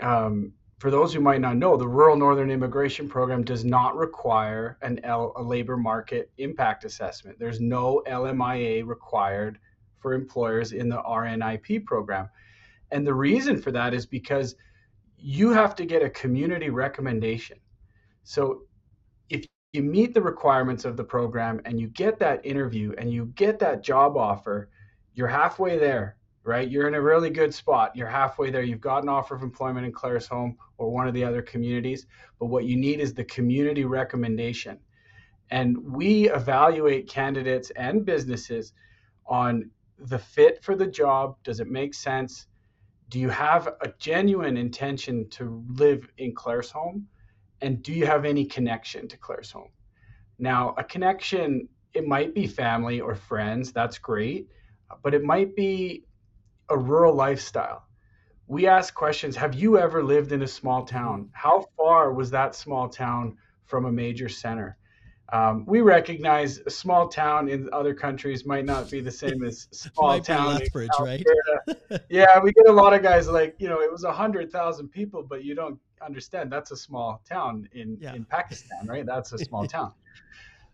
Um, 0.00 0.52
for 0.78 0.90
those 0.90 1.12
who 1.12 1.20
might 1.20 1.42
not 1.42 1.56
know 1.56 1.76
the 1.76 1.86
rural 1.86 2.16
northern 2.16 2.50
immigration 2.50 3.06
program 3.06 3.44
does 3.44 3.66
not 3.66 3.96
require 3.96 4.78
an 4.80 4.98
L, 5.04 5.34
a 5.36 5.42
labor 5.42 5.76
market 5.76 6.30
impact 6.38 6.86
assessment. 6.86 7.38
There's 7.38 7.60
no 7.60 8.02
lmia 8.06 8.86
required 8.86 9.58
for 9.98 10.14
employers 10.14 10.72
in 10.72 10.88
the 10.88 10.96
rnip 11.02 11.84
program. 11.84 12.30
And 12.90 13.06
the 13.06 13.12
reason 13.12 13.60
for 13.60 13.70
that 13.72 13.92
is 13.92 14.06
because 14.06 14.56
you 15.18 15.50
have 15.50 15.74
to 15.76 15.84
get 15.84 16.02
a 16.02 16.08
community 16.08 16.70
recommendation. 16.70 17.58
So 18.24 18.62
you 19.72 19.82
meet 19.82 20.14
the 20.14 20.22
requirements 20.22 20.84
of 20.84 20.96
the 20.96 21.04
program 21.04 21.60
and 21.64 21.78
you 21.78 21.88
get 21.88 22.18
that 22.18 22.44
interview 22.44 22.92
and 22.98 23.12
you 23.12 23.26
get 23.36 23.58
that 23.60 23.82
job 23.82 24.16
offer 24.16 24.68
you're 25.14 25.28
halfway 25.28 25.78
there, 25.78 26.16
right? 26.44 26.68
You're 26.68 26.88
in 26.88 26.94
a 26.94 27.00
really 27.00 27.30
good 27.30 27.52
spot. 27.52 27.94
You're 27.94 28.08
halfway 28.08 28.50
there. 28.50 28.62
You've 28.62 28.80
got 28.80 29.02
an 29.02 29.08
offer 29.08 29.34
of 29.34 29.42
employment 29.42 29.86
in 29.86 29.92
Claire's 29.92 30.28
Claresholm 30.28 30.56
or 30.78 30.90
one 30.90 31.06
of 31.06 31.14
the 31.14 31.24
other 31.24 31.42
communities, 31.42 32.06
but 32.38 32.46
what 32.46 32.64
you 32.64 32.76
need 32.76 33.00
is 33.00 33.12
the 33.12 33.24
community 33.24 33.84
recommendation. 33.84 34.78
And 35.50 35.76
we 35.78 36.30
evaluate 36.30 37.08
candidates 37.08 37.70
and 37.70 38.04
businesses 38.04 38.72
on 39.26 39.70
the 39.98 40.18
fit 40.18 40.62
for 40.62 40.76
the 40.76 40.86
job. 40.86 41.36
Does 41.42 41.60
it 41.60 41.68
make 41.68 41.92
sense? 41.92 42.46
Do 43.08 43.18
you 43.18 43.28
have 43.28 43.66
a 43.80 43.92
genuine 43.98 44.56
intention 44.56 45.28
to 45.30 45.64
live 45.68 46.08
in 46.18 46.34
Claresholm? 46.34 47.02
And 47.62 47.82
do 47.82 47.92
you 47.92 48.06
have 48.06 48.24
any 48.24 48.44
connection 48.44 49.08
to 49.08 49.16
Claresholm? 49.18 49.70
Now, 50.38 50.74
a 50.78 50.84
connection, 50.84 51.68
it 51.92 52.06
might 52.06 52.34
be 52.34 52.46
family 52.46 53.00
or 53.00 53.14
friends. 53.14 53.72
That's 53.72 53.98
great 53.98 54.48
but 55.02 55.14
it 55.14 55.22
might 55.22 55.54
be 55.54 56.04
a 56.68 56.76
rural 56.76 57.14
lifestyle. 57.14 57.84
We 58.46 58.66
ask 58.66 58.94
questions 58.94 59.36
Have 59.36 59.54
you 59.54 59.78
ever 59.78 60.02
lived 60.02 60.32
in 60.32 60.42
a 60.42 60.48
small 60.48 60.84
town? 60.84 61.30
How 61.32 61.66
far 61.76 62.12
was 62.12 62.30
that 62.30 62.54
small 62.54 62.88
town 62.88 63.36
from 63.66 63.84
a 63.86 63.92
major 63.92 64.28
center? 64.28 64.76
Um, 65.32 65.64
we 65.66 65.80
recognize 65.80 66.58
a 66.66 66.70
small 66.70 67.06
town 67.06 67.48
in 67.48 67.68
other 67.72 67.94
countries 67.94 68.44
might 68.44 68.64
not 68.64 68.90
be 68.90 69.00
the 69.00 69.12
same 69.12 69.44
as 69.44 69.68
small 69.72 70.18
town. 70.18 70.54
Lethbridge, 70.54 70.90
right? 70.98 71.24
yeah, 72.10 72.40
we 72.40 72.52
get 72.52 72.68
a 72.68 72.72
lot 72.72 72.92
of 72.92 73.02
guys 73.02 73.28
like 73.28 73.54
you 73.58 73.68
know 73.68 73.80
it 73.80 73.90
was 73.90 74.02
a 74.02 74.12
hundred 74.12 74.50
thousand 74.50 74.88
people, 74.88 75.22
but 75.22 75.44
you 75.44 75.54
don't 75.54 75.78
understand 76.04 76.50
that's 76.50 76.70
a 76.70 76.76
small 76.76 77.22
town 77.28 77.68
in 77.72 77.98
yeah. 78.00 78.14
in 78.14 78.24
Pakistan, 78.24 78.86
right? 78.86 79.06
That's 79.06 79.32
a 79.32 79.38
small 79.48 79.66
town. 79.66 79.92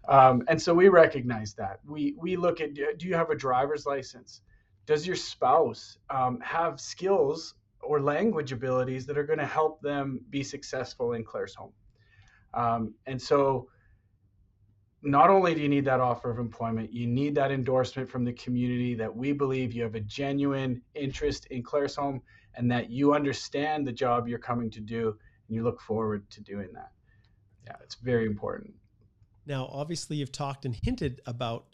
Um, 0.08 0.44
and 0.48 0.60
so 0.60 0.72
we 0.72 0.88
recognize 0.88 1.54
that. 1.54 1.80
We 1.86 2.14
we 2.18 2.36
look 2.36 2.60
at 2.60 2.74
do 2.74 3.06
you 3.06 3.14
have 3.14 3.30
a 3.30 3.36
driver's 3.36 3.86
license? 3.86 4.42
Does 4.86 5.06
your 5.06 5.16
spouse 5.16 5.98
um, 6.10 6.40
have 6.40 6.80
skills 6.80 7.54
or 7.82 8.00
language 8.00 8.52
abilities 8.52 9.04
that 9.06 9.18
are 9.18 9.24
going 9.24 9.38
to 9.38 9.46
help 9.46 9.80
them 9.82 10.20
be 10.30 10.42
successful 10.42 11.12
in 11.14 11.24
Claresholm? 11.24 11.72
Um, 12.54 12.94
and 13.06 13.20
so 13.20 13.68
not 15.02 15.30
only 15.30 15.54
do 15.54 15.60
you 15.60 15.68
need 15.68 15.84
that 15.84 16.00
offer 16.00 16.30
of 16.30 16.38
employment, 16.38 16.92
you 16.92 17.06
need 17.06 17.34
that 17.34 17.50
endorsement 17.50 18.08
from 18.08 18.24
the 18.24 18.32
community 18.32 18.94
that 18.94 19.14
we 19.14 19.32
believe 19.32 19.72
you 19.72 19.82
have 19.82 19.94
a 19.94 20.00
genuine 20.00 20.82
interest 20.94 21.46
in 21.46 21.62
Claresholm 21.62 22.20
and 22.56 22.70
that 22.70 22.90
you 22.90 23.14
understand 23.14 23.86
the 23.86 23.92
job 23.92 24.28
you're 24.28 24.38
coming 24.38 24.70
to 24.70 24.80
do 24.80 25.16
and 25.46 25.54
you 25.54 25.62
look 25.62 25.80
forward 25.80 26.28
to 26.30 26.40
doing 26.40 26.72
that. 26.74 26.92
Yeah, 27.64 27.76
it's 27.82 27.96
very 27.96 28.26
important. 28.26 28.74
Now, 29.46 29.68
obviously, 29.72 30.16
you've 30.16 30.32
talked 30.32 30.64
and 30.64 30.74
hinted 30.74 31.20
about 31.26 31.66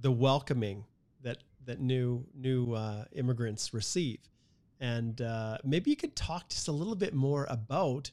the 0.00 0.10
welcoming 0.10 0.84
that 1.22 1.38
that 1.64 1.80
new 1.80 2.26
new 2.34 2.72
uh, 2.72 3.04
immigrants 3.12 3.72
receive, 3.72 4.18
and 4.80 5.20
uh, 5.20 5.58
maybe 5.64 5.90
you 5.90 5.96
could 5.96 6.16
talk 6.16 6.48
just 6.48 6.68
a 6.68 6.72
little 6.72 6.96
bit 6.96 7.14
more 7.14 7.46
about 7.48 8.10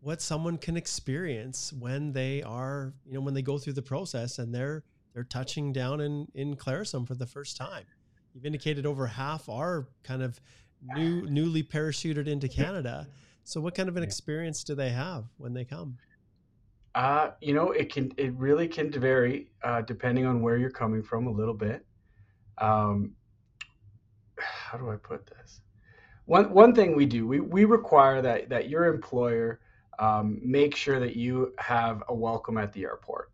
what 0.00 0.22
someone 0.22 0.56
can 0.56 0.76
experience 0.76 1.72
when 1.72 2.12
they 2.12 2.42
are, 2.42 2.92
you 3.04 3.14
know, 3.14 3.20
when 3.20 3.34
they 3.34 3.42
go 3.42 3.58
through 3.58 3.72
the 3.72 3.82
process 3.82 4.38
and 4.38 4.54
they're 4.54 4.84
they're 5.14 5.24
touching 5.24 5.72
down 5.72 6.00
in 6.00 6.26
in 6.34 6.56
Claresholm 6.56 7.06
for 7.06 7.14
the 7.14 7.26
first 7.26 7.56
time. 7.56 7.84
You've 8.34 8.46
indicated 8.46 8.86
over 8.86 9.06
half 9.06 9.48
are 9.48 9.88
kind 10.04 10.22
of 10.22 10.40
new 10.82 11.22
newly 11.30 11.62
parachuted 11.62 12.26
into 12.26 12.48
Canada. 12.48 13.08
So, 13.44 13.60
what 13.60 13.74
kind 13.74 13.88
of 13.88 13.96
an 13.96 14.02
experience 14.02 14.62
do 14.64 14.74
they 14.74 14.90
have 14.90 15.24
when 15.38 15.54
they 15.54 15.64
come? 15.64 15.98
Uh, 16.94 17.30
you 17.40 17.54
know, 17.54 17.70
it 17.70 17.92
can 17.92 18.12
it 18.16 18.32
really 18.34 18.68
can 18.68 18.90
vary 18.90 19.50
uh, 19.62 19.82
depending 19.82 20.26
on 20.26 20.42
where 20.42 20.56
you're 20.56 20.70
coming 20.70 21.02
from 21.02 21.26
a 21.26 21.30
little 21.30 21.54
bit. 21.54 21.84
Um, 22.58 23.12
how 24.38 24.78
do 24.78 24.90
I 24.90 24.96
put 24.96 25.26
this? 25.26 25.60
One 26.26 26.52
one 26.52 26.74
thing 26.74 26.94
we 26.94 27.06
do 27.06 27.26
we 27.26 27.40
we 27.40 27.64
require 27.64 28.20
that 28.22 28.48
that 28.50 28.68
your 28.68 28.86
employer 28.86 29.60
um, 29.98 30.40
make 30.42 30.76
sure 30.76 31.00
that 31.00 31.16
you 31.16 31.52
have 31.58 32.02
a 32.08 32.14
welcome 32.14 32.58
at 32.58 32.72
the 32.72 32.84
airport 32.84 33.30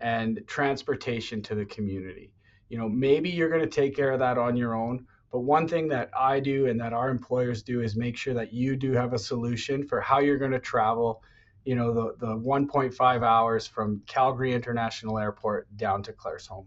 and 0.00 0.42
transportation 0.46 1.42
to 1.42 1.54
the 1.54 1.64
community. 1.64 2.32
You 2.68 2.78
know, 2.78 2.88
maybe 2.88 3.30
you're 3.30 3.48
going 3.48 3.62
to 3.62 3.66
take 3.66 3.96
care 3.96 4.12
of 4.12 4.18
that 4.18 4.38
on 4.38 4.56
your 4.56 4.74
own. 4.74 5.06
But 5.30 5.40
one 5.40 5.68
thing 5.68 5.88
that 5.88 6.10
I 6.18 6.40
do 6.40 6.66
and 6.66 6.80
that 6.80 6.92
our 6.92 7.10
employers 7.10 7.62
do 7.62 7.82
is 7.82 7.96
make 7.96 8.16
sure 8.16 8.34
that 8.34 8.52
you 8.52 8.76
do 8.76 8.92
have 8.92 9.12
a 9.12 9.18
solution 9.18 9.86
for 9.86 10.00
how 10.00 10.20
you're 10.20 10.38
going 10.38 10.52
to 10.52 10.58
travel 10.58 11.22
you 11.68 11.74
know, 11.74 11.92
the, 11.92 12.14
the 12.26 12.34
1.5 12.34 13.22
hours 13.22 13.66
from 13.66 14.00
Calgary 14.06 14.54
International 14.54 15.18
Airport 15.18 15.68
down 15.76 16.02
to 16.04 16.14
Claresholm. 16.14 16.64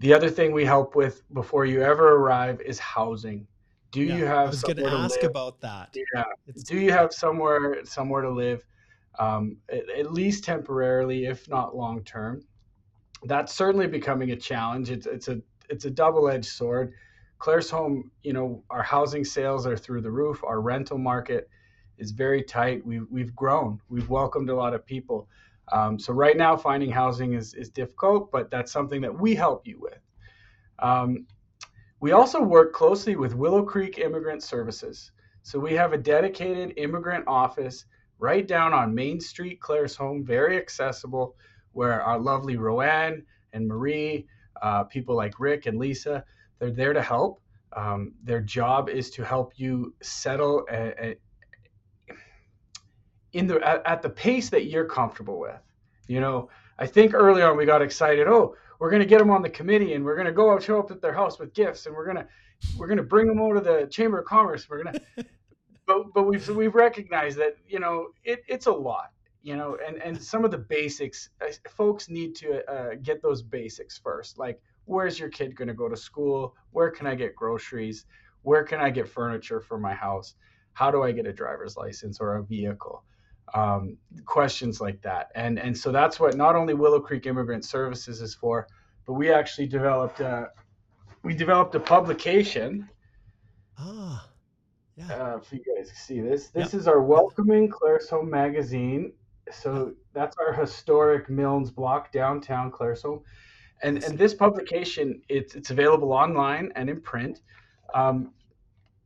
The 0.00 0.12
other 0.12 0.28
thing 0.28 0.52
we 0.52 0.66
help 0.66 0.94
with 0.94 1.22
before 1.32 1.64
you 1.64 1.82
ever 1.82 2.16
arrive 2.16 2.60
is 2.60 2.78
housing. 2.78 3.46
Do 3.90 4.02
yeah, 4.02 4.16
you 4.16 4.24
have? 4.26 4.48
I 4.48 4.50
was 4.50 4.62
going 4.62 4.76
to 4.76 4.86
ask 4.86 5.22
live? 5.22 5.30
about 5.30 5.62
that. 5.62 5.96
Yeah. 6.14 6.24
It's... 6.46 6.62
Do 6.62 6.76
you 6.76 6.92
have 6.92 7.14
somewhere 7.14 7.82
somewhere 7.86 8.20
to 8.20 8.30
live, 8.30 8.62
um, 9.18 9.56
at, 9.70 9.88
at, 9.88 10.12
least 10.12 10.44
temporarily, 10.44 11.24
if 11.24 11.48
not 11.48 11.74
long 11.74 12.04
term? 12.04 12.42
That's 13.22 13.54
certainly 13.54 13.86
becoming 13.86 14.32
a 14.32 14.36
challenge. 14.36 14.90
It's 14.90 15.06
it's 15.06 15.28
a 15.28 15.40
it's 15.70 15.86
a 15.86 15.90
double 15.90 16.28
edged 16.28 16.50
sword. 16.50 16.92
Claresholm, 17.44 18.04
you 18.22 18.32
know, 18.32 18.64
our 18.70 18.82
housing 18.82 19.22
sales 19.22 19.66
are 19.66 19.76
through 19.76 20.00
the 20.00 20.10
roof. 20.10 20.42
Our 20.44 20.62
rental 20.62 20.96
market 20.96 21.50
is 21.98 22.10
very 22.10 22.42
tight. 22.42 22.86
We've 22.86 23.06
we've 23.10 23.36
grown. 23.36 23.80
We've 23.90 24.08
welcomed 24.08 24.48
a 24.48 24.54
lot 24.54 24.72
of 24.72 24.86
people. 24.86 25.28
Um, 25.70 25.98
so 25.98 26.14
right 26.14 26.38
now, 26.38 26.56
finding 26.56 26.90
housing 26.90 27.34
is 27.34 27.52
is 27.52 27.68
difficult, 27.68 28.32
but 28.32 28.50
that's 28.50 28.72
something 28.72 29.02
that 29.02 29.20
we 29.20 29.34
help 29.34 29.66
you 29.66 29.78
with. 29.78 29.98
Um, 30.78 31.26
we 32.00 32.12
also 32.12 32.42
work 32.42 32.72
closely 32.72 33.14
with 33.14 33.34
Willow 33.34 33.62
Creek 33.62 33.98
Immigrant 33.98 34.42
Services. 34.42 35.12
So 35.42 35.58
we 35.58 35.74
have 35.74 35.92
a 35.92 35.98
dedicated 35.98 36.72
immigrant 36.78 37.26
office 37.28 37.84
right 38.18 38.48
down 38.48 38.72
on 38.72 38.94
Main 38.94 39.20
Street, 39.20 39.60
Claire's 39.60 39.98
Claresholm, 39.98 40.24
very 40.24 40.56
accessible, 40.56 41.36
where 41.72 42.00
our 42.02 42.18
lovely 42.18 42.56
Roanne 42.56 43.22
and 43.52 43.68
Marie, 43.68 44.26
uh, 44.62 44.84
people 44.84 45.14
like 45.14 45.38
Rick 45.38 45.66
and 45.66 45.78
Lisa, 45.78 46.24
they're 46.58 46.70
there 46.70 46.92
to 46.92 47.02
help. 47.02 47.40
Um, 47.74 48.12
their 48.22 48.40
job 48.40 48.88
is 48.88 49.10
to 49.10 49.24
help 49.24 49.52
you 49.56 49.94
settle 50.00 50.64
a, 50.70 50.94
a, 51.04 51.16
in 53.32 53.46
the 53.46 53.60
at, 53.66 53.82
at 53.84 54.02
the 54.02 54.08
pace 54.08 54.48
that 54.50 54.66
you're 54.66 54.86
comfortable 54.86 55.40
with. 55.40 55.60
You 56.06 56.20
know, 56.20 56.50
I 56.78 56.86
think 56.86 57.14
early 57.14 57.42
on 57.42 57.56
we 57.56 57.66
got 57.66 57.82
excited. 57.82 58.28
Oh, 58.28 58.54
we're 58.78 58.90
going 58.90 59.02
to 59.02 59.08
get 59.08 59.18
them 59.18 59.30
on 59.30 59.42
the 59.42 59.50
committee, 59.50 59.94
and 59.94 60.04
we're 60.04 60.14
going 60.14 60.26
to 60.26 60.32
go 60.32 60.52
out 60.52 60.62
show 60.62 60.78
up 60.78 60.90
at 60.90 61.00
their 61.00 61.12
house 61.12 61.38
with 61.38 61.54
gifts, 61.54 61.86
and 61.86 61.94
we're 61.94 62.04
going 62.04 62.16
to 62.16 62.26
we're 62.78 62.86
going 62.86 62.98
to 62.98 63.02
bring 63.02 63.26
them 63.26 63.40
over 63.40 63.56
to 63.56 63.60
the 63.60 63.86
Chamber 63.88 64.20
of 64.20 64.26
Commerce. 64.26 64.68
We're 64.68 64.82
going 64.82 64.94
to, 65.16 65.24
but 65.86 66.12
but 66.14 66.24
we've 66.24 66.48
we've 66.50 66.74
recognized 66.74 67.38
that 67.38 67.56
you 67.66 67.80
know 67.80 68.08
it, 68.24 68.44
it's 68.48 68.66
a 68.66 68.72
lot. 68.72 69.10
You 69.42 69.56
know, 69.56 69.76
and 69.86 69.96
and 69.98 70.22
some 70.22 70.44
of 70.44 70.50
the 70.50 70.58
basics, 70.58 71.28
uh, 71.42 71.52
folks 71.68 72.08
need 72.08 72.34
to 72.36 72.64
uh, 72.70 72.94
get 73.02 73.20
those 73.20 73.42
basics 73.42 73.98
first. 73.98 74.38
Like, 74.38 74.60
where's 74.86 75.18
your 75.18 75.28
kid 75.28 75.54
going 75.56 75.68
to 75.68 75.74
go 75.74 75.88
to 75.88 75.96
school? 75.96 76.56
Where 76.72 76.90
can 76.90 77.06
I 77.06 77.14
get 77.14 77.34
groceries? 77.34 78.06
Where 78.42 78.64
can 78.64 78.80
I 78.80 78.90
get 78.90 79.08
furniture 79.08 79.60
for 79.60 79.78
my 79.78 79.94
house? 79.94 80.34
How 80.72 80.90
do 80.90 81.02
I 81.02 81.12
get 81.12 81.26
a 81.26 81.32
driver's 81.32 81.76
license 81.76 82.20
or 82.20 82.36
a 82.36 82.42
vehicle? 82.42 83.04
um, 83.52 83.96
questions 84.24 84.80
like 84.80 85.00
that. 85.02 85.30
And 85.34 85.58
and 85.58 85.76
so 85.76 85.92
that's 85.92 86.18
what 86.18 86.36
not 86.36 86.56
only 86.56 86.74
Willow 86.74 87.00
Creek 87.00 87.26
Immigrant 87.26 87.64
Services 87.64 88.20
is 88.22 88.34
for, 88.34 88.66
but 89.06 89.14
we 89.14 89.30
actually 89.30 89.66
developed 89.66 90.20
a, 90.20 90.50
we 91.22 91.34
developed 91.34 91.74
a 91.74 91.80
publication. 91.80 92.88
Ah, 93.78 94.28
yeah. 94.96 95.12
Uh, 95.12 95.38
if 95.42 95.52
you 95.52 95.60
guys 95.76 95.90
see 95.94 96.20
this, 96.20 96.48
this 96.48 96.72
yep. 96.72 96.80
is 96.80 96.88
our 96.88 97.02
Welcoming 97.02 97.68
Claresholm 97.68 98.28
magazine. 98.28 99.12
So 99.52 99.94
that's 100.14 100.36
our 100.38 100.52
historic 100.54 101.28
Milnes 101.28 101.70
block 101.70 102.12
downtown 102.12 102.70
Claresholm. 102.70 103.22
And, 103.84 104.02
and 104.02 104.18
this 104.18 104.32
publication 104.32 105.20
it's 105.28 105.54
it's 105.54 105.70
available 105.70 106.12
online 106.12 106.72
and 106.74 106.88
in 106.88 107.02
print, 107.02 107.42
um, 107.92 108.32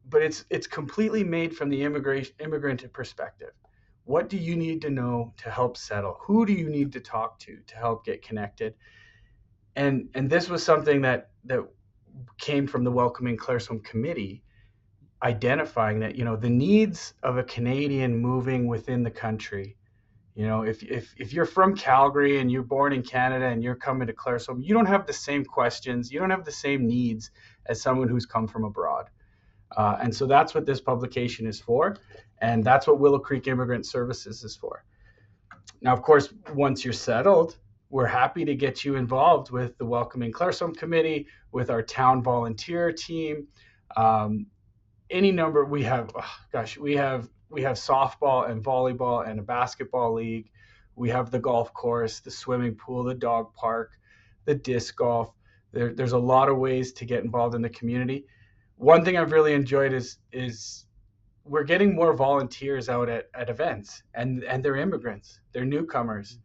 but 0.09 0.23
it's 0.23 0.45
it's 0.51 0.69
completely 0.69 1.25
made 1.25 1.55
from 1.55 1.69
the 1.69 1.83
immigration 1.83 2.35
immigrant 2.39 2.91
perspective. 2.93 3.51
What 4.05 4.29
do 4.29 4.37
you 4.37 4.57
need 4.57 4.81
to 4.83 4.91
know 4.91 5.35
to 5.39 5.51
help 5.51 5.77
settle? 5.77 6.17
Who 6.21 6.47
do 6.47 6.53
you 6.53 6.71
need 6.71 6.93
to 6.93 7.01
talk 7.01 7.41
to 7.41 7.59
to 7.67 7.77
help 7.77 8.05
get 8.05 8.23
connected? 8.23 8.75
And 9.75 10.11
and 10.15 10.31
this 10.31 10.49
was 10.49 10.63
something 10.63 11.03
that 11.03 11.31
that 11.47 11.67
came 12.39 12.69
from 12.69 12.85
the 12.85 12.93
Welcoming 12.93 13.37
Claresholm 13.37 13.83
Committee, 13.83 14.45
identifying 15.25 15.99
that 15.99 16.15
you 16.15 16.25
know 16.25 16.37
the 16.37 16.51
needs 16.51 17.15
of 17.25 17.37
a 17.37 17.43
Canadian 17.43 18.17
moving 18.17 18.69
within 18.69 19.03
the 19.03 19.11
country. 19.11 19.77
You 20.39 20.47
know, 20.47 20.63
if 20.63 20.85
if 20.85 21.13
if 21.17 21.33
you're 21.33 21.45
from 21.45 21.75
Calgary 21.75 22.39
and 22.39 22.49
you're 22.49 22.63
born 22.63 22.93
in 22.93 23.03
Canada 23.03 23.47
and 23.47 23.61
you're 23.61 23.75
coming 23.75 24.07
to 24.07 24.13
Claresholm, 24.13 24.65
you 24.65 24.73
don't 24.73 24.87
have 24.87 25.05
the 25.05 25.13
same 25.13 25.45
questions, 25.45 26.13
you 26.13 26.21
don't 26.21 26.31
have 26.31 26.45
the 26.45 26.53
same 26.53 26.87
needs 26.87 27.33
as 27.67 27.83
someone 27.83 28.07
who's 28.07 28.25
come 28.25 28.47
from 28.47 28.63
abroad. 28.63 29.07
Uh, 29.77 29.97
and 30.01 30.15
so 30.15 30.27
that's 30.27 30.55
what 30.55 30.65
this 30.65 30.81
publication 30.81 31.45
is 31.45 31.59
for, 31.59 31.97
and 32.41 32.63
that's 32.63 32.87
what 32.87 33.01
Willow 33.01 33.19
Creek 33.19 33.49
Immigrant 33.49 33.85
Services 33.85 34.45
is 34.45 34.55
for. 34.55 34.85
Now, 35.83 35.93
of 35.93 36.03
course, 36.03 36.33
once 36.55 36.85
you're 36.85 36.93
settled, 36.93 37.57
we're 37.91 38.07
happy 38.07 38.45
to 38.45 38.55
get 38.55 38.85
you 38.85 38.95
involved 38.95 39.51
with 39.51 39.77
the 39.77 39.87
Welcoming 39.87 40.31
Claresholm 40.31 40.77
Committee, 40.77 41.27
with 41.51 41.69
our 41.69 41.83
town 41.83 42.23
volunteer 42.23 42.93
team. 42.93 43.49
Um, 43.97 44.47
any 45.11 45.33
number 45.33 45.65
we 45.65 45.83
have, 45.83 46.13
oh, 46.15 46.35
gosh, 46.53 46.79
we 46.79 46.95
have 46.95 47.29
we 47.51 47.63
have 47.63 47.77
softball 47.77 48.51
and 48.51 48.63
volleyball 48.63 49.29
and 49.29 49.39
a 49.39 49.43
basketball 49.43 50.15
league. 50.15 50.51
We 50.97 51.09
have 51.11 51.31
the 51.31 51.39
golf 51.39 51.73
course, 51.73 52.21
the 52.21 52.31
swimming 52.31 52.75
pool, 52.75 53.05
the 53.05 53.15
dog 53.15 53.55
park, 53.55 53.93
the 54.45 54.55
disc 54.55 54.97
golf. 54.97 55.33
There, 55.73 55.95
there's 55.95 56.13
a 56.13 56.19
lot 56.19 56.49
of 56.49 56.59
ways 56.59 56.93
to 56.95 57.05
get 57.05 57.25
involved 57.25 57.55
in 57.55 57.63
the 57.63 57.69
community. 57.71 58.27
One 58.77 59.05
thing 59.05 59.17
I've 59.17 59.33
really 59.33 59.55
enjoyed 59.55 59.93
is 59.93 60.19
is 60.33 60.87
we're 61.45 61.65
getting 61.65 61.95
more 61.95 62.13
volunteers 62.13 62.89
out 62.89 63.09
at, 63.09 63.29
at 63.35 63.49
events 63.49 64.03
and 64.15 64.45
and 64.45 64.65
they're 64.65 64.77
immigrants, 64.77 65.41
they're 65.53 65.65
newcomers. 65.65 66.39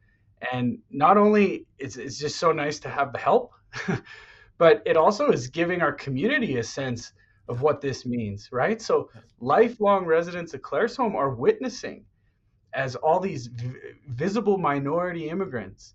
And 0.51 0.79
not 0.89 1.17
only 1.17 1.65
it's 1.77 1.95
it's 1.95 2.17
just 2.17 2.37
so 2.37 2.51
nice 2.51 2.79
to 2.81 2.89
have 2.89 3.13
the 3.13 3.19
help, 3.19 3.53
but 4.57 4.81
it 4.85 4.97
also 4.97 5.31
is 5.31 5.47
giving 5.47 5.81
our 5.81 5.93
community 5.93 6.57
a 6.57 6.63
sense 6.63 7.13
of 7.49 7.61
what 7.61 7.81
this 7.81 8.05
means, 8.05 8.49
right? 8.51 8.81
So 8.81 9.09
lifelong 9.39 10.05
residents 10.05 10.53
of 10.53 10.61
Claresholm 10.61 11.15
are 11.15 11.29
witnessing 11.29 12.05
as 12.73 12.95
all 12.95 13.19
these 13.19 13.47
v- 13.47 13.73
visible 14.09 14.57
minority 14.57 15.29
immigrants 15.29 15.93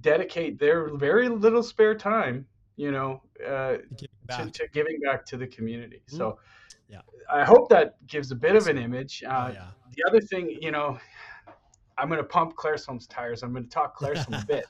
dedicate 0.00 0.58
their 0.58 0.94
very 0.96 1.28
little 1.28 1.62
spare 1.62 1.94
time, 1.94 2.46
you 2.76 2.90
know, 2.90 3.22
uh, 3.44 3.76
to, 3.96 4.50
to, 4.50 4.68
giving 4.72 5.00
back 5.00 5.24
to 5.26 5.36
the 5.36 5.46
community. 5.46 6.02
Mm-hmm. 6.08 6.16
So 6.16 6.38
yeah. 6.88 7.00
I 7.32 7.44
hope 7.44 7.68
that 7.70 7.96
gives 8.06 8.30
a 8.30 8.36
bit 8.36 8.54
of 8.54 8.66
an 8.68 8.78
image. 8.78 9.24
Uh, 9.26 9.48
oh, 9.48 9.52
yeah. 9.52 9.68
The 9.96 10.04
other 10.08 10.20
thing, 10.20 10.56
you 10.60 10.70
know, 10.70 10.98
I'm 11.98 12.08
going 12.08 12.18
to 12.18 12.24
pump 12.24 12.54
Claresholm's 12.56 13.06
tires. 13.06 13.42
I'm 13.42 13.52
going 13.52 13.64
to 13.64 13.70
talk 13.70 13.98
Claresholm 13.98 14.42
a 14.42 14.46
bit. 14.46 14.66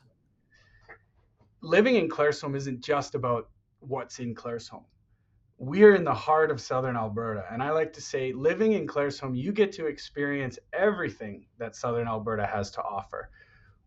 Living 1.62 1.96
in 1.96 2.09
Claresholm 2.09 2.57
isn't 2.57 2.80
just 2.80 3.16
about 3.16 3.48
what's 3.80 4.20
in 4.20 4.34
Claresholm 4.34 4.84
we're 5.59 5.94
in 5.94 6.04
the 6.04 6.14
heart 6.14 6.50
of 6.50 6.61
southern 6.61 6.96
Alberta. 6.96 7.44
And 7.50 7.62
I 7.62 7.70
like 7.70 7.92
to 7.94 8.00
say, 8.02 8.32
living 8.32 8.72
in 8.72 8.86
Claresholm, 8.86 9.36
you 9.36 9.52
get 9.52 9.72
to 9.72 9.86
experience 9.86 10.59
everything 10.72 11.46
that 11.59 11.74
southern 11.74 12.07
Alberta 12.07 12.46
has 12.46 12.70
to 12.72 12.82
offer. 12.82 13.30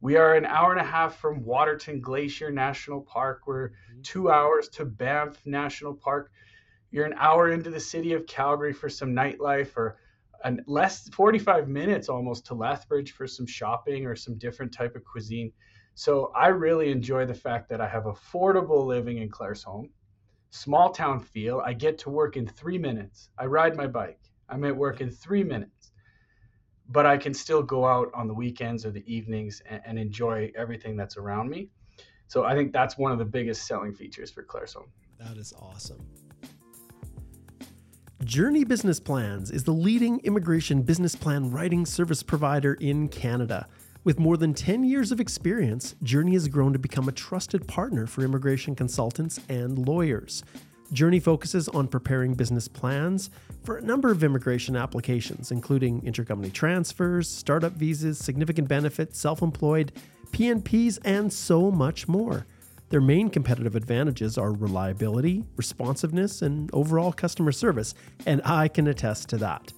We 0.01 0.15
are 0.15 0.33
an 0.33 0.45
hour 0.45 0.71
and 0.71 0.81
a 0.81 0.89
half 0.89 1.17
from 1.17 1.43
Waterton 1.43 1.99
Glacier 2.01 2.51
National 2.51 3.01
Park. 3.01 3.41
We're 3.45 3.69
mm-hmm. 3.69 4.01
two 4.01 4.31
hours 4.31 4.69
to 4.69 4.85
Banff 4.85 5.45
National 5.45 5.93
Park. 5.93 6.31
You're 6.89 7.05
an 7.05 7.15
hour 7.17 7.51
into 7.51 7.69
the 7.69 7.79
city 7.79 8.13
of 8.13 8.25
Calgary 8.25 8.73
for 8.73 8.89
some 8.89 9.13
nightlife, 9.13 9.77
or 9.77 9.97
an 10.43 10.63
less 10.65 11.07
45 11.09 11.67
minutes 11.67 12.09
almost 12.09 12.47
to 12.47 12.55
Lethbridge 12.55 13.11
for 13.11 13.27
some 13.27 13.45
shopping 13.45 14.07
or 14.07 14.15
some 14.15 14.39
different 14.39 14.73
type 14.73 14.95
of 14.95 15.03
cuisine. 15.03 15.51
So 15.93 16.31
I 16.35 16.47
really 16.47 16.91
enjoy 16.91 17.25
the 17.25 17.33
fact 17.33 17.69
that 17.69 17.81
I 17.81 17.87
have 17.87 18.05
affordable 18.05 18.87
living 18.87 19.17
in 19.17 19.29
Claresholm 19.29 19.89
small 20.51 20.91
town 20.91 21.19
feel. 21.19 21.61
I 21.65 21.73
get 21.73 21.97
to 21.99 22.09
work 22.09 22.37
in 22.37 22.47
three 22.47 22.77
minutes. 22.77 23.29
I 23.37 23.45
ride 23.45 23.75
my 23.75 23.87
bike. 23.87 24.19
I'm 24.49 24.63
at 24.63 24.75
work 24.75 25.01
in 25.01 25.11
three 25.11 25.43
minutes, 25.43 25.91
but 26.87 27.05
I 27.05 27.17
can 27.17 27.33
still 27.33 27.61
go 27.61 27.85
out 27.85 28.09
on 28.13 28.27
the 28.27 28.33
weekends 28.33 28.85
or 28.85 28.91
the 28.91 29.03
evenings 29.05 29.61
and, 29.69 29.81
and 29.85 29.99
enjoy 29.99 30.51
everything 30.55 30.97
that's 30.97 31.17
around 31.17 31.49
me. 31.49 31.69
So 32.27 32.43
I 32.43 32.55
think 32.55 32.73
that's 32.73 32.97
one 32.97 33.11
of 33.11 33.19
the 33.19 33.25
biggest 33.25 33.67
selling 33.67 33.93
features 33.93 34.31
for 34.31 34.43
Claresholm. 34.43 34.87
That 35.19 35.37
is 35.37 35.53
awesome. 35.53 36.05
Joorney 38.23 38.67
Business 38.67 38.99
Plans 38.99 39.49
is 39.49 39.63
the 39.63 39.71
leading 39.71 40.19
immigration 40.19 40.81
business 40.81 41.15
plan 41.15 41.51
writing 41.51 41.85
service 41.85 42.21
provider 42.21 42.73
in 42.75 43.07
Canada. 43.07 43.67
With 44.05 44.17
more 44.17 44.37
than 44.37 44.53
10 44.53 44.85
years 44.85 45.11
of 45.11 45.19
experience, 45.19 45.95
Joorney 46.03 46.31
has 46.33 46.47
grown 46.47 46.71
to 46.71 46.79
become 46.79 47.09
a 47.09 47.11
trusted 47.11 47.67
partner 47.67 48.07
for 48.07 48.23
immigration 48.23 48.73
consultants 48.73 49.41
and 49.49 49.77
lawyers. 49.77 50.41
Joorney 50.93 51.21
focuses 51.21 51.67
on 51.67 51.89
preparing 51.89 52.33
business 52.33 52.69
plans 52.69 53.29
for 53.63 53.75
a 53.75 53.81
number 53.81 54.09
of 54.09 54.23
immigration 54.23 54.77
applications, 54.77 55.51
including 55.51 56.01
intercompany 56.01 56.51
transfers, 56.51 57.29
startup 57.29 57.73
visas, 57.73 58.17
significant 58.17 58.69
benefits, 58.69 59.19
self 59.19 59.41
employed, 59.41 59.91
PNPs, 60.31 60.97
and 61.03 61.31
so 61.31 61.69
much 61.69 62.07
more. 62.07 62.47
Their 62.89 63.01
main 63.01 63.29
competitive 63.29 63.75
advantages 63.75 64.37
are 64.37 64.51
reliability, 64.51 65.43
responsiveness, 65.57 66.41
and 66.41 66.69
overall 66.73 67.11
customer 67.11 67.51
service, 67.51 67.93
and 68.25 68.41
I 68.45 68.69
can 68.69 68.87
attest 68.87 69.27
to 69.29 69.37
that. 69.39 69.73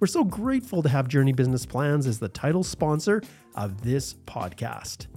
We're 0.00 0.06
so 0.06 0.24
grateful 0.24 0.82
to 0.82 0.88
have 0.88 1.08
Joorney 1.08 1.36
Business 1.36 1.66
Plans 1.66 2.06
as 2.06 2.18
the 2.18 2.30
title 2.30 2.64
sponsor 2.64 3.20
of 3.54 3.82
this 3.82 4.14
podcast. 4.14 5.08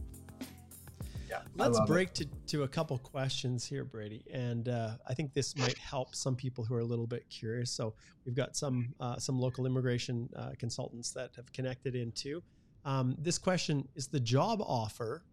Yeah, 1.30 1.40
Let's 1.56 1.80
break 1.88 2.14
to, 2.16 2.26
to 2.48 2.64
a 2.64 2.68
couple 2.68 2.98
questions 2.98 3.66
here, 3.66 3.86
Brady, 3.86 4.26
and 4.30 4.68
uh, 4.68 4.96
I 5.08 5.14
think 5.14 5.34
this 5.34 5.56
might 5.56 5.78
help 5.78 6.14
some 6.14 6.36
people 6.36 6.66
who 6.66 6.76
are 6.76 6.82
a 6.82 6.86
little 6.86 7.08
bit 7.08 7.26
curious. 7.30 7.72
So 7.72 7.94
we've 8.26 8.36
got 8.36 8.58
some 8.58 8.94
uh, 9.00 9.16
some 9.16 9.40
local 9.40 9.66
immigration 9.66 10.28
uh, 10.36 10.52
consultants 10.60 11.12
that 11.12 11.32
have 11.38 11.50
connected 11.54 11.96
into. 11.96 12.44
Um, 12.84 13.16
this 13.18 13.38
question 13.38 13.88
is: 13.96 14.08
the 14.08 14.20
job 14.20 14.62
offer 14.62 15.24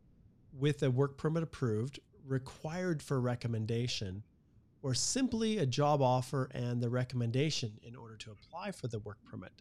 with 0.53 0.85
a 0.85 0.91
work 0.93 1.19
permit 1.19 1.43
approved 1.43 1.99
required 2.25 3.03
for 3.03 3.21
recommendation 3.21 4.23
or 4.83 4.95
simply 4.95 5.59
a 5.59 5.67
job 5.67 6.01
offer 6.01 6.51
and 6.55 6.81
the 6.81 6.89
recommendation 6.89 7.73
in 7.83 7.95
order 7.95 8.17
to 8.17 8.31
apply 8.31 8.73
for 8.73 8.89
the 8.89 8.99
work 9.01 9.19
permit. 9.31 9.53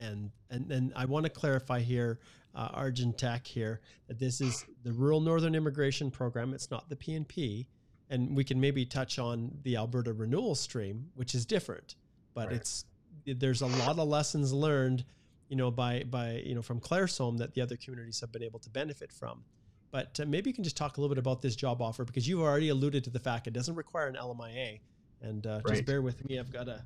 And 0.00 0.30
and 0.50 0.68
then 0.68 0.92
I 0.96 1.04
want 1.04 1.24
to 1.24 1.30
clarify 1.30 1.80
here, 1.80 2.18
uh, 2.54 2.68
Argentec 2.70 3.46
here, 3.46 3.80
that 4.08 4.18
this 4.18 4.40
is 4.40 4.64
the 4.82 4.92
Rural 4.92 5.20
Northern 5.20 5.54
Immigration 5.54 6.10
Program. 6.10 6.52
It's 6.52 6.70
not 6.70 6.88
the 6.88 6.96
PNP, 6.96 7.66
and 8.10 8.36
we 8.36 8.44
can 8.44 8.60
maybe 8.60 8.84
touch 8.84 9.18
on 9.18 9.56
the 9.62 9.76
Alberta 9.76 10.12
Renewal 10.12 10.54
Stream, 10.54 11.10
which 11.14 11.34
is 11.34 11.46
different, 11.46 11.94
but 12.34 12.48
right. 12.48 12.56
it's 12.56 12.84
there's 13.26 13.62
a 13.62 13.66
lot 13.66 13.98
of 13.98 14.08
lessons 14.08 14.52
learned, 14.52 15.04
you 15.48 15.56
know, 15.56 15.70
by 15.70 16.02
by 16.02 16.42
you 16.44 16.54
know 16.54 16.62
from 16.62 16.80
Claresholm 16.80 17.38
that 17.38 17.54
the 17.54 17.60
other 17.60 17.76
communities 17.76 18.20
have 18.20 18.32
been 18.32 18.42
able 18.42 18.58
to 18.60 18.70
benefit 18.70 19.12
from. 19.12 19.44
But 19.94 20.18
uh, 20.18 20.24
maybe 20.26 20.50
you 20.50 20.54
can 20.54 20.64
just 20.64 20.76
talk 20.76 20.96
a 20.96 21.00
little 21.00 21.14
bit 21.14 21.20
about 21.20 21.40
this 21.40 21.54
job 21.54 21.80
offer 21.80 22.04
because 22.04 22.26
you've 22.26 22.40
already 22.40 22.70
alluded 22.70 23.04
to 23.04 23.10
the 23.10 23.20
fact 23.20 23.46
it 23.46 23.52
doesn't 23.52 23.76
require 23.76 24.08
an 24.08 24.16
LMIA. 24.16 24.80
And 25.22 25.46
uh, 25.46 25.60
right. 25.64 25.74
just 25.74 25.86
bear 25.86 26.02
with 26.02 26.28
me. 26.28 26.36
I've 26.36 26.52
got 26.52 26.66
a 26.66 26.82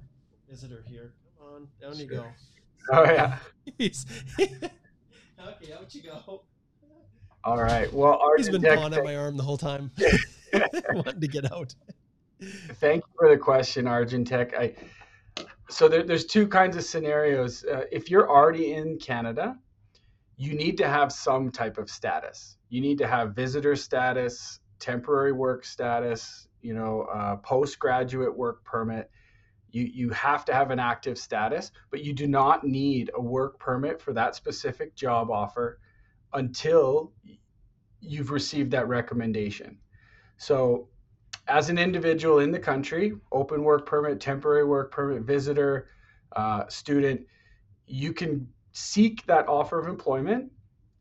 visitor 0.47 0.85
here. 0.87 1.15
Come 1.39 1.55
on, 1.55 1.69
down 1.81 1.95
sure. 1.95 2.03
you 2.03 2.07
go. 2.07 2.27
Oh 2.93 3.05
yeah. 3.05 3.39
okay, 3.81 4.53
out 5.73 5.95
you 5.95 6.03
go. 6.03 6.43
All 7.45 7.57
right. 7.57 7.91
Well, 7.91 8.21
he's 8.37 8.51
been 8.51 8.61
pawing 8.61 8.93
at 8.93 9.03
my 9.03 9.17
arm 9.17 9.39
the 9.39 9.43
whole 9.43 9.57
time, 9.57 9.91
wanting 10.93 11.23
to 11.23 11.29
get 11.29 11.51
out. 11.51 11.75
Thank 12.75 13.05
you 13.07 13.13
for 13.19 13.31
the 13.31 13.39
question, 13.39 13.87
Argentec. 13.87 14.53
I 14.55 14.75
so 15.71 15.89
there, 15.89 16.03
there's 16.03 16.27
two 16.27 16.47
kinds 16.47 16.77
of 16.77 16.85
scenarios. 16.85 17.65
Uh, 17.65 17.85
if 17.91 18.11
you're 18.11 18.29
already 18.29 18.75
in 18.75 18.99
Canada, 18.99 19.57
you 20.37 20.53
need 20.53 20.77
to 20.77 20.87
have 20.87 21.11
some 21.11 21.51
type 21.51 21.79
of 21.79 21.89
status 21.89 22.58
you 22.69 22.81
need 22.81 22.99
to 22.99 23.07
have 23.07 23.35
visitor 23.35 23.77
status, 23.77 24.61
temporary 24.79 25.33
work 25.33 25.65
status, 25.65 26.49
you 26.63 26.75
know, 26.75 27.03
uh, 27.13 27.37
postgraduate 27.37 28.37
work 28.37 28.65
permit. 28.65 29.11
You, 29.71 29.85
you 29.85 30.11
have 30.11 30.45
to 30.47 30.55
have 30.55 30.71
an 30.71 30.79
active 30.79 31.19
status, 31.19 31.73
but 31.91 32.03
you 32.03 32.13
do 32.13 32.27
not 32.27 32.65
need 32.65 33.11
a 33.15 33.21
work 33.21 33.59
permit 33.59 34.01
for 34.01 34.13
that 34.15 34.35
specific 34.35 34.95
job 34.95 35.31
offer 35.31 35.79
until 36.33 37.13
you've 38.01 38.31
received 38.31 38.71
that 38.71 38.89
recommendation. 38.89 39.79
So 40.37 40.89
as 41.49 41.71
an 41.71 41.79
individual 41.79 42.41
in 42.41 42.51
the 42.51 42.59
country, 42.59 43.15
open 43.33 43.63
work 43.63 43.87
permit, 43.87 44.21
temporary 44.21 44.65
work 44.65 44.91
permit, 44.91 45.23
visitor, 45.23 45.89
uh, 46.37 46.67
student, 46.69 47.23
you 47.87 48.13
can 48.13 48.47
seek 48.73 49.25
that 49.27 49.49
offer 49.49 49.79
of 49.79 49.89
employment. 49.89 50.53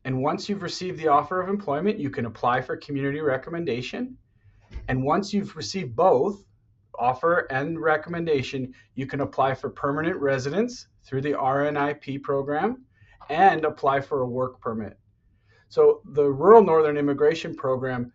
And 0.08 0.22
once 0.22 0.48
you've 0.48 0.62
received 0.62 0.98
the 0.98 1.08
offer 1.08 1.42
of 1.42 1.50
employment, 1.50 1.98
you 1.98 2.08
can 2.08 2.24
apply 2.24 2.62
for 2.62 2.78
community 2.78 3.20
recommendation. 3.20 4.16
And 4.88 5.04
once 5.04 5.34
you've 5.34 5.54
received 5.54 5.94
both 5.94 6.46
offer 6.98 7.46
and 7.50 7.78
recommendation, 7.78 8.72
you 8.94 9.04
can 9.04 9.20
apply 9.20 9.52
for 9.52 9.68
permanent 9.68 10.16
residence 10.16 10.86
through 11.04 11.20
the 11.20 11.34
RNIP 11.34 12.22
program 12.22 12.86
and 13.28 13.66
apply 13.66 14.00
for 14.00 14.22
a 14.22 14.26
work 14.26 14.58
permit. 14.62 14.98
So 15.68 16.00
the 16.14 16.24
Rural 16.24 16.64
Northern 16.64 16.96
Immigration 16.96 17.54
Program 17.54 18.10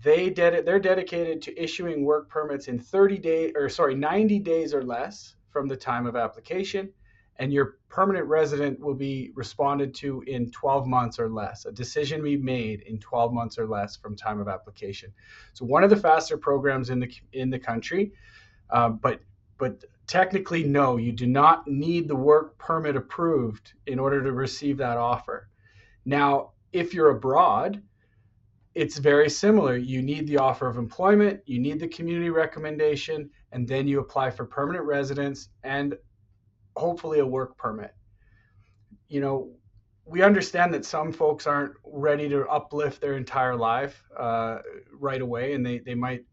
they 0.00 0.30
ded- 0.30 0.64
they're 0.64 0.78
dedicated 0.78 1.42
to 1.42 1.62
issuing 1.62 2.06
work 2.06 2.30
permits 2.30 2.68
in 2.68 2.78
30 2.78 3.18
days 3.18 3.52
or 3.54 3.68
sorry 3.68 3.94
90 3.94 4.38
days 4.38 4.72
or 4.72 4.82
less 4.82 5.36
from 5.50 5.68
the 5.68 5.76
time 5.76 6.06
of 6.06 6.16
application 6.16 6.90
and 7.38 7.52
your 7.52 7.76
permanent 7.88 8.26
resident 8.26 8.78
will 8.80 8.94
be 8.94 9.30
responded 9.34 9.94
to 9.94 10.22
in 10.26 10.50
12 10.50 10.86
months 10.86 11.18
or 11.18 11.28
less 11.28 11.64
a 11.64 11.72
decision 11.72 12.22
be 12.22 12.36
made 12.36 12.82
in 12.82 12.98
12 12.98 13.32
months 13.32 13.58
or 13.58 13.66
less 13.66 13.96
from 13.96 14.16
time 14.16 14.40
of 14.40 14.48
application 14.48 15.12
so 15.52 15.64
one 15.64 15.84
of 15.84 15.90
the 15.90 15.96
faster 15.96 16.36
programs 16.36 16.90
in 16.90 16.98
the 16.98 17.10
in 17.32 17.50
the 17.50 17.58
country 17.58 18.12
uh, 18.70 18.88
but 18.88 19.20
but 19.58 19.84
technically 20.06 20.64
no 20.64 20.96
you 20.96 21.12
do 21.12 21.26
not 21.26 21.66
need 21.66 22.08
the 22.08 22.16
work 22.16 22.58
permit 22.58 22.96
approved 22.96 23.72
in 23.86 23.98
order 23.98 24.22
to 24.22 24.32
receive 24.32 24.76
that 24.76 24.96
offer 24.96 25.48
now 26.04 26.50
if 26.72 26.92
you're 26.94 27.10
abroad 27.10 27.82
it's 28.78 28.96
very 28.96 29.28
similar. 29.28 29.76
You 29.76 30.02
need 30.02 30.28
the 30.28 30.38
offer 30.38 30.68
of 30.68 30.76
employment, 30.76 31.40
you 31.46 31.58
need 31.58 31.80
the 31.80 31.88
community 31.88 32.30
recommendation, 32.30 33.28
and 33.50 33.66
then 33.66 33.88
you 33.88 33.98
apply 33.98 34.30
for 34.30 34.44
permanent 34.44 34.84
residence 34.84 35.48
and 35.64 35.96
hopefully 36.78 37.20
a 37.20 37.26
work 37.26 37.56
permit. 37.56 37.94
You 39.08 39.20
know, 39.20 39.50
we 40.04 40.22
understand 40.22 40.72
that 40.74 40.84
some 40.84 41.12
folks 41.12 41.46
aren't 41.46 41.74
ready 41.84 42.28
to 42.28 42.46
uplift 42.48 43.00
their 43.00 43.16
entire 43.16 43.56
life 43.56 44.02
uh, 44.16 44.58
right 44.92 45.20
away, 45.20 45.54
and 45.54 45.64
they, 45.64 45.78
they 45.78 45.94
might 45.94 46.24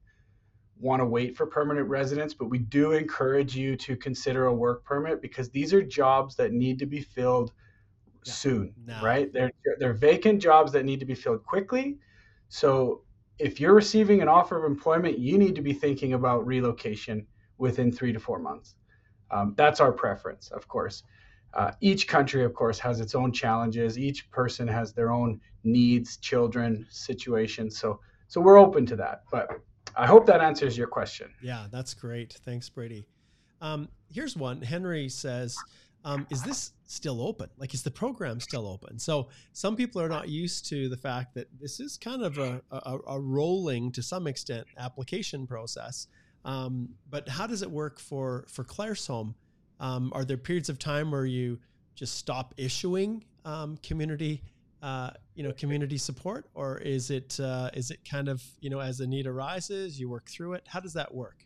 want 0.77 1.01
to 1.01 1.05
wait 1.05 1.37
for 1.37 1.45
permanent 1.45 1.87
residence, 1.87 2.33
but 2.33 2.45
we 2.45 2.59
do 2.59 2.91
encourage 2.91 3.55
you 3.55 3.75
to 3.77 3.95
consider 3.95 4.47
a 4.47 4.53
work 4.53 4.83
permit 4.83 5.21
because 5.21 5.49
these 5.49 5.73
are 5.73 5.81
jobs 5.81 6.35
that 6.35 6.51
need 6.51 6.79
to 6.79 6.85
be 6.85 7.01
filled 7.01 7.53
yeah, 8.25 8.33
soon, 8.33 8.73
no. 8.85 9.01
right? 9.01 9.31
They're, 9.31 9.51
they're 9.79 9.93
vacant 9.93 10.41
jobs 10.41 10.71
that 10.73 10.83
need 10.83 10.99
to 10.99 11.05
be 11.05 11.15
filled 11.15 11.43
quickly 11.43 11.97
so 12.49 13.01
if 13.39 13.59
you're 13.59 13.73
receiving 13.73 14.21
an 14.21 14.27
offer 14.27 14.57
of 14.57 14.69
employment, 14.69 15.19
you 15.19 15.37
need 15.37 15.55
to 15.55 15.61
be 15.61 15.73
thinking 15.73 16.13
about 16.13 16.45
relocation 16.45 17.27
within 17.57 17.91
three 17.91 18.13
to 18.13 18.19
four 18.19 18.39
months. 18.39 18.75
Um, 19.35 19.53
that's 19.57 19.79
our 19.81 19.91
preference, 19.91 20.49
of 20.51 20.67
course. 20.67 21.03
Uh, 21.53 21.71
each 21.81 22.07
country, 22.07 22.43
of 22.43 22.53
course, 22.53 22.79
has 22.79 22.99
its 22.99 23.15
own 23.15 23.31
challenges. 23.31 23.97
Each 23.97 24.29
person 24.31 24.67
has 24.67 24.93
their 24.93 25.11
own 25.11 25.39
needs, 25.63 26.17
children, 26.17 26.85
situations. 26.89 27.77
So, 27.77 27.99
so 28.27 28.39
we're 28.41 28.57
open 28.57 28.85
to 28.87 28.95
that. 28.97 29.23
But 29.31 29.49
I 29.95 30.05
hope 30.05 30.25
that 30.27 30.41
answers 30.41 30.77
your 30.77 30.87
question. 30.87 31.27
Yeah, 31.41 31.67
that's 31.71 31.93
great. 31.93 32.33
Thanks, 32.45 32.69
Brady. 32.69 33.07
Um, 33.61 33.89
here's 34.09 34.35
one. 34.35 34.61
Henry 34.61 35.09
says, 35.09 35.57
um, 36.03 36.27
is 36.29 36.43
this 36.43 36.71
still 36.85 37.21
open? 37.21 37.49
Like, 37.57 37.73
is 37.73 37.83
the 37.83 37.91
program 37.91 38.39
still 38.39 38.67
open? 38.67 38.99
So 38.99 39.29
some 39.53 39.75
people 39.75 40.01
are 40.01 40.09
not 40.09 40.29
used 40.29 40.69
to 40.69 40.87
the 40.87 40.97
fact 40.97 41.33
that 41.35 41.47
this 41.59 41.79
is 41.79 41.97
kind 41.97 42.21
of 42.21 42.37
a, 42.37 42.61
a, 42.71 42.97
a 43.07 43.19
rolling, 43.19 43.91
to 43.93 44.03
some 44.03 44.27
extent, 44.27 44.67
application 44.77 45.47
process. 45.47 46.07
Um, 46.45 46.89
but 47.09 47.27
how 47.27 47.47
does 47.47 47.63
it 47.63 47.71
work 47.71 47.99
for 47.99 48.45
for 48.47 48.63
Claresholm? 48.63 49.33
Um, 49.79 50.11
are 50.15 50.23
there 50.23 50.37
periods 50.37 50.69
of 50.69 50.79
time 50.79 51.11
where 51.11 51.25
you 51.25 51.59
just 51.95 52.15
stop 52.15 52.53
issuing 52.55 53.23
um, 53.45 53.77
community, 53.77 54.41
uh, 54.81 55.09
you 55.33 55.43
know, 55.43 55.51
community 55.53 55.97
support, 55.97 56.45
or 56.53 56.77
is 56.77 57.09
it 57.09 57.39
uh, 57.39 57.71
is 57.73 57.89
it 57.91 57.99
kind 58.09 58.29
of 58.29 58.43
you 58.61 58.69
know 58.69 58.79
as 58.79 58.99
the 58.99 59.07
need 59.07 59.25
arises, 59.25 59.99
you 59.99 60.07
work 60.07 60.29
through 60.29 60.53
it? 60.53 60.63
How 60.67 60.79
does 60.79 60.93
that 60.93 61.13
work? 61.13 61.45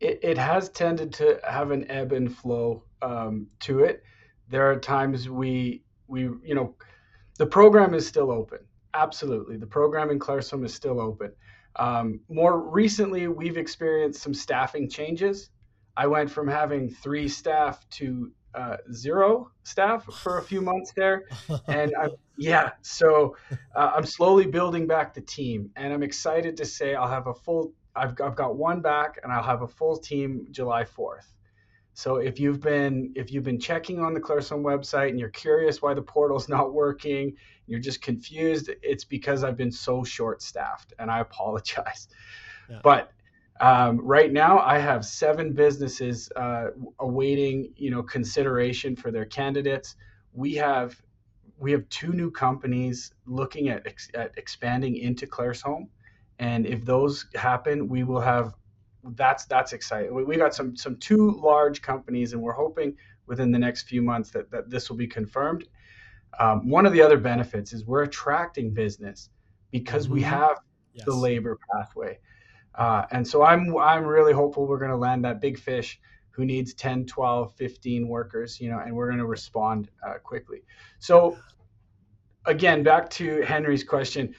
It, 0.00 0.18
it 0.22 0.38
has 0.38 0.70
tended 0.70 1.12
to 1.14 1.38
have 1.48 1.70
an 1.70 1.88
ebb 1.90 2.12
and 2.12 2.34
flow 2.34 2.82
um, 3.02 3.46
to 3.60 3.80
it. 3.80 4.02
There 4.48 4.68
are 4.70 4.76
times 4.76 5.28
we 5.28 5.82
we 6.08 6.22
you 6.22 6.54
know 6.54 6.74
the 7.38 7.46
program 7.46 7.92
is 7.92 8.06
still 8.06 8.30
open. 8.30 8.60
Absolutely, 8.94 9.58
the 9.58 9.66
program 9.66 10.10
in 10.10 10.18
Claire's 10.18 10.50
Claresholm 10.50 10.64
is 10.64 10.72
still 10.72 10.98
open. 10.98 11.32
Um, 11.76 12.20
more 12.28 12.60
recently, 12.60 13.28
we've 13.28 13.56
experienced 13.56 14.22
some 14.22 14.34
staffing 14.34 14.88
changes. 14.88 15.50
I 15.96 16.06
went 16.06 16.30
from 16.30 16.48
having 16.48 16.88
three 16.88 17.28
staff 17.28 17.88
to 17.90 18.30
uh, 18.54 18.76
zero 18.92 19.50
staff 19.62 20.04
for 20.04 20.38
a 20.38 20.42
few 20.42 20.60
months 20.60 20.92
there, 20.94 21.24
and 21.68 21.94
I'm, 22.00 22.10
yeah, 22.36 22.72
so 22.82 23.36
uh, 23.74 23.92
I'm 23.96 24.04
slowly 24.04 24.46
building 24.46 24.86
back 24.86 25.14
the 25.14 25.20
team, 25.22 25.70
and 25.76 25.92
I'm 25.92 26.02
excited 26.02 26.56
to 26.58 26.64
say 26.64 26.94
I'll 26.94 27.08
have 27.08 27.26
a 27.26 27.34
full. 27.34 27.72
I've, 27.94 28.18
I've 28.22 28.36
got 28.36 28.56
one 28.56 28.80
back, 28.80 29.18
and 29.22 29.32
I'll 29.32 29.42
have 29.42 29.62
a 29.62 29.68
full 29.68 29.96
team 29.96 30.46
July 30.50 30.84
4th. 30.84 31.26
So 31.94 32.16
if 32.16 32.40
you've 32.40 32.60
been 32.60 33.12
if 33.16 33.30
you've 33.30 33.44
been 33.44 33.60
checking 33.60 34.00
on 34.00 34.14
the 34.14 34.20
Claresholm 34.20 34.62
website 34.62 35.10
and 35.10 35.20
you're 35.20 35.28
curious 35.28 35.82
why 35.82 35.92
the 35.94 36.02
portal's 36.02 36.48
not 36.48 36.72
working, 36.72 37.36
you're 37.66 37.80
just 37.80 38.02
confused, 38.02 38.70
it's 38.82 39.04
because 39.04 39.44
I've 39.44 39.56
been 39.56 39.72
so 39.72 40.04
short 40.04 40.42
staffed 40.42 40.92
and 40.98 41.10
I 41.10 41.20
apologize. 41.28 42.08
Yeah. 42.68 42.80
But 42.82 43.12
um, 43.60 44.00
right 44.00 44.32
now 44.32 44.58
I 44.58 44.78
have 44.78 45.04
seven 45.04 45.52
businesses 45.52 46.30
uh, 46.34 46.68
awaiting 46.98 47.72
you 47.76 47.90
know 47.90 48.02
consideration 48.02 48.96
for 48.96 49.10
their 49.10 49.26
candidates. 49.26 49.96
We 50.32 50.54
have 50.54 51.00
we 51.62 51.70
have 51.72 51.88
two 51.88 52.12
new 52.12 52.30
companies 52.30 53.14
looking 53.24 53.68
at, 53.68 53.86
ex- 53.86 54.10
at 54.14 54.32
expanding 54.36 54.96
into 54.96 55.28
Claresholm 55.28 55.86
And 56.40 56.66
if 56.66 56.84
those 56.84 57.26
happen, 57.36 57.88
we 57.88 58.02
will 58.02 58.20
have 58.20 58.54
that's 59.16 59.46
that's 59.46 59.72
exciting. 59.72 60.14
We, 60.14 60.24
we 60.24 60.36
got 60.36 60.54
some 60.54 60.76
some 60.76 60.96
two 60.96 61.32
large 61.32 61.82
companies, 61.82 62.32
and 62.32 62.42
we're 62.42 62.52
hoping 62.52 62.96
within 63.26 63.50
the 63.52 63.58
next 63.58 63.88
few 63.88 64.02
months 64.02 64.30
that, 64.30 64.50
that 64.50 64.70
this 64.70 64.88
will 64.88 64.96
be 64.96 65.06
confirmed. 65.06 65.68
Um, 66.38 66.68
one 66.68 66.86
of 66.86 66.92
the 66.92 67.02
other 67.02 67.18
benefits 67.18 67.72
is 67.72 67.84
we're 67.84 68.02
attracting 68.02 68.72
business 68.72 69.30
because 69.70 70.04
mm-hmm. 70.04 70.14
we 70.14 70.22
have 70.22 70.58
yes. 70.94 71.04
the 71.04 71.14
labor 71.14 71.58
pathway. 71.72 72.18
Uh, 72.74 73.04
and 73.10 73.26
so 73.26 73.42
I'm 73.42 73.76
I'm 73.76 74.04
really 74.04 74.32
hopeful 74.32 74.66
we're 74.66 74.78
going 74.78 74.90
to 74.90 74.96
land 74.96 75.24
that 75.24 75.40
big 75.40 75.58
fish 75.58 76.00
who 76.30 76.46
needs 76.46 76.72
10, 76.74 77.04
12, 77.04 77.54
15 77.54 78.08
workers, 78.08 78.58
you 78.58 78.70
know, 78.70 78.78
and 78.78 78.94
we're 78.94 79.06
going 79.06 79.18
to 79.18 79.26
respond 79.26 79.90
uh, 80.06 80.14
quickly. 80.22 80.62
So 80.98 81.36
again, 82.46 82.82
back 82.82 83.10
to 83.10 83.42
Henry's 83.42 83.84
question, 83.84 84.34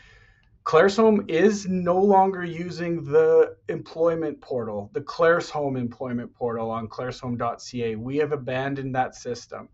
Claresholm 0.64 1.30
is 1.30 1.68
no 1.68 2.00
longer 2.00 2.44
using 2.44 3.04
the 3.04 3.58
employment 3.68 4.40
portal, 4.42 4.90
the 4.94 5.02
Claresholm 5.02 5.78
employment 5.78 6.34
portal 6.34 6.72
on 6.72 6.88
claresholm.ca. 6.88 7.96
We 7.96 8.18
have 8.18 8.32
abandoned 8.32 8.96
that 8.96 9.14
system. 9.14 9.70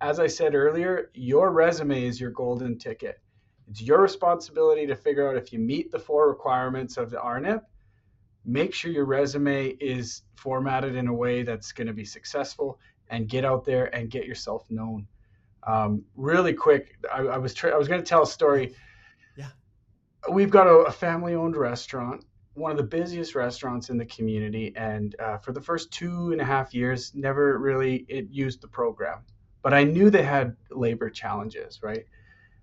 As 0.00 0.20
I 0.20 0.26
said 0.26 0.54
earlier, 0.54 1.10
your 1.14 1.50
resume 1.52 2.04
is 2.04 2.20
your 2.20 2.30
golden 2.30 2.78
ticket. 2.78 3.20
It's 3.68 3.80
your 3.80 4.00
responsibility 4.00 4.86
to 4.86 4.94
figure 4.94 5.28
out 5.28 5.36
if 5.36 5.52
you 5.52 5.58
meet 5.58 5.90
the 5.90 5.98
four 5.98 6.28
requirements 6.28 6.96
of 6.96 7.10
the 7.10 7.16
RNIP. 7.16 7.62
Make 8.44 8.74
sure 8.74 8.92
your 8.92 9.06
resume 9.06 9.68
is 9.80 10.22
formatted 10.36 10.94
in 10.94 11.08
a 11.08 11.14
way 11.14 11.42
that's 11.42 11.72
going 11.72 11.88
to 11.88 11.92
be 11.92 12.04
successful 12.04 12.78
and 13.08 13.28
get 13.28 13.44
out 13.44 13.64
there 13.64 13.92
and 13.94 14.10
get 14.10 14.26
yourself 14.26 14.66
known. 14.70 15.06
Um, 15.66 16.04
really 16.14 16.52
quick, 16.52 16.96
I, 17.12 17.22
I 17.22 17.38
was 17.38 17.54
tra- 17.54 17.72
I 17.72 17.76
was 17.76 17.88
going 17.88 18.00
to 18.00 18.06
tell 18.06 18.22
a 18.22 18.26
story 18.26 18.74
Yeah, 19.36 19.48
we've 20.30 20.50
got 20.50 20.68
a, 20.68 20.74
a 20.74 20.92
family 20.92 21.34
owned 21.34 21.56
restaurant 21.56 22.24
one 22.56 22.70
of 22.70 22.78
the 22.78 22.82
busiest 22.82 23.34
restaurants 23.34 23.90
in 23.90 23.98
the 23.98 24.06
community 24.06 24.72
and 24.76 25.14
uh, 25.20 25.36
for 25.36 25.52
the 25.52 25.60
first 25.60 25.90
two 25.92 26.32
and 26.32 26.40
a 26.40 26.44
half 26.44 26.72
years 26.72 27.12
never 27.14 27.58
really 27.58 28.06
it 28.08 28.28
used 28.30 28.62
the 28.62 28.68
program 28.68 29.18
but 29.66 29.74
i 29.74 29.82
knew 29.82 30.10
they 30.10 30.22
had 30.22 30.56
labor 30.70 31.10
challenges 31.10 31.80
right? 31.82 32.06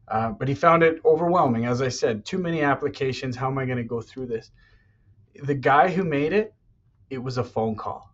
Uh, 0.07 0.29
but 0.29 0.47
he 0.47 0.55
found 0.55 0.83
it 0.83 1.01
overwhelming. 1.03 1.65
As 1.65 1.81
i 1.81 1.89
said 1.89 2.23
too 2.23 2.37
many 2.37 2.61
applications. 2.61 3.35
How 3.35 3.47
am 3.47 3.57
i 3.57 3.65
going 3.65 3.77
to 3.77 3.83
go 3.95 3.99
through 3.99 4.27
this? 4.27 4.51
The 5.43 5.53
guy 5.55 5.89
who 5.89 6.05
made 6.05 6.31
it 6.31 6.53
it 7.09 7.17
was 7.17 7.37
a 7.37 7.43
phone 7.43 7.75
call. 7.75 8.09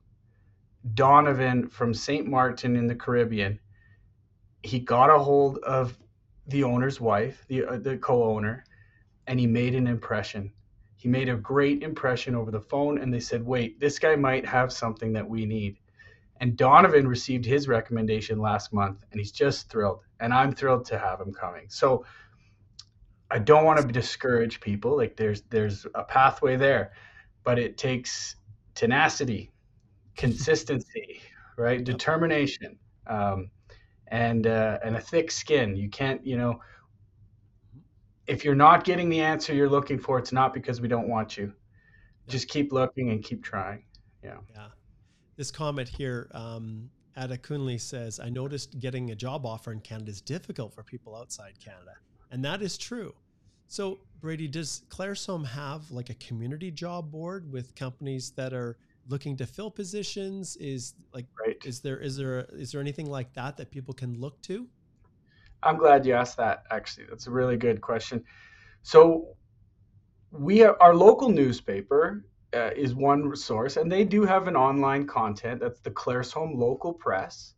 Donovan 0.95 1.67
from 1.67 1.93
st 1.93 2.25
martin 2.25 2.75
in 2.75 2.87
the 2.87 2.95
caribbean 2.95 3.59
he 4.63 4.79
got 4.79 5.11
a 5.11 5.19
hold 5.19 5.59
of 5.59 5.95
the 6.47 6.63
owner's 6.63 6.99
wife 6.99 7.45
the, 7.47 7.65
uh, 7.65 7.77
the 7.77 7.97
co-owner 7.97 8.63
and 9.27 9.39
he 9.39 9.45
made 9.45 9.75
an 9.75 9.85
impression. 9.85 10.51
He 10.95 11.07
made 11.07 11.29
a 11.29 11.35
great 11.35 11.83
impression 11.83 12.33
over 12.33 12.49
the 12.49 12.59
phone, 12.59 12.97
and 12.97 13.13
they 13.13 13.19
said, 13.19 13.45
Wait, 13.45 13.79
this 13.79 13.99
guy 13.99 14.15
might 14.15 14.45
have 14.47 14.73
something 14.73 15.13
that 15.13 15.29
we 15.29 15.45
need. 15.45 15.78
And 16.39 16.55
Donovan 16.57 17.07
received 17.07 17.45
his 17.45 17.67
recommendation 17.67 18.39
last 18.39 18.73
month, 18.73 19.05
and 19.11 19.19
he's 19.19 19.31
just 19.31 19.69
thrilled. 19.69 20.01
And 20.21 20.33
I'm 20.33 20.53
thrilled 20.53 20.85
to 20.85 20.97
have 20.97 21.19
him 21.19 21.33
coming. 21.33 21.65
So 21.69 22.05
I 23.31 23.39
don't 23.39 23.65
want 23.65 23.79
to 23.81 23.87
discourage 23.87 24.59
people. 24.61 24.95
Like 24.97 25.15
there's 25.17 25.41
there's 25.49 25.85
a 25.95 26.03
pathway 26.03 26.55
there. 26.57 26.93
but 27.43 27.59
it 27.59 27.77
takes 27.77 28.35
tenacity, 28.75 29.51
consistency, 30.15 31.21
right? 31.57 31.83
Determination, 31.83 32.77
um, 33.07 33.49
and 34.07 34.47
uh, 34.47 34.79
and 34.83 34.95
a 34.95 35.01
thick 35.01 35.31
skin. 35.31 35.75
You 35.75 35.89
can't, 35.89 36.25
you 36.25 36.37
know, 36.37 36.61
if 38.27 38.45
you're 38.45 38.55
not 38.55 38.83
getting 38.83 39.09
the 39.09 39.21
answer 39.21 39.53
you're 39.53 39.69
looking 39.69 39.99
for, 39.99 40.19
it's 40.19 40.31
not 40.31 40.53
because 40.53 40.81
we 40.81 40.87
don't 40.87 41.07
want 41.09 41.37
you. 41.37 41.53
Just 42.27 42.47
keep 42.47 42.71
looking 42.71 43.09
and 43.11 43.23
keep 43.23 43.43
trying. 43.43 43.83
Yeah. 44.23 44.37
Yeah. 44.55 44.67
This 45.39 45.51
comment 45.51 45.87
here, 45.87 46.29
um, 46.33 46.89
Adekunle 47.17 47.79
says, 47.79 48.19
I 48.19 48.27
noticed 48.27 48.77
getting 48.81 49.11
a 49.11 49.15
job 49.15 49.45
offer 49.45 49.71
in 49.71 49.79
Canada 49.79 50.11
is 50.11 50.19
difficult 50.19 50.75
for 50.75 50.83
people 50.83 51.15
outside 51.15 51.53
Canada. 51.63 51.93
And 52.29 52.43
that 52.43 52.61
is 52.61 52.77
true. 52.77 53.15
So, 53.69 53.99
Brady, 54.19 54.49
does 54.49 54.81
Claresholm 54.89 55.45
have 55.45 55.89
like 55.91 56.09
a 56.09 56.15
community 56.15 56.71
job 56.71 57.09
board 57.09 57.49
with 57.49 57.73
companies 57.75 58.31
that 58.31 58.51
are 58.51 58.75
looking 59.07 59.37
to 59.37 59.45
fill 59.45 59.71
positions? 59.71 60.57
Is 60.57 60.95
like, 61.13 61.25
right. 61.39 61.55
is 61.63 61.79
there 61.79 62.01
is 62.01 62.17
there 62.17 62.45
is 62.51 62.73
there 62.73 62.81
anything 62.81 63.09
like 63.09 63.33
that 63.35 63.55
that 63.55 63.71
people 63.71 63.93
can 63.93 64.19
look 64.19 64.41
to? 64.41 64.67
I'm 65.63 65.77
glad 65.77 66.05
you 66.05 66.15
asked 66.15 66.35
that. 66.35 66.63
Actually, 66.69 67.05
that's 67.09 67.27
a 67.27 67.31
really 67.31 67.55
good 67.55 67.79
question. 67.79 68.25
So, 68.81 69.37
we 70.31 70.57
have 70.57 70.75
our 70.81 70.93
local 70.93 71.29
newspaper 71.29 72.25
uh, 72.53 72.71
is 72.75 72.95
one 72.95 73.35
source, 73.35 73.77
and 73.77 73.91
they 73.91 74.03
do 74.03 74.25
have 74.25 74.47
an 74.47 74.55
online 74.55 75.05
content. 75.05 75.59
That's 75.61 75.79
the 75.81 75.91
Claresholm 75.91 76.55
Local 76.55 76.93
Press. 76.93 77.53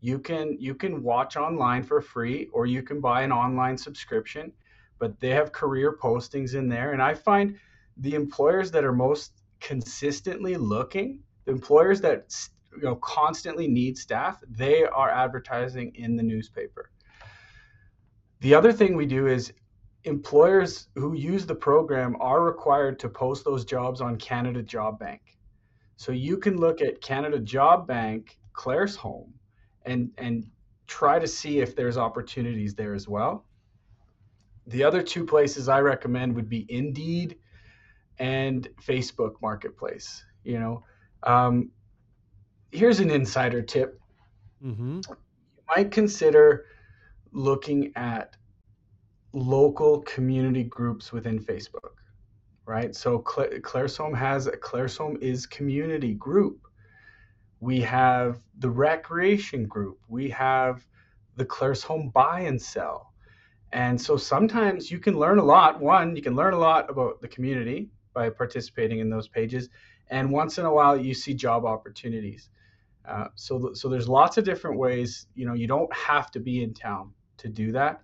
You 0.00 0.18
can 0.18 0.56
you 0.60 0.74
can 0.74 1.02
watch 1.02 1.36
online 1.36 1.82
for 1.82 2.00
free, 2.00 2.48
or 2.52 2.66
you 2.66 2.82
can 2.82 3.00
buy 3.00 3.22
an 3.22 3.32
online 3.32 3.76
subscription. 3.76 4.52
But 4.98 5.20
they 5.20 5.30
have 5.30 5.52
career 5.52 5.96
postings 5.96 6.54
in 6.54 6.68
there, 6.68 6.92
and 6.92 7.02
I 7.02 7.14
find 7.14 7.56
the 7.96 8.14
employers 8.14 8.70
that 8.72 8.84
are 8.84 8.92
most 8.92 9.32
consistently 9.60 10.56
looking, 10.56 11.20
the 11.44 11.52
employers 11.52 12.00
that 12.02 12.34
you 12.76 12.82
know 12.82 12.96
constantly 12.96 13.66
need 13.66 13.98
staff, 13.98 14.42
they 14.48 14.84
are 14.84 15.10
advertising 15.10 15.92
in 15.94 16.16
the 16.16 16.22
newspaper. 16.22 16.90
The 18.40 18.54
other 18.54 18.72
thing 18.72 18.96
we 18.96 19.06
do 19.06 19.26
is 19.26 19.52
employers 20.08 20.88
who 20.94 21.14
use 21.14 21.46
the 21.46 21.54
program 21.54 22.16
are 22.20 22.42
required 22.42 22.98
to 23.00 23.08
post 23.08 23.44
those 23.44 23.64
jobs 23.64 24.00
on 24.00 24.16
Canada 24.16 24.62
Job 24.62 24.98
Bank. 24.98 25.20
So 25.96 26.12
you 26.12 26.36
can 26.36 26.56
look 26.56 26.80
at 26.80 27.00
Canada 27.00 27.38
Job 27.38 27.86
Bank, 27.86 28.38
Claire's 28.52 28.96
Claresholm, 28.96 29.30
and 29.84 30.10
and 30.18 30.50
try 30.86 31.18
to 31.18 31.26
see 31.26 31.60
if 31.60 31.76
there's 31.76 31.98
opportunities 31.98 32.74
there 32.74 32.94
as 32.94 33.06
well. 33.06 33.44
The 34.66 34.82
other 34.82 35.02
two 35.02 35.24
places 35.24 35.68
I 35.68 35.80
recommend 35.80 36.34
would 36.34 36.48
be 36.48 36.66
Indeed 36.68 37.36
and 38.18 38.68
Facebook 38.82 39.34
Marketplace. 39.40 40.24
You 40.44 40.58
know, 40.58 40.84
um, 41.22 41.70
here's 42.72 43.00
an 43.00 43.10
insider 43.10 43.62
tip. 43.62 44.00
Mm-hmm. 44.64 45.00
You 45.08 45.62
might 45.76 45.90
consider 45.90 46.66
looking 47.32 47.92
at 47.96 48.36
local 49.32 50.00
community 50.02 50.64
groups 50.64 51.12
within 51.12 51.38
Facebook, 51.38 51.96
right? 52.66 52.94
So 52.94 53.18
Cla- 53.18 53.60
Claresholm 53.60 54.16
has 54.16 54.46
a 54.46 54.52
Claresholm 54.52 55.20
is 55.20 55.46
community 55.46 56.14
group. 56.14 56.66
We 57.60 57.80
have 57.82 58.40
the 58.58 58.70
recreation 58.70 59.66
group. 59.66 59.98
We 60.08 60.30
have 60.30 60.86
the 61.36 61.44
Claresholm 61.44 62.12
buy 62.12 62.40
and 62.40 62.60
sell. 62.60 63.12
And 63.72 64.00
so 64.00 64.16
sometimes 64.16 64.90
you 64.90 64.98
can 64.98 65.18
learn 65.18 65.38
a 65.38 65.44
lot. 65.44 65.80
One, 65.80 66.16
you 66.16 66.22
can 66.22 66.34
learn 66.34 66.54
a 66.54 66.58
lot 66.58 66.88
about 66.88 67.20
the 67.20 67.28
community 67.28 67.90
by 68.14 68.30
participating 68.30 69.00
in 69.00 69.10
those 69.10 69.28
pages. 69.28 69.68
And 70.08 70.32
once 70.32 70.58
in 70.58 70.64
a 70.64 70.72
while, 70.72 70.96
you 70.96 71.12
see 71.12 71.34
job 71.34 71.66
opportunities. 71.66 72.48
Uh, 73.06 73.26
so, 73.34 73.72
so 73.74 73.88
there's 73.88 74.08
lots 74.08 74.38
of 74.38 74.44
different 74.44 74.78
ways. 74.78 75.26
You 75.34 75.46
know, 75.46 75.52
you 75.54 75.66
don't 75.66 75.92
have 75.94 76.30
to 76.30 76.40
be 76.40 76.62
in 76.62 76.72
town 76.72 77.12
to 77.38 77.48
do 77.48 77.72
that. 77.72 78.00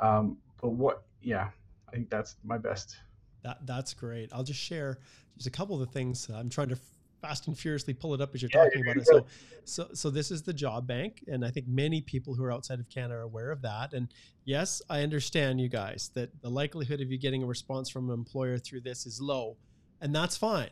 Um, 0.00 0.36
but 0.66 0.72
what 0.72 1.04
yeah 1.22 1.48
i 1.88 1.92
think 1.92 2.10
that's 2.10 2.34
my 2.42 2.58
best 2.58 2.96
that 3.44 3.58
that's 3.64 3.94
great 3.94 4.28
i'll 4.32 4.42
just 4.42 4.58
share 4.58 4.98
just 5.36 5.46
a 5.46 5.50
couple 5.50 5.80
of 5.80 5.80
the 5.80 5.92
things 5.92 6.28
i'm 6.34 6.50
trying 6.50 6.68
to 6.68 6.76
fast 7.22 7.46
and 7.46 7.56
furiously 7.56 7.94
pull 7.94 8.14
it 8.14 8.20
up 8.20 8.34
as 8.34 8.42
you're 8.42 8.50
yeah, 8.52 8.64
talking 8.64 8.82
about 8.82 8.96
it 8.96 9.06
so 9.06 9.24
so 9.64 9.88
so 9.94 10.10
this 10.10 10.32
is 10.32 10.42
the 10.42 10.52
job 10.52 10.88
bank 10.88 11.22
and 11.28 11.44
i 11.44 11.50
think 11.50 11.68
many 11.68 12.00
people 12.00 12.34
who 12.34 12.42
are 12.42 12.50
outside 12.50 12.80
of 12.80 12.88
canada 12.88 13.14
are 13.14 13.22
aware 13.22 13.52
of 13.52 13.62
that 13.62 13.92
and 13.92 14.12
yes 14.44 14.82
i 14.90 15.02
understand 15.02 15.60
you 15.60 15.68
guys 15.68 16.10
that 16.14 16.30
the 16.42 16.50
likelihood 16.50 17.00
of 17.00 17.10
you 17.10 17.16
getting 17.16 17.44
a 17.44 17.46
response 17.46 17.88
from 17.88 18.10
an 18.10 18.14
employer 18.14 18.58
through 18.58 18.80
this 18.80 19.06
is 19.06 19.20
low 19.20 19.56
and 20.00 20.12
that's 20.12 20.36
fine 20.36 20.70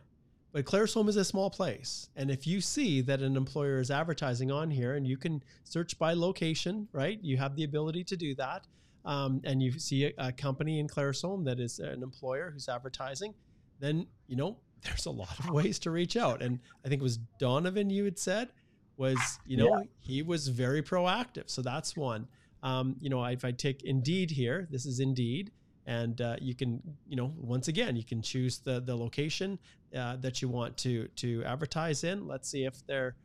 but 0.52 0.64
Claresholm 0.64 1.08
is 1.08 1.16
a 1.16 1.24
small 1.24 1.50
place. 1.50 2.10
And 2.14 2.30
if 2.30 2.46
you 2.46 2.60
see 2.60 3.00
that 3.00 3.20
an 3.20 3.36
employer 3.36 3.80
is 3.80 3.90
advertising 3.90 4.52
on 4.52 4.70
here 4.70 4.94
and 4.94 5.04
you 5.04 5.16
can 5.16 5.42
search 5.64 5.98
by 5.98 6.14
location, 6.14 6.86
right? 6.92 7.18
You 7.20 7.38
have 7.38 7.56
the 7.56 7.64
ability 7.64 8.04
to 8.04 8.16
do 8.16 8.36
that 8.36 8.64
um, 9.04 9.40
and 9.44 9.62
you 9.62 9.78
see 9.78 10.06
a, 10.06 10.12
a, 10.18 10.32
company 10.32 10.78
in 10.78 10.88
Claresholm 10.88 11.44
that 11.44 11.60
is 11.60 11.78
an 11.78 12.02
employer 12.02 12.50
who's 12.50 12.68
advertising, 12.68 13.34
then 13.80 14.06
you 14.26 14.36
know 14.36 14.58
there's 14.82 15.06
a 15.06 15.10
lot 15.10 15.38
of 15.38 15.50
ways 15.50 15.78
to 15.80 15.90
reach 15.90 16.16
out. 16.16 16.42
And 16.42 16.58
I 16.84 16.88
think 16.88 17.00
it 17.00 17.04
was 17.04 17.18
Donovan 17.38 17.90
you 17.90 18.04
had 18.04 18.18
said 18.18 18.50
was 18.96 19.18
you 19.44 19.56
know 19.56 19.78
yeah. 19.78 19.82
he 20.00 20.22
was 20.22 20.48
very 20.48 20.82
proactive. 20.82 21.44
So 21.50 21.62
that's 21.62 21.96
one. 21.96 22.28
Um, 22.62 22.96
you 22.98 23.10
know, 23.10 23.22
if 23.24 23.44
I 23.44 23.50
take 23.50 23.82
Indeed 23.82 24.30
here, 24.30 24.66
this 24.70 24.86
is 24.86 25.00
Indeed, 25.00 25.50
and 25.86 26.20
uh, 26.20 26.36
you 26.40 26.54
can 26.54 26.80
you 27.06 27.16
know 27.16 27.32
once 27.36 27.68
again 27.68 27.96
you 27.96 28.04
can 28.04 28.22
choose 28.22 28.58
the 28.58 28.80
the 28.80 28.96
location 28.96 29.58
uh, 29.96 30.16
that 30.16 30.40
you 30.40 30.48
want 30.48 30.76
to 30.78 31.08
to 31.16 31.44
advertise 31.44 32.04
in. 32.04 32.26
Let's 32.26 32.48
see 32.48 32.64
if 32.64 32.86
their 32.86 33.16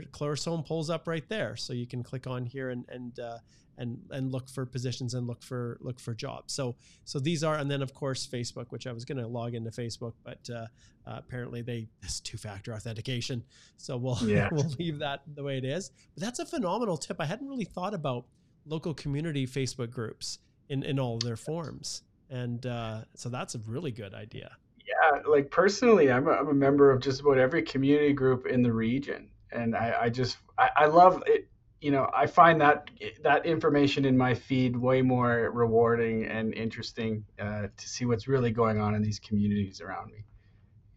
Claresholm 0.00 0.66
pulls 0.66 0.90
up 0.90 1.06
right 1.06 1.28
there, 1.28 1.56
so 1.56 1.72
you 1.72 1.86
can 1.86 2.02
click 2.02 2.26
on 2.26 2.46
here 2.46 2.70
and 2.70 2.84
and 2.88 3.18
uh, 3.18 3.38
and 3.78 3.98
and 4.10 4.32
look 4.32 4.48
for 4.48 4.66
positions 4.66 5.14
and 5.14 5.26
look 5.26 5.42
for 5.42 5.78
look 5.80 6.00
for 6.00 6.14
jobs. 6.14 6.52
So 6.52 6.76
so 7.04 7.18
these 7.18 7.44
are 7.44 7.56
and 7.56 7.70
then 7.70 7.82
of 7.82 7.94
course 7.94 8.26
Facebook, 8.26 8.66
which 8.70 8.86
I 8.86 8.92
was 8.92 9.04
going 9.04 9.18
to 9.18 9.26
log 9.26 9.54
into 9.54 9.70
Facebook, 9.70 10.14
but 10.24 10.48
uh, 10.50 10.66
uh, 11.06 11.16
apparently 11.18 11.62
they 11.62 11.88
this 12.02 12.20
two 12.20 12.38
factor 12.38 12.72
authentication. 12.72 13.44
So 13.76 13.96
we'll 13.96 14.18
yeah. 14.24 14.48
we'll 14.52 14.70
leave 14.78 14.98
that 15.00 15.22
the 15.34 15.42
way 15.42 15.58
it 15.58 15.64
is. 15.64 15.90
But 16.14 16.22
that's 16.22 16.38
a 16.38 16.46
phenomenal 16.46 16.96
tip. 16.96 17.20
I 17.20 17.26
hadn't 17.26 17.48
really 17.48 17.64
thought 17.64 17.94
about 17.94 18.26
local 18.64 18.94
community 18.94 19.46
Facebook 19.46 19.90
groups 19.90 20.38
in 20.68 20.82
in 20.82 20.98
all 20.98 21.18
their 21.18 21.36
forms, 21.36 22.02
and 22.30 22.64
uh, 22.66 23.02
so 23.14 23.28
that's 23.28 23.54
a 23.54 23.58
really 23.66 23.92
good 23.92 24.14
idea. 24.14 24.56
Yeah, 24.86 25.20
like 25.28 25.50
personally, 25.50 26.10
I'm 26.10 26.26
a, 26.26 26.32
I'm 26.32 26.48
a 26.48 26.54
member 26.54 26.90
of 26.90 27.00
just 27.00 27.20
about 27.20 27.38
every 27.38 27.62
community 27.62 28.12
group 28.12 28.46
in 28.46 28.62
the 28.62 28.72
region, 28.72 29.28
and 29.52 29.76
I, 29.76 29.96
I 30.02 30.08
just 30.08 30.38
I, 30.58 30.70
I 30.76 30.86
love 30.86 31.22
it 31.26 31.48
you 31.82 31.90
know, 31.90 32.08
I 32.14 32.26
find 32.26 32.60
that 32.60 32.88
that 33.24 33.44
information 33.44 34.04
in 34.04 34.16
my 34.16 34.34
feed 34.34 34.76
way 34.76 35.02
more 35.02 35.50
rewarding 35.52 36.24
and 36.26 36.54
interesting 36.54 37.24
uh, 37.40 37.66
to 37.76 37.88
see 37.88 38.04
what's 38.04 38.28
really 38.28 38.52
going 38.52 38.80
on 38.80 38.94
in 38.94 39.02
these 39.02 39.18
communities 39.18 39.80
around 39.80 40.12
me. 40.12 40.24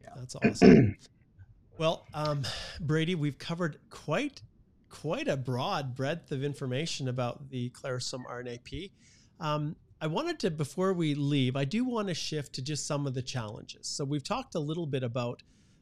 Yeah. 0.03 0.09
That's 0.15 0.35
awesome. 0.35 0.95
well, 1.79 2.05
um, 2.13 2.43
Brady, 2.79 3.15
we've 3.15 3.39
covered 3.39 3.79
quite 3.89 4.43
quite 4.87 5.27
a 5.27 5.35
broad 5.35 5.95
breadth 5.95 6.31
of 6.31 6.43
information 6.43 7.09
about 7.09 7.49
the 7.49 7.71
Claresholm 7.71 8.23
RNIP. 8.25 8.91
Um, 9.39 9.75
I 9.99 10.07
wanted 10.07 10.39
to, 10.41 10.51
before 10.51 10.93
we 10.93 11.15
leave, 11.15 11.55
I 11.55 11.65
do 11.65 11.83
want 11.83 12.07
to 12.09 12.13
shift 12.13 12.53
to 12.53 12.61
just 12.61 12.85
some 12.85 13.07
of 13.07 13.13
the 13.13 13.21
challenges. 13.21 13.87
So 13.87 14.05
we've 14.05 14.23
talked 14.23 14.55
a 14.55 14.59
little 14.59 14.85
bit 14.85 15.03
about 15.03 15.41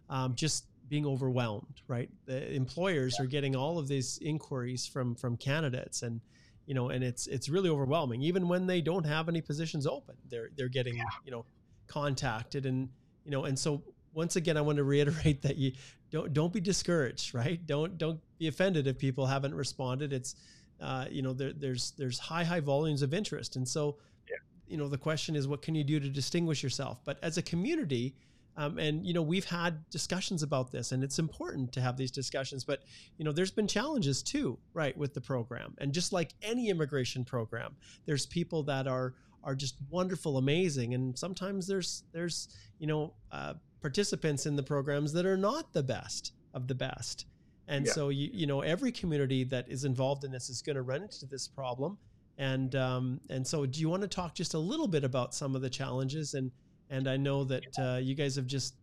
um, 0.10 0.34
just 0.34 0.66
being 0.90 1.06
overwhelmed, 1.06 1.82
right? 1.88 2.10
The 2.26 2.52
employers 2.54 3.16
yeah. 3.18 3.26
are 3.26 3.28
getting 3.28 3.56
all 3.56 3.78
of 3.80 3.88
these 3.88 4.20
inquiries 4.22 4.86
from 4.86 5.16
from 5.16 5.38
candidates, 5.38 6.04
and 6.04 6.22
you 6.66 6.74
know, 6.74 6.90
and 6.90 7.04
it's 7.04 7.28
it's 7.28 7.50
really 7.50 7.70
overwhelming. 7.70 8.22
Even 8.22 8.48
when 8.48 8.68
they 8.68 8.82
don't 8.82 9.06
have 9.06 9.30
any 9.30 9.42
positions 9.42 9.88
open, 9.88 10.16
they're 10.30 10.50
they're 10.56 10.70
getting 10.70 10.98
yeah. 10.98 11.04
you 11.26 11.32
know 11.32 11.46
contacted, 11.88 12.66
and 12.66 12.90
you 13.26 13.32
know, 13.32 13.46
and 13.46 13.58
so 13.58 13.84
once 14.14 14.36
again, 14.36 14.58
I 14.58 14.62
want 14.62 14.78
to 14.78 14.84
reiterate 14.84 15.42
that 15.42 15.58
you 15.58 15.74
don't 16.12 16.34
don't 16.34 16.54
be 16.54 16.62
discouraged, 16.62 17.34
right? 17.34 17.66
Don't 17.66 17.98
don't 17.98 18.20
be 18.38 18.48
offended 18.48 18.88
if 18.88 18.98
people 18.98 19.26
haven't 19.26 19.56
responded. 19.56 20.14
It's 20.14 20.36
uh, 20.80 21.06
you 21.10 21.22
know 21.22 21.34
there, 21.34 21.54
there's 21.54 21.92
there's 21.98 22.20
high 22.20 22.44
high 22.44 22.60
volumes 22.60 23.02
of 23.02 23.14
interest, 23.14 23.56
and 23.56 23.68
so 23.68 23.98
yeah. 24.30 24.38
you 24.68 24.78
know 24.78 24.88
the 24.88 24.98
question 24.98 25.36
is 25.36 25.48
what 25.48 25.62
can 25.62 25.76
you 25.76 25.84
do 25.84 26.00
to 26.00 26.10
distinguish 26.10 26.62
yourself? 26.62 27.00
But 27.04 27.18
as 27.24 27.38
a 27.38 27.42
community 27.42 28.16
um, 28.56 28.78
and 28.78 29.06
you 29.06 29.14
know 29.14 29.22
we've 29.22 29.46
had 29.46 29.90
discussions 29.90 30.44
about 30.44 30.72
this, 30.72 30.92
and 30.92 31.04
it's 31.04 31.20
important 31.20 31.72
to 31.74 31.82
have 31.82 31.98
these 31.98 32.12
discussions. 32.12 32.64
But 32.64 32.84
you 33.18 33.26
know 33.26 33.32
there's 33.32 33.52
been 33.52 33.68
challenges 33.68 34.22
too, 34.22 34.60
right, 34.74 34.96
with 34.98 35.14
the 35.14 35.22
program. 35.22 35.76
And 35.80 35.94
just 35.94 36.14
like 36.14 36.34
any 36.42 36.70
immigration 36.70 37.26
program, 37.26 37.76
there's 38.06 38.26
people 38.26 38.64
that 38.64 38.88
are 38.88 39.16
are 39.44 39.56
just 39.56 39.76
wonderful, 39.90 40.38
amazing, 40.38 40.94
and 40.94 41.18
sometimes 41.18 41.66
there's 41.68 42.04
there's 42.12 42.50
you 42.78 42.88
know 42.88 43.14
uh, 43.32 43.54
participants 43.82 44.46
in 44.46 44.56
the 44.56 44.64
programs 44.64 45.14
that 45.14 45.26
are 45.26 45.38
not 45.38 45.74
the 45.74 45.84
best 45.84 46.34
of 46.54 46.68
the 46.68 46.76
best. 46.76 47.26
And 47.68 47.86
yeah. 47.86 47.92
so 47.94 48.10
you 48.10 48.30
you 48.32 48.46
know 48.46 48.62
every 48.62 48.92
community 48.92 49.44
that 49.46 49.68
is 49.68 49.84
involved 49.84 50.24
in 50.26 50.32
this 50.32 50.50
is 50.50 50.62
going 50.62 50.76
to 50.76 50.84
run 50.84 51.02
into 51.02 51.26
this 51.26 51.48
problem. 51.48 51.98
And 52.38 52.76
um, 52.76 53.20
and 53.30 53.46
so 53.46 53.66
do 53.66 53.80
you 53.80 53.90
want 53.90 54.02
to 54.04 54.08
talk 54.08 54.36
just 54.36 54.54
a 54.54 54.60
little 54.60 54.88
bit 54.88 55.04
about 55.04 55.34
some 55.34 55.56
of 55.56 55.62
the 55.62 55.70
challenges 55.70 56.34
and 56.34 56.52
and 56.90 57.08
I 57.08 57.18
know 57.18 57.44
that 57.46 57.64
uh, 57.80 58.00
you 58.02 58.16
guys 58.16 58.36
have 58.36 58.48
just 58.48 58.76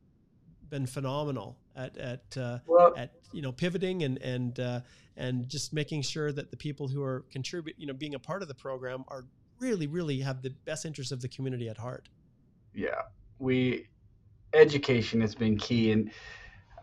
been 0.69 0.87
phenomenal 0.87 1.57
at 1.77 1.97
at 1.99 2.37
uh, 2.37 2.59
Well- 2.67 2.95
at 2.97 3.13
you 3.33 3.43
know 3.43 3.53
pivoting 3.53 4.03
and 4.05 4.19
and 4.19 4.59
uh, 4.61 4.81
and 5.17 5.49
just 5.49 5.73
making 5.73 6.03
sure 6.03 6.33
that 6.33 6.51
the 6.51 6.57
people 6.57 6.89
who 6.89 7.03
are 7.03 7.25
contribute 7.33 7.77
you 7.79 7.87
know 7.87 7.93
being 7.93 8.15
a 8.15 8.19
part 8.19 8.43
of 8.43 8.49
the 8.49 8.55
program 8.55 9.05
are 9.09 9.25
really 9.59 9.87
really 9.87 10.21
have 10.21 10.43
the 10.43 10.51
best 10.65 10.85
interest 10.87 11.13
of 11.13 11.21
the 11.21 11.29
community 11.29 11.69
at 11.69 11.77
heart. 11.77 12.09
yeah. 12.75 13.03
We 13.39 13.87
education 14.53 15.21
has 15.21 15.35
been 15.35 15.57
key 15.57 15.93
and 15.93 16.11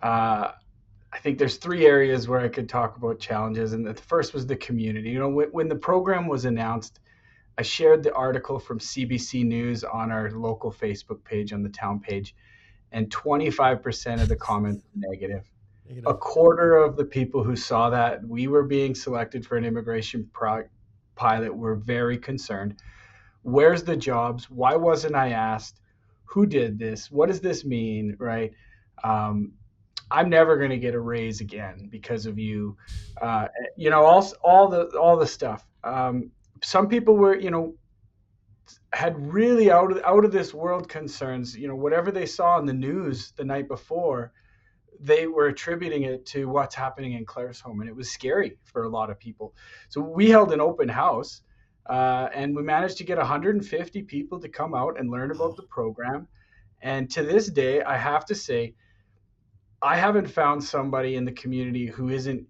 uh, 0.01 0.51
i 1.11 1.19
think 1.19 1.37
there's 1.37 1.57
three 1.57 1.85
areas 1.85 2.27
where 2.27 2.39
i 2.39 2.47
could 2.47 2.69
talk 2.69 2.95
about 2.97 3.19
challenges 3.19 3.73
and 3.73 3.85
the 3.85 3.93
first 3.93 4.33
was 4.33 4.45
the 4.47 4.55
community. 4.55 5.09
You 5.09 5.19
know 5.19 5.29
when, 5.29 5.49
when 5.49 5.67
the 5.67 5.75
program 5.75 6.27
was 6.27 6.45
announced 6.45 6.99
i 7.57 7.61
shared 7.61 8.03
the 8.03 8.13
article 8.13 8.59
from 8.59 8.79
cbc 8.79 9.45
news 9.45 9.83
on 9.83 10.11
our 10.11 10.31
local 10.31 10.71
facebook 10.71 11.23
page 11.23 11.53
on 11.53 11.63
the 11.63 11.69
town 11.69 11.99
page 11.99 12.35
and 12.91 13.09
25% 13.09 14.21
of 14.21 14.29
the 14.29 14.35
comments 14.35 14.83
were 14.95 15.09
negative 15.09 15.49
You 15.89 16.01
a 16.05 16.13
quarter 16.13 16.77
of 16.77 16.95
the 16.95 17.05
people 17.05 17.43
who 17.43 17.55
saw 17.55 17.89
that 17.89 18.25
we 18.25 18.47
were 18.47 18.63
being 18.63 18.95
selected 18.95 19.45
for 19.45 19.57
an 19.57 19.65
immigration 19.65 20.29
pro- 20.31 20.63
pilot 21.15 21.55
were 21.55 21.75
very 21.75 22.17
concerned. 22.17 22.75
Where's 23.41 23.83
the 23.83 23.97
jobs? 23.97 24.49
Why 24.49 24.75
wasn't 24.75 25.15
I 25.15 25.31
asked? 25.31 25.79
Who 26.25 26.45
did 26.45 26.77
this? 26.77 27.11
What 27.11 27.27
does 27.27 27.41
this 27.41 27.65
mean? 27.65 28.15
Right? 28.19 28.53
Um, 29.03 29.53
I'm 30.09 30.29
never 30.29 30.57
going 30.57 30.69
to 30.69 30.77
get 30.77 30.93
a 30.93 30.99
raise 30.99 31.41
again 31.41 31.87
because 31.89 32.25
of 32.25 32.37
you. 32.37 32.77
Uh, 33.21 33.47
you 33.75 33.89
know, 33.89 34.03
all 34.03 34.25
all 34.41 34.67
the 34.69 34.87
all 34.97 35.17
the 35.17 35.27
stuff. 35.27 35.65
Um, 35.83 36.31
some 36.63 36.87
people 36.87 37.15
were, 37.15 37.35
you 37.37 37.51
know, 37.51 37.75
had 38.93 39.15
really 39.33 39.71
out 39.71 39.91
of 39.91 40.03
out 40.03 40.25
of 40.25 40.31
this 40.31 40.53
world 40.53 40.89
concerns. 40.89 41.57
You 41.57 41.67
know, 41.67 41.75
whatever 41.75 42.11
they 42.11 42.25
saw 42.25 42.59
in 42.59 42.65
the 42.65 42.73
news 42.73 43.33
the 43.37 43.45
night 43.45 43.67
before 43.67 44.33
they 44.99 45.27
were 45.27 45.47
attributing 45.47 46.03
it 46.03 46.25
to 46.25 46.45
what's 46.45 46.75
happening 46.75 47.13
in 47.13 47.25
Claresholm, 47.25 47.79
and 47.79 47.89
it 47.89 47.95
was 47.95 48.09
scary 48.09 48.57
for 48.63 48.83
a 48.83 48.89
lot 48.89 49.09
of 49.09 49.19
people. 49.19 49.53
So 49.89 50.01
we 50.01 50.29
held 50.29 50.51
an 50.51 50.61
open 50.61 50.89
house, 50.89 51.41
uh, 51.89 52.29
and 52.33 52.55
we 52.55 52.63
managed 52.63 52.97
to 52.97 53.03
get 53.03 53.17
150 53.17 54.01
people 54.03 54.39
to 54.39 54.49
come 54.49 54.73
out 54.73 54.99
and 54.99 55.11
learn 55.11 55.31
about 55.31 55.55
the 55.55 55.63
program. 55.63 56.27
And 56.81 57.09
to 57.11 57.23
this 57.23 57.47
day, 57.47 57.81
I 57.83 57.97
have 57.97 58.25
to 58.25 58.35
say, 58.35 58.73
I 59.81 59.95
haven't 59.97 60.27
found 60.27 60.63
somebody 60.63 61.15
in 61.15 61.25
the 61.25 61.31
community 61.31 61.85
who 61.87 62.09
isn't 62.09 62.45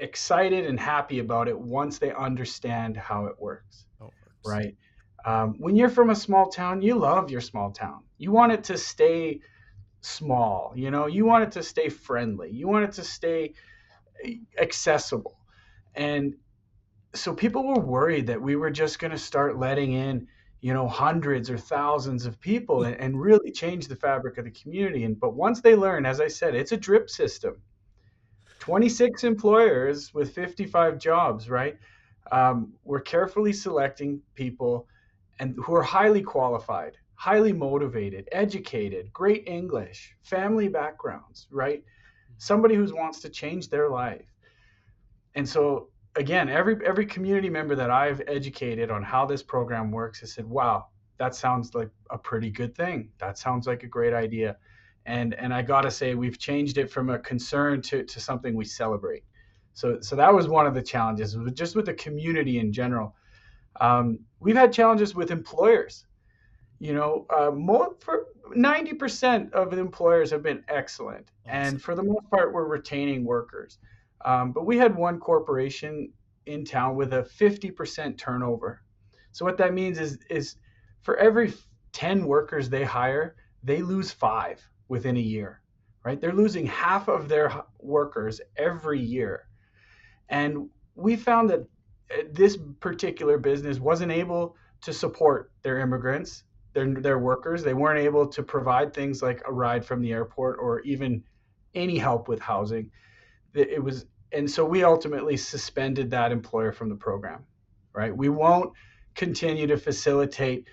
excited 0.00 0.66
and 0.66 0.80
happy 0.80 1.18
about 1.18 1.48
it 1.48 1.58
once 1.58 1.98
they 1.98 2.12
understand 2.12 2.96
how 2.96 3.26
it 3.26 3.38
works 3.38 3.86
works. 4.00 4.14
right? 4.44 4.76
Um, 5.24 5.56
when 5.58 5.76
you're 5.76 5.90
from 5.90 6.10
a 6.10 6.14
small 6.14 6.48
town, 6.48 6.82
you 6.82 6.94
love 6.94 7.30
your 7.30 7.40
small 7.40 7.70
town. 7.70 8.02
You 8.18 8.32
want 8.32 8.52
it 8.52 8.64
to 8.64 8.78
stay 8.78 9.40
small, 10.00 10.72
you 10.74 10.90
know, 10.90 11.06
you 11.06 11.26
want 11.26 11.44
it 11.44 11.52
to 11.52 11.62
stay 11.62 11.88
friendly, 11.88 12.50
you 12.50 12.66
want 12.66 12.84
it 12.84 12.92
to 12.92 13.04
stay 13.04 13.52
eh, 14.24 14.36
accessible. 14.58 15.36
And 15.94 16.34
so 17.14 17.34
people 17.34 17.66
were 17.66 17.80
worried 17.80 18.28
that 18.28 18.40
we 18.40 18.56
were 18.56 18.70
just 18.70 18.98
going 18.98 19.10
to 19.10 19.18
start 19.18 19.58
letting 19.58 19.92
in, 19.92 20.26
you 20.60 20.72
know, 20.72 20.88
hundreds 20.88 21.50
or 21.50 21.58
thousands 21.58 22.24
of 22.24 22.40
people 22.40 22.84
and, 22.84 22.96
and 22.96 23.20
really 23.20 23.50
change 23.50 23.88
the 23.88 23.96
fabric 23.96 24.38
of 24.38 24.44
the 24.44 24.50
community. 24.50 25.04
And 25.04 25.18
but 25.18 25.34
once 25.34 25.60
they 25.60 25.74
learn, 25.74 26.06
as 26.06 26.20
I 26.20 26.28
said, 26.28 26.54
it's 26.54 26.72
a 26.72 26.76
drip 26.76 27.10
system. 27.10 27.60
26 28.60 29.24
employers 29.24 30.14
with 30.14 30.32
55 30.34 30.98
jobs, 30.98 31.50
right? 31.50 31.76
Um, 32.30 32.72
we're 32.84 33.00
carefully 33.00 33.52
selecting 33.52 34.20
people 34.34 34.86
and 35.40 35.56
who 35.64 35.74
are 35.74 35.82
highly 35.82 36.22
qualified, 36.22 36.96
highly 37.14 37.52
motivated, 37.52 38.28
educated, 38.30 39.12
great 39.12 39.48
English, 39.48 40.14
family 40.22 40.68
backgrounds, 40.68 41.48
right? 41.50 41.82
Somebody 42.36 42.74
who 42.74 42.94
wants 42.94 43.20
to 43.22 43.30
change 43.30 43.68
their 43.68 43.88
life. 43.88 44.26
And 45.34 45.48
so 45.48 45.88
again, 46.16 46.48
every 46.48 46.76
every 46.86 47.06
community 47.06 47.48
member 47.48 47.74
that 47.74 47.90
I've 47.90 48.20
educated 48.26 48.90
on 48.90 49.02
how 49.02 49.24
this 49.26 49.42
program 49.42 49.90
works 49.90 50.20
has 50.20 50.32
said, 50.32 50.44
"Wow, 50.44 50.88
that 51.18 51.34
sounds 51.34 51.74
like 51.74 51.90
a 52.10 52.18
pretty 52.18 52.50
good 52.50 52.74
thing. 52.74 53.10
That 53.18 53.38
sounds 53.38 53.66
like 53.66 53.82
a 53.84 53.86
great 53.86 54.12
idea." 54.12 54.58
And 55.06 55.34
and 55.34 55.52
I 55.52 55.62
got 55.62 55.82
to 55.82 55.90
say 55.90 56.14
we've 56.14 56.38
changed 56.38 56.78
it 56.78 56.90
from 56.90 57.10
a 57.10 57.18
concern 57.18 57.82
to 57.82 58.04
to 58.04 58.20
something 58.20 58.54
we 58.54 58.64
celebrate. 58.64 59.24
So 59.72 60.00
so 60.00 60.16
that 60.16 60.32
was 60.32 60.48
one 60.48 60.66
of 60.66 60.74
the 60.74 60.82
challenges, 60.82 61.36
just 61.54 61.74
with 61.74 61.86
the 61.86 61.94
community 61.94 62.58
in 62.58 62.72
general. 62.72 63.14
Um, 63.80 64.20
we've 64.40 64.56
had 64.56 64.72
challenges 64.72 65.14
with 65.14 65.30
employers. 65.30 66.06
You 66.78 66.94
know, 66.94 67.26
uh, 67.28 67.50
more 67.50 67.94
for 68.00 68.26
90% 68.56 69.52
of 69.52 69.70
the 69.70 69.78
employers 69.78 70.30
have 70.30 70.42
been 70.42 70.64
excellent, 70.68 71.30
and 71.44 71.80
for 71.80 71.94
the 71.94 72.02
most 72.02 72.28
part, 72.30 72.52
we're 72.52 72.66
retaining 72.66 73.24
workers. 73.24 73.78
Um, 74.24 74.52
but 74.52 74.66
we 74.66 74.76
had 74.76 74.94
one 74.96 75.18
corporation 75.18 76.12
in 76.46 76.64
town 76.64 76.96
with 76.96 77.12
a 77.12 77.22
50% 77.22 78.18
turnover. 78.18 78.82
So 79.32 79.44
what 79.44 79.56
that 79.58 79.72
means 79.72 79.98
is 79.98 80.18
is 80.28 80.56
for 81.02 81.16
every 81.16 81.52
10 81.92 82.26
workers 82.26 82.68
they 82.68 82.84
hire, 82.84 83.36
they 83.62 83.82
lose 83.82 84.10
five 84.10 84.60
within 84.90 85.16
a 85.16 85.20
year. 85.20 85.62
Right? 86.04 86.20
They're 86.20 86.34
losing 86.34 86.66
half 86.66 87.08
of 87.08 87.28
their 87.28 87.52
workers 87.78 88.40
every 88.56 89.00
year. 89.00 89.46
And 90.28 90.68
we 90.94 91.16
found 91.16 91.50
that 91.50 91.60
uh, 91.60 92.22
this 92.32 92.58
particular 92.80 93.38
business 93.38 93.78
wasn't 93.78 94.12
able 94.12 94.56
to 94.82 94.92
support 94.92 95.52
their 95.62 95.78
immigrants, 95.78 96.44
their, 96.72 96.94
their 96.94 97.18
workers. 97.18 97.62
They 97.62 97.74
weren't 97.74 98.00
able 98.00 98.26
to 98.28 98.42
provide 98.42 98.94
things 98.94 99.22
like 99.22 99.42
a 99.46 99.52
ride 99.52 99.84
from 99.84 100.00
the 100.00 100.12
airport 100.12 100.58
or 100.58 100.80
even 100.80 101.22
any 101.74 101.98
help 101.98 102.28
with 102.28 102.40
housing. 102.40 102.90
It 103.54 103.82
was, 103.82 104.06
and 104.32 104.50
so 104.50 104.64
we 104.64 104.84
ultimately 104.84 105.36
suspended 105.36 106.10
that 106.10 106.32
employer 106.32 106.72
from 106.72 106.88
the 106.88 106.96
program. 106.96 107.44
Right? 107.92 108.16
We 108.16 108.28
won't 108.30 108.72
continue 109.14 109.66
to 109.66 109.76
facilitate 109.76 110.66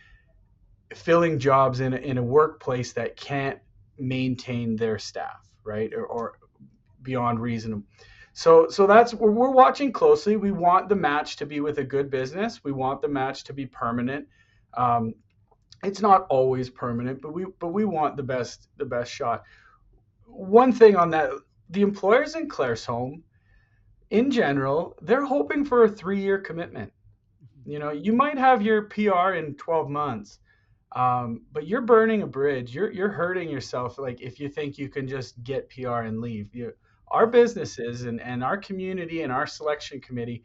filling 0.94 1.38
jobs 1.38 1.82
in 1.82 1.94
a, 1.94 1.98
in 1.98 2.18
a 2.18 2.24
workplace 2.24 2.94
that 2.94 3.18
can't 3.18 3.60
maintain 4.00 4.76
their 4.76 5.00
staff, 5.00 5.50
right? 5.64 5.94
Or, 5.94 6.06
or 6.06 6.40
beyond 7.02 7.40
reason. 7.40 7.84
So, 8.34 8.68
so 8.70 8.86
that's 8.86 9.14
we're, 9.14 9.32
we're 9.32 9.52
watching 9.52 9.92
closely. 9.92 10.38
We 10.38 10.52
want 10.52 10.90
the 10.90 10.96
match 10.96 11.38
to 11.38 11.46
be 11.46 11.60
with 11.60 11.80
a 11.80 11.84
good 11.84 12.12
business. 12.12 12.64
We 12.64 12.72
want 12.72 13.02
the 13.02 13.08
match 13.08 13.44
to 13.46 13.54
be 13.54 13.66
permanent. 13.66 14.28
Um, 14.76 15.16
it's 15.84 16.02
not 16.02 16.28
always 16.30 16.70
permanent, 16.70 17.22
but 17.22 17.34
we 17.34 17.46
but 17.60 17.70
we 17.70 17.86
want 17.86 18.16
the 18.16 18.24
best 18.24 18.68
the 18.78 18.86
best 18.86 19.12
shot. 19.12 19.44
One 20.26 20.72
thing 20.72 20.96
on 20.96 21.10
that, 21.12 21.32
the 21.70 21.82
employers 21.82 22.36
in 22.36 22.48
Claresholm, 22.48 23.22
in 24.10 24.32
general, 24.32 24.96
they're 25.02 25.26
hoping 25.26 25.66
for 25.66 25.84
a 25.84 25.90
three 25.90 26.22
year 26.22 26.40
commitment. 26.40 26.92
You 27.66 27.80
know, 27.80 27.92
you 27.92 28.14
might 28.14 28.38
have 28.38 28.62
your 28.62 28.84
PR 28.84 29.34
in 29.34 29.56
12 29.56 29.90
months, 29.90 30.40
um, 30.98 31.42
but 31.54 31.68
you're 31.68 31.82
burning 31.82 32.24
a 32.24 32.28
bridge. 32.28 32.74
You're 32.74 32.92
you're 32.92 33.10
hurting 33.10 33.50
yourself. 33.50 34.00
Like 34.00 34.20
if 34.20 34.40
you 34.40 34.50
think 34.50 34.80
you 34.80 34.90
can 34.90 35.08
just 35.08 35.44
get 35.44 35.70
PR 35.70 36.00
and 36.00 36.20
leave. 36.20 36.54
You, 36.56 36.74
our 37.10 37.28
businesses 37.28 38.04
and, 38.04 38.20
and 38.20 38.44
our 38.44 38.58
community 38.58 39.22
and 39.22 39.32
our 39.32 39.46
selection 39.46 40.02
committee, 40.02 40.44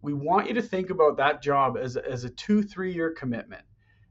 we 0.00 0.14
want 0.14 0.48
you 0.48 0.54
to 0.54 0.62
think 0.62 0.88
about 0.88 1.18
that 1.18 1.42
job 1.42 1.76
as, 1.76 1.96
as 1.98 2.24
a 2.24 2.30
two, 2.30 2.62
three 2.62 2.94
year 2.94 3.10
commitment. 3.10 3.62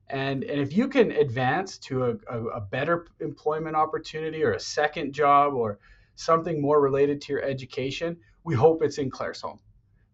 And, 0.10 0.44
and 0.44 0.62
if 0.62 0.78
you 0.78 0.88
can 0.88 1.12
advance 1.12 1.80
to 1.80 2.06
a, 2.06 2.16
a, 2.30 2.46
a 2.58 2.62
better 2.62 3.08
employment 3.20 3.76
opportunity 3.76 4.44
or 4.44 4.54
a 4.54 4.60
second 4.60 5.14
job 5.14 5.56
or 5.56 5.80
something 6.16 6.62
more 6.62 6.82
related 6.82 7.20
to 7.22 7.34
your 7.34 7.42
education, 7.42 8.18
we 8.44 8.54
hope 8.54 8.84
it's 8.84 9.00
in 9.00 9.10
Claresholm. 9.10 9.58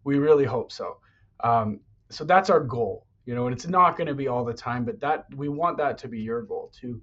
We 0.04 0.18
really 0.18 0.46
hope 0.46 0.72
so. 0.72 0.96
Um, 1.40 1.80
so 2.08 2.24
that's 2.24 2.48
our 2.48 2.60
goal, 2.60 3.06
you 3.30 3.36
know, 3.36 3.46
and 3.46 3.54
it's 3.54 3.68
not 3.68 3.96
going 3.96 4.08
to 4.08 4.14
be 4.14 4.26
all 4.26 4.44
the 4.44 4.52
time, 4.52 4.84
but 4.84 4.98
that 4.98 5.24
we 5.36 5.48
want 5.48 5.76
that 5.76 5.96
to 5.98 6.08
be 6.08 6.18
your 6.18 6.42
goal 6.42 6.72
too. 6.74 7.00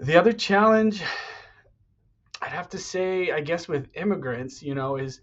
The 0.00 0.16
other 0.16 0.32
challenge, 0.32 1.00
I'd 2.42 2.50
have 2.50 2.68
to 2.70 2.78
say, 2.78 3.30
I 3.30 3.40
guess 3.40 3.68
with 3.68 3.86
immigrants, 3.94 4.64
you 4.64 4.74
know, 4.74 4.96
is 4.96 5.20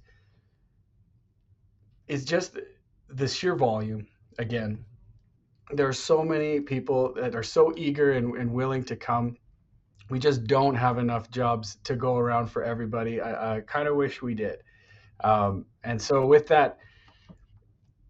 is 2.08 2.24
just 2.24 2.60
the 3.10 3.28
sheer 3.28 3.58
volume. 3.58 4.08
Again, 4.40 4.86
there 5.74 5.86
are 5.90 6.00
so 6.12 6.24
many 6.24 6.62
people 6.62 7.14
that 7.16 7.36
are 7.36 7.44
so 7.44 7.74
eager 7.76 8.14
and, 8.14 8.38
and 8.38 8.54
willing 8.54 8.86
to 8.86 8.96
come. 8.96 9.36
We 10.10 10.18
just 10.18 10.46
don't 10.46 10.76
have 10.76 10.98
enough 10.98 11.30
jobs 11.30 11.76
to 11.84 11.98
go 11.98 12.16
around 12.16 12.48
for 12.48 12.64
everybody. 12.64 13.20
I, 13.20 13.58
I 13.58 13.60
kind 13.60 13.90
of 13.90 13.98
wish 13.98 14.22
we 14.22 14.34
did. 14.34 14.60
Um, 15.26 15.66
and 15.84 16.02
so 16.02 16.26
with 16.26 16.48
that, 16.48 16.78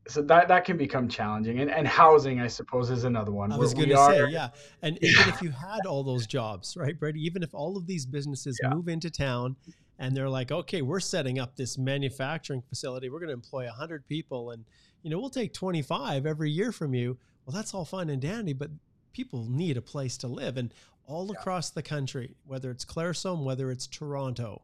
so 0.07 0.21
that 0.23 0.47
that 0.47 0.65
can 0.65 0.77
become 0.77 1.07
challenging. 1.07 1.59
And 1.59 1.69
and 1.69 1.87
housing, 1.87 2.41
I 2.41 2.47
suppose, 2.47 2.89
is 2.89 3.03
another 3.03 3.31
one. 3.31 3.51
I 3.51 3.57
was 3.57 3.73
going 3.73 3.89
to 3.89 3.95
are- 3.95 4.11
say, 4.13 4.31
yeah. 4.31 4.49
And 4.81 4.97
even 5.01 5.29
if 5.29 5.41
you 5.41 5.51
had 5.51 5.85
all 5.85 6.03
those 6.03 6.25
jobs, 6.27 6.75
right, 6.75 6.99
Brady, 6.99 7.23
even 7.25 7.43
if 7.43 7.53
all 7.53 7.77
of 7.77 7.87
these 7.87 8.05
businesses 8.05 8.59
Yeah. 8.61 8.73
move 8.73 8.87
into 8.87 9.09
town 9.09 9.55
and 9.99 10.17
they're 10.17 10.29
like, 10.29 10.51
okay, 10.51 10.81
we're 10.81 10.99
setting 10.99 11.37
up 11.39 11.55
this 11.55 11.77
manufacturing 11.77 12.61
facility, 12.61 13.09
we're 13.09 13.19
going 13.19 13.29
to 13.29 13.33
employ 13.33 13.65
100 13.65 14.07
people 14.07 14.51
and, 14.51 14.65
you 15.03 15.11
know, 15.11 15.19
we'll 15.19 15.29
take 15.29 15.53
25 15.53 16.25
every 16.25 16.49
year 16.49 16.71
from 16.71 16.95
you. 16.95 17.17
Well, 17.45 17.55
that's 17.55 17.73
all 17.73 17.85
fine 17.85 18.09
and 18.09 18.21
dandy, 18.21 18.53
but 18.53 18.71
people 19.13 19.45
need 19.47 19.77
a 19.77 19.81
place 19.81 20.17
to 20.17 20.27
live. 20.27 20.57
And 20.57 20.73
all 21.05 21.27
yeah. 21.27 21.39
across 21.39 21.69
the 21.69 21.83
country, 21.83 22.35
whether 22.45 22.71
it's 22.71 22.85
Claresholm, 22.85 23.43
whether 23.43 23.69
it's 23.69 23.85
Toronto, 23.85 24.63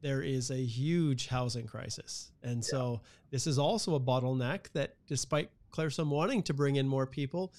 there 0.00 0.22
is 0.22 0.50
a 0.50 0.56
huge 0.56 1.26
housing 1.26 1.66
crisis. 1.66 2.30
And 2.42 2.58
yeah. 2.58 2.70
so 2.70 3.00
this 3.30 3.46
is 3.46 3.58
also 3.58 3.94
a 3.94 4.00
bottleneck 4.00 4.70
that 4.72 4.94
despite 5.06 5.50
Claresholm 5.72 6.08
wanting 6.08 6.42
to 6.44 6.54
bring 6.54 6.76
in 6.76 6.86
more 6.88 7.06
people, 7.06 7.52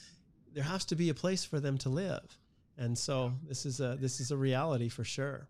there 0.54 0.64
has 0.64 0.86
to 0.86 0.96
be 0.96 1.10
a 1.10 1.14
place 1.14 1.44
for 1.44 1.60
them 1.60 1.78
to 1.80 1.90
live. 1.90 2.38
And 2.78 2.98
so 2.98 3.34
this 3.48 3.66
is 3.66 3.82
a 3.82 3.98
this 4.00 4.20
is 4.20 4.32
a 4.32 4.38
reality 4.38 4.88
for 4.88 5.04
sure. 5.04 5.48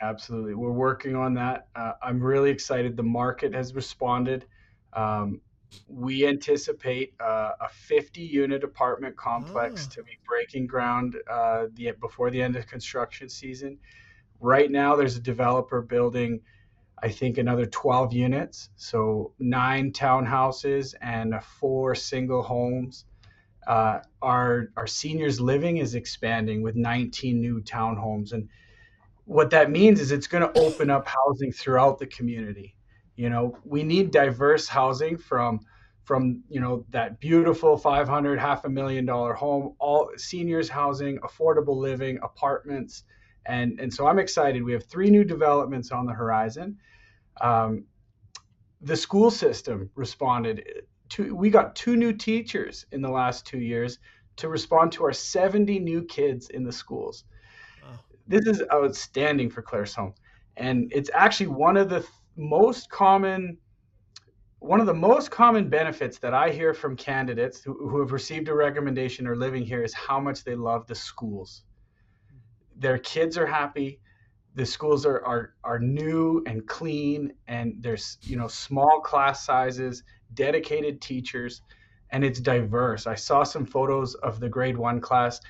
Absolutely, 0.00 0.54
we're 0.54 0.72
working 0.72 1.14
on 1.14 1.34
that. 1.34 1.68
Uh, 1.76 1.92
I'm 2.02 2.20
really 2.20 2.50
excited. 2.50 2.96
The 2.96 3.04
market 3.04 3.54
has 3.54 3.74
responded. 3.74 4.44
Um, 4.92 5.40
we 5.88 6.26
anticipate 6.26 7.14
uh, 7.20 7.52
a 7.60 7.68
50 7.68 8.20
unit 8.20 8.64
apartment 8.64 9.16
complex 9.16 9.88
oh. 9.90 9.94
to 9.94 10.02
be 10.02 10.18
breaking 10.26 10.66
ground 10.66 11.16
uh, 11.30 11.66
the, 11.74 11.92
before 12.00 12.30
the 12.30 12.40
end 12.40 12.56
of 12.56 12.66
construction 12.66 13.28
season. 13.28 13.78
Right 14.40 14.70
now, 14.70 14.96
there's 14.96 15.16
a 15.16 15.20
developer 15.20 15.80
building, 15.82 16.40
I 17.02 17.08
think, 17.08 17.38
another 17.38 17.66
12 17.66 18.12
units, 18.12 18.70
so 18.76 19.32
nine 19.38 19.92
townhouses 19.92 20.94
and 21.00 21.34
four 21.42 21.94
single 21.94 22.42
homes. 22.42 23.06
Uh, 23.66 24.00
our 24.20 24.68
our 24.76 24.86
seniors 24.86 25.40
living 25.40 25.78
is 25.78 25.94
expanding 25.94 26.62
with 26.62 26.76
19 26.76 27.40
new 27.40 27.62
townhomes, 27.62 28.32
and 28.32 28.48
what 29.24 29.50
that 29.50 29.70
means 29.70 30.00
is 30.00 30.12
it's 30.12 30.26
going 30.26 30.42
to 30.42 30.58
open 30.60 30.90
up 30.90 31.08
housing 31.08 31.50
throughout 31.50 31.98
the 31.98 32.06
community. 32.06 32.76
You 33.16 33.30
know, 33.30 33.56
we 33.64 33.82
need 33.82 34.10
diverse 34.10 34.68
housing 34.68 35.16
from 35.16 35.60
from 36.04 36.42
you 36.50 36.60
know 36.60 36.84
that 36.90 37.18
beautiful 37.18 37.76
500 37.76 38.38
half 38.38 38.64
a 38.64 38.68
million 38.68 39.06
dollar 39.06 39.32
home 39.32 39.74
all 39.78 40.10
seniors 40.16 40.68
housing 40.68 41.18
affordable 41.20 41.76
living 41.76 42.18
apartments 42.22 43.04
and 43.46 43.78
and 43.80 43.92
so 43.92 44.06
i'm 44.06 44.18
excited 44.18 44.62
we 44.62 44.72
have 44.72 44.84
three 44.84 45.10
new 45.10 45.24
developments 45.24 45.90
on 45.90 46.06
the 46.06 46.12
horizon 46.12 46.76
um, 47.40 47.84
the 48.80 48.96
school 48.96 49.30
system 49.30 49.90
responded 49.94 50.82
to 51.08 51.34
we 51.34 51.50
got 51.50 51.74
two 51.74 51.96
new 51.96 52.12
teachers 52.12 52.86
in 52.92 53.02
the 53.02 53.08
last 53.08 53.46
two 53.46 53.58
years 53.58 53.98
to 54.36 54.48
respond 54.48 54.92
to 54.92 55.04
our 55.04 55.12
70 55.12 55.78
new 55.78 56.02
kids 56.04 56.50
in 56.50 56.64
the 56.64 56.72
schools 56.72 57.24
wow. 57.82 57.98
this 58.26 58.46
is 58.46 58.62
outstanding 58.72 59.50
for 59.50 59.62
Claresholm, 59.62 60.14
and 60.56 60.92
it's 60.94 61.10
actually 61.14 61.48
one 61.48 61.76
of 61.76 61.88
the 61.88 62.00
th- 62.00 62.10
most 62.36 62.90
common 62.90 63.58
one 64.64 64.80
of 64.80 64.86
the 64.86 64.94
most 64.94 65.30
common 65.30 65.68
benefits 65.68 66.18
that 66.18 66.32
I 66.32 66.48
hear 66.48 66.72
from 66.72 66.96
candidates 66.96 67.62
who, 67.62 67.74
who 67.86 68.00
have 68.00 68.12
received 68.12 68.48
a 68.48 68.54
recommendation 68.54 69.26
or 69.26 69.36
living 69.36 69.62
here 69.62 69.82
is 69.82 69.92
how 69.92 70.18
much 70.18 70.42
they 70.42 70.54
love 70.54 70.86
the 70.86 70.94
schools. 70.94 71.64
Their 72.84 72.98
kids 72.98 73.38
are 73.38 73.46
happy. 73.46 73.98
The 74.56 74.66
schools 74.66 75.06
are, 75.06 75.24
are, 75.24 75.54
are 75.64 75.78
new 75.78 76.42
and 76.46 76.66
clean, 76.66 77.32
and 77.48 77.76
there's 77.80 78.18
you 78.20 78.36
know 78.36 78.46
small 78.46 79.00
class 79.00 79.42
sizes, 79.42 80.02
dedicated 80.34 81.00
teachers, 81.00 81.62
and 82.10 82.22
it's 82.22 82.40
diverse. 82.40 83.06
I 83.06 83.14
saw 83.14 83.42
some 83.42 83.64
photos 83.64 84.16
of 84.16 84.38
the 84.38 84.50
grade 84.50 84.76
one 84.76 85.00
class, 85.00 85.40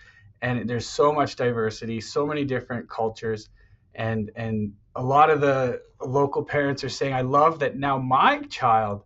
and 0.42 0.70
there's 0.70 0.86
so 0.86 1.12
much 1.12 1.34
diversity, 1.34 2.00
so 2.00 2.24
many 2.24 2.44
different 2.44 2.88
cultures, 2.88 3.48
and 3.96 4.30
and 4.36 4.72
a 4.94 5.02
lot 5.02 5.28
of 5.28 5.40
the 5.40 5.82
local 6.00 6.44
parents 6.44 6.84
are 6.84 6.88
saying, 6.88 7.14
I 7.14 7.22
love 7.22 7.58
that 7.58 7.76
now 7.76 7.98
my 7.98 8.42
child 8.42 9.02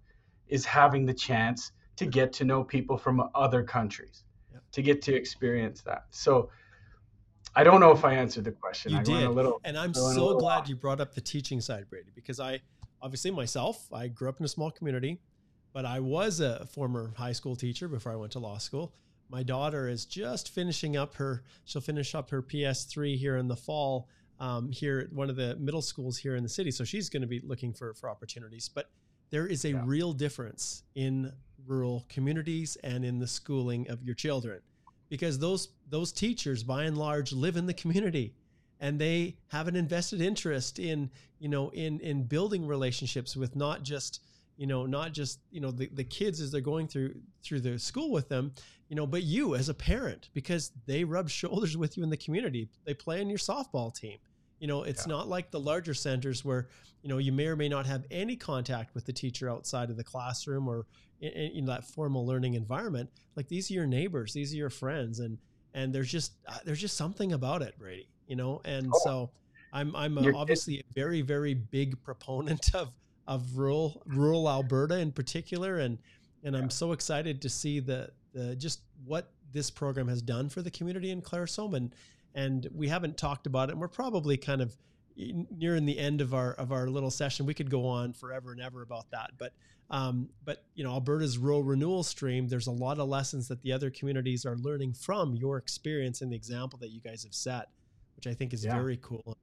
is 0.49 0.67
having 0.67 1.07
the 1.07 1.15
chance 1.15 1.73
to 1.97 2.05
get 2.05 2.35
to 2.35 2.45
know 2.45 2.63
people 2.63 2.99
from 2.99 3.31
other 3.35 3.63
countries, 3.63 4.25
yep. 4.53 4.63
to 4.73 4.83
get 4.83 5.01
to 5.01 5.15
experience 5.15 5.81
that. 5.81 6.05
So 6.11 6.51
I 7.59 7.65
don't 7.65 7.81
know 7.81 7.91
if 7.91 8.05
I 8.05 8.15
answered 8.15 8.45
the 8.45 8.53
question. 8.53 8.93
You 8.93 8.99
I 8.99 9.03
did. 9.03 9.31
Little, 9.31 9.61
and 9.65 9.77
I'm 9.77 9.93
so 9.93 10.39
glad 10.39 10.61
off. 10.61 10.69
you 10.69 10.77
brought 10.77 11.01
up 11.01 11.13
the 11.13 11.21
teaching 11.21 11.61
side, 11.61 11.91
Brady, 11.91 12.11
because 12.15 12.39
I 12.39 12.61
obviously 13.03 13.33
myself, 13.33 13.93
I 13.93 14.07
grew 14.07 14.29
up 14.29 14.39
in 14.39 14.45
a 14.45 14.49
small 14.49 14.71
community, 14.71 15.19
but 15.73 15.85
I 15.85 15.99
was 15.99 16.39
a 16.39 16.65
former 16.67 17.13
high 17.17 17.33
school 17.33 17.57
teacher 17.57 17.89
before 17.89 18.13
I 18.13 18.15
went 18.15 18.31
to 18.33 18.39
law 18.39 18.59
school. 18.59 18.95
My 19.29 19.43
daughter 19.43 19.89
is 19.89 20.07
just 20.07 20.55
finishing 20.55 20.97
up 20.97 21.17
her, 21.17 21.43
she'll 21.65 21.83
finish 21.83 22.15
up 22.15 22.31
her 22.31 22.43
PS3 22.43 23.17
here 23.17 23.39
in 23.39 23.49
the 23.49 23.57
fall 23.57 24.09
um, 24.39 24.71
here 24.71 25.01
at 25.01 25.13
one 25.13 25.29
of 25.29 25.35
the 25.35 25.57
middle 25.57 25.83
schools 25.83 26.17
here 26.17 26.37
in 26.37 26.45
the 26.45 26.49
city. 26.49 26.71
So 26.71 26.85
she's 26.85 27.09
going 27.09 27.23
to 27.23 27.27
be 27.27 27.41
looking 27.41 27.73
for, 27.73 27.93
for 27.93 28.09
opportunities. 28.09 28.71
But 28.73 28.89
there 29.31 29.49
is 29.49 29.65
a 29.65 29.71
yeah. 29.71 29.83
real 29.85 30.13
difference 30.13 30.85
in 30.95 31.33
rural 31.67 32.07
communities 32.09 32.77
and 32.85 33.05
in 33.05 33.19
the 33.19 33.27
schooling 33.27 33.91
of 33.91 34.05
your 34.05 34.15
children 34.15 34.61
because 35.09 35.39
those 35.39 35.69
those 35.89 36.13
teachers 36.13 36.63
by 36.63 36.85
and 36.85 36.99
large 36.99 37.33
live 37.33 37.57
in 37.57 37.67
the 37.67 37.75
community 37.75 38.35
and 38.81 38.99
they 38.99 39.37
have 39.49 39.69
an 39.69 39.77
invested 39.77 40.21
interest 40.21 40.79
in 40.79 41.11
you 41.39 41.49
know 41.49 41.71
in 41.71 42.01
in 42.01 42.25
building 42.25 42.67
relationships 42.67 43.37
with 43.37 43.57
not 43.57 43.83
just 43.83 44.21
you 44.57 44.67
know 44.67 44.87
not 44.87 45.13
just 45.13 45.41
you 45.51 45.61
know 45.61 45.71
the, 45.71 45.89
the 45.93 46.05
kids 46.05 46.41
as 46.41 46.51
they're 46.51 46.61
going 46.61 46.87
through 46.87 47.15
through 47.43 47.61
the 47.61 47.79
school 47.79 48.11
with 48.11 48.29
them 48.29 48.53
you 48.89 48.97
know 48.97 49.07
but 49.07 49.23
you 49.23 49.55
as 49.55 49.69
a 49.69 49.75
parent 49.75 50.29
because 50.35 50.73
they 50.87 51.05
rub 51.05 51.29
shoulders 51.41 51.77
with 51.77 51.97
you 51.97 52.03
in 52.03 52.11
the 52.11 52.17
community. 52.17 52.69
They 52.85 52.95
play 52.95 53.21
on 53.21 53.29
your 53.29 53.39
softball 53.39 53.95
team 53.95 54.19
you 54.59 54.67
know, 54.67 54.83
it's 54.83 55.07
yeah. 55.07 55.15
not 55.15 55.29
like 55.29 55.51
the 55.51 55.61
larger 55.61 55.95
centers 55.95 56.45
where, 56.45 56.69
you 57.03 57.09
know, 57.09 57.19
you 57.19 57.33
may 57.33 57.47
or 57.47 57.57
may 57.57 57.69
not 57.69 57.87
have 57.87 58.05
any 58.11 58.37
contact 58.37 58.95
with 58.95 59.07
the 59.07 59.13
teacher 59.13 59.49
outside 59.49 59.91
of 59.91 59.97
the 59.97 60.05
classroom 60.05 60.69
or 60.69 60.87
in, 61.21 61.31
in 61.31 61.65
that 61.67 61.85
formal 61.85 62.27
learning 62.27 62.55
environment. 62.55 63.11
Like 63.37 63.49
these 63.49 63.71
are 63.71 63.75
your 63.75 63.87
neighbors, 63.87 64.33
these 64.33 64.53
are 64.53 64.57
your 64.57 64.71
friends, 64.71 65.21
and 65.21 65.39
and 65.75 65.95
there's 65.95 66.11
just 66.11 66.33
uh, 66.47 66.59
there's 66.65 66.81
just 66.81 66.97
something 66.97 67.33
about 67.33 67.63
it, 67.63 67.79
Brady. 67.79 68.09
You 68.27 68.37
know, 68.37 68.61
and 68.65 68.91
oh. 68.93 69.01
so 69.05 69.31
I'm 69.73 69.95
I'm 69.95 70.19
a, 70.19 70.33
obviously 70.35 70.79
a 70.79 70.85
very 70.95 71.23
very 71.23 71.55
big 71.55 72.03
proponent 72.03 72.71
of 72.75 72.93
of 73.27 73.57
rural 73.57 74.03
rural 74.07 74.49
Alberta 74.49 74.99
in 74.99 75.13
particular, 75.13 75.79
and 75.79 75.99
and 76.43 76.55
yeah. 76.55 76.63
I'm 76.63 76.71
so 76.71 76.93
excited 76.93 77.43
to 77.43 77.49
see 77.49 77.81
the 77.81 78.11
the 78.33 78.57
just 78.57 78.81
what 79.05 79.33
this 79.53 79.71
program 79.71 80.09
has 80.09 80.21
done 80.21 80.49
for 80.49 80.63
the 80.63 80.71
community 80.71 81.11
in 81.11 81.23
Claresholm 81.23 81.75
and 81.75 81.95
and 82.35 82.67
we 82.75 82.89
haven't 82.89 83.17
talked 83.17 83.47
about 83.47 83.69
it. 83.69 83.73
And 83.73 83.81
we're 83.81 83.89
probably 83.89 84.37
kind 84.37 84.61
of 84.61 84.77
nearing 85.17 85.85
the 85.85 85.99
end 85.99 86.21
of 86.21 86.35
our 86.35 86.53
of 86.53 86.73
our 86.73 86.89
little 86.89 87.11
session. 87.11 87.47
We 87.47 87.55
could 87.55 87.71
go 87.71 87.87
on 87.87 88.13
forever 88.13 88.53
and 88.53 88.61
ever 88.61 88.83
about 88.83 89.11
that, 89.11 89.33
but 89.39 89.53
um, 89.91 90.29
but 90.45 90.65
you 90.75 90.85
know, 90.85 90.91
Alberta's 90.91 91.39
rural 91.39 91.63
renewal 91.63 92.03
stream. 92.03 92.49
There's 92.49 92.67
a 92.67 92.73
lot 92.73 92.99
of 92.99 93.09
lessons 93.09 93.49
that 93.49 93.63
the 93.63 93.73
other 93.73 93.91
communities 93.91 94.45
are 94.45 94.57
learning 94.57 94.93
from 94.95 95.35
your 95.35 95.57
experience 95.57 96.21
and 96.21 96.31
the 96.31 96.37
example 96.37 96.79
that 96.81 96.91
you 96.91 97.01
guys 97.01 97.25
have 97.25 97.35
set, 97.35 97.69
which 98.17 98.27
I 98.27 98.35
think 98.35 98.53
is 98.53 98.65
yeah. 98.65 98.75
very 98.75 98.99
cool. 99.01 99.37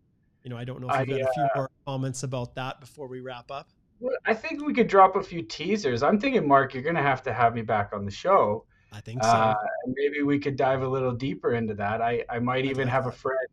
You 0.43 0.51
know, 0.51 0.57
I 0.57 0.63
don't 0.63 0.79
know 0.79 0.89
if 0.89 1.07
you've 1.07 1.19
got 1.19 1.29
a 1.29 1.33
few 1.33 1.43
uh, 1.43 1.49
more 1.55 1.71
comments 1.87 2.21
about 2.21 2.53
that 2.55 2.79
before 2.79 3.07
we 3.07 3.19
wrap 3.19 3.49
up. 3.49 3.69
Well, 3.99 4.15
I 4.25 4.33
think 4.33 4.63
we 4.63 4.73
could 4.73 4.87
drop 4.87 5.15
a 5.15 5.23
few 5.23 5.41
teasers. 5.41 6.03
I'm 6.03 6.19
thinking, 6.19 6.47
Mark, 6.47 6.73
you're 6.73 6.83
going 6.83 6.95
to 6.95 7.01
have 7.01 7.23
to 7.23 7.33
have 7.33 7.55
me 7.55 7.63
back 7.63 7.91
on 7.93 8.05
the 8.05 8.11
show 8.11 8.65
I 8.95 9.01
think 9.01 9.21
so. 9.21 9.29
Uh, 9.29 9.55
maybe 9.87 10.21
we 10.21 10.39
could 10.39 10.55
dive 10.55 10.81
a 10.81 10.87
little 10.87 11.11
deeper 11.11 11.53
into 11.53 11.73
that. 11.73 12.01
I, 12.01 12.23
I 12.29 12.39
might 12.39 12.63
even 12.65 12.87
have 12.87 13.07
a 13.07 13.11
friend 13.11 13.47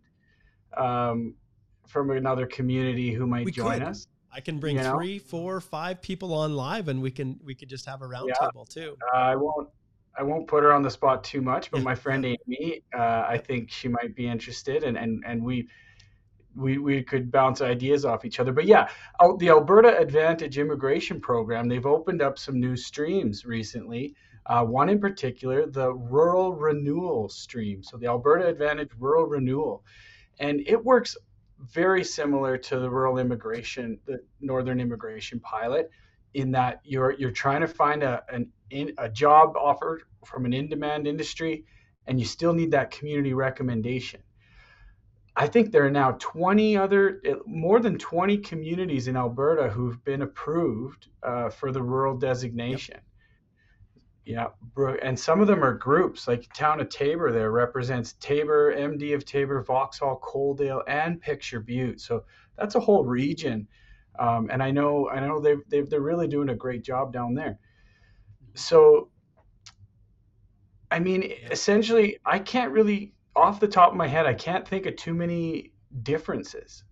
um, 0.77 1.35
from 1.89 2.11
another 2.11 2.47
community 2.47 3.13
who 3.13 3.27
might 3.27 3.45
we 3.45 3.51
join 3.51 3.81
could. 3.81 3.89
us. 3.89 4.07
I 4.33 4.41
can 4.41 4.61
bring 4.61 4.77
you 4.77 4.83
know? 4.85 4.95
three, 4.95 5.19
four, 5.19 5.61
five 5.61 6.01
people 6.01 6.33
on 6.33 6.55
live, 6.55 6.87
and 6.89 7.03
we 7.03 7.11
can 7.11 7.41
we 7.45 7.57
could 7.57 7.69
just 7.69 7.85
have 7.87 8.03
a 8.03 8.07
roundtable 8.07 8.67
yeah. 8.77 8.83
too. 8.83 8.97
Uh, 9.13 9.19
I 9.19 9.37
won't 9.37 9.69
I 10.17 10.23
won't 10.23 10.47
put 10.47 10.63
her 10.63 10.73
on 10.73 10.83
the 10.83 10.91
spot 10.91 11.25
too 11.25 11.43
much, 11.43 11.73
but 11.73 11.83
my 11.83 11.95
friend 11.95 12.25
Amy, 12.25 12.83
uh, 12.97 13.25
I 13.29 13.37
think 13.37 13.71
she 13.71 13.89
might 13.89 14.15
be 14.15 14.29
interested, 14.29 14.85
and 14.85 14.97
and 14.97 15.23
and 15.27 15.43
we. 15.43 15.69
We, 16.55 16.77
we 16.77 17.03
could 17.03 17.33
bounce 17.33 17.63
ideas 17.63 18.05
off 18.05 18.27
each 18.27 18.39
other. 18.39 18.53
But 18.53 18.67
yeah, 18.67 18.91
the 19.39 19.49
Alberta 19.49 19.97
Advantage 19.97 20.59
Immigration 20.59 21.19
Program, 21.19 21.67
they've 21.67 21.87
opened 21.87 22.21
up 22.21 22.39
some 22.39 22.61
new 22.61 22.77
streams 22.77 23.47
recently 23.47 24.15
uh, 24.47 24.65
one 24.65 24.89
in 24.89 25.01
particular, 25.01 25.67
the 25.67 25.93
Rural 25.93 26.55
Renewal 26.55 27.29
Stream. 27.29 27.83
So 27.83 27.97
the 27.97 28.07
Alberta 28.07 28.47
Advantage 28.47 28.91
Rural 28.99 29.27
Renewal. 29.27 29.85
And 30.39 30.61
it 30.67 30.83
works 30.83 31.17
very 31.59 32.03
similar 32.03 32.59
to 32.59 32.81
the 32.81 32.91
rural 32.91 33.19
immigration, 33.19 33.99
the 34.05 34.21
Northern 34.41 34.81
Immigration 34.81 35.39
Pilot, 35.41 35.91
in 36.35 36.51
that 36.53 36.81
you're 36.85 37.13
you're 37.13 37.31
trying 37.31 37.61
to 37.61 37.69
find 37.69 38.03
a 38.03 38.23
an 38.31 38.51
in, 38.71 38.93
a 38.99 39.09
job 39.09 39.55
offer 39.57 40.01
from 40.25 40.45
an 40.45 40.53
in-demand 40.53 41.07
industry, 41.07 41.65
and 42.07 42.19
you 42.19 42.27
still 42.27 42.53
need 42.53 42.71
that 42.71 42.91
community 42.91 43.35
recommendation. 43.35 44.21
I 45.35 45.47
think 45.47 45.73
there 45.73 45.85
are 45.85 45.91
now 45.91 46.13
20 46.19 46.77
other, 46.77 47.21
eh, 47.25 47.35
more 47.47 47.81
than 47.81 47.99
20 47.99 48.39
communities 48.39 49.09
in 49.09 49.17
Alberta 49.17 49.69
who've 49.69 50.03
been 50.05 50.23
approved 50.23 51.09
uh, 51.23 51.49
for 51.49 51.73
the 51.73 51.83
rural 51.83 52.17
designation. 52.17 52.97
Yep. 52.97 53.05
Yeah, 54.25 54.49
and 55.03 55.19
some 55.19 55.41
of 55.41 55.49
them 55.49 55.65
are 55.65 55.75
groups. 55.75 56.29
Like 56.29 56.53
town 56.55 56.81
of 56.81 56.89
Taber 56.89 57.33
there 57.33 57.51
represents 57.51 58.15
Taber, 58.21 58.73
MD 58.75 59.15
of 59.15 59.25
Taber, 59.25 59.63
Vauxhall, 59.63 60.21
Coaldale, 60.23 60.83
and 60.87 61.21
Picture 61.21 61.59
Butte. 61.59 62.01
So 62.01 62.25
that's 62.57 62.77
a 62.77 62.81
whole 62.81 63.05
region. 63.05 63.67
Um, 64.19 64.49
and 64.53 64.63
I 64.63 64.71
know, 64.71 65.09
I 65.09 65.19
know 65.21 65.41
they've, 65.41 65.63
they've 65.69 65.89
they're 65.91 66.01
really 66.01 66.29
doing 66.29 66.51
a 66.51 66.55
great 66.55 66.85
job 66.85 67.13
down 67.13 67.35
there. 67.35 67.59
So, 68.55 69.09
I 70.91 71.01
mean, 71.01 71.33
essentially, 71.51 72.19
I 72.25 72.39
can't 72.39 72.71
really, 72.71 73.15
off 73.35 73.59
the 73.59 73.69
top 73.69 73.91
of 73.91 73.97
my 73.97 74.07
head, 74.07 74.27
I 74.27 74.35
can't 74.35 74.69
think 74.69 74.87
of 74.87 74.95
too 74.97 75.15
many 75.15 75.73
differences. 76.03 76.85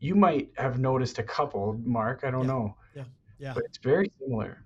You 0.00 0.16
might 0.16 0.50
have 0.56 0.80
noticed 0.80 1.18
a 1.18 1.22
couple, 1.22 1.78
Mark. 1.84 2.24
I 2.24 2.30
don't 2.30 2.42
yeah. 2.42 2.46
know. 2.46 2.76
Yeah. 2.96 3.04
Yeah. 3.38 3.52
But 3.54 3.64
it's 3.64 3.78
very 3.78 4.10
similar. 4.18 4.64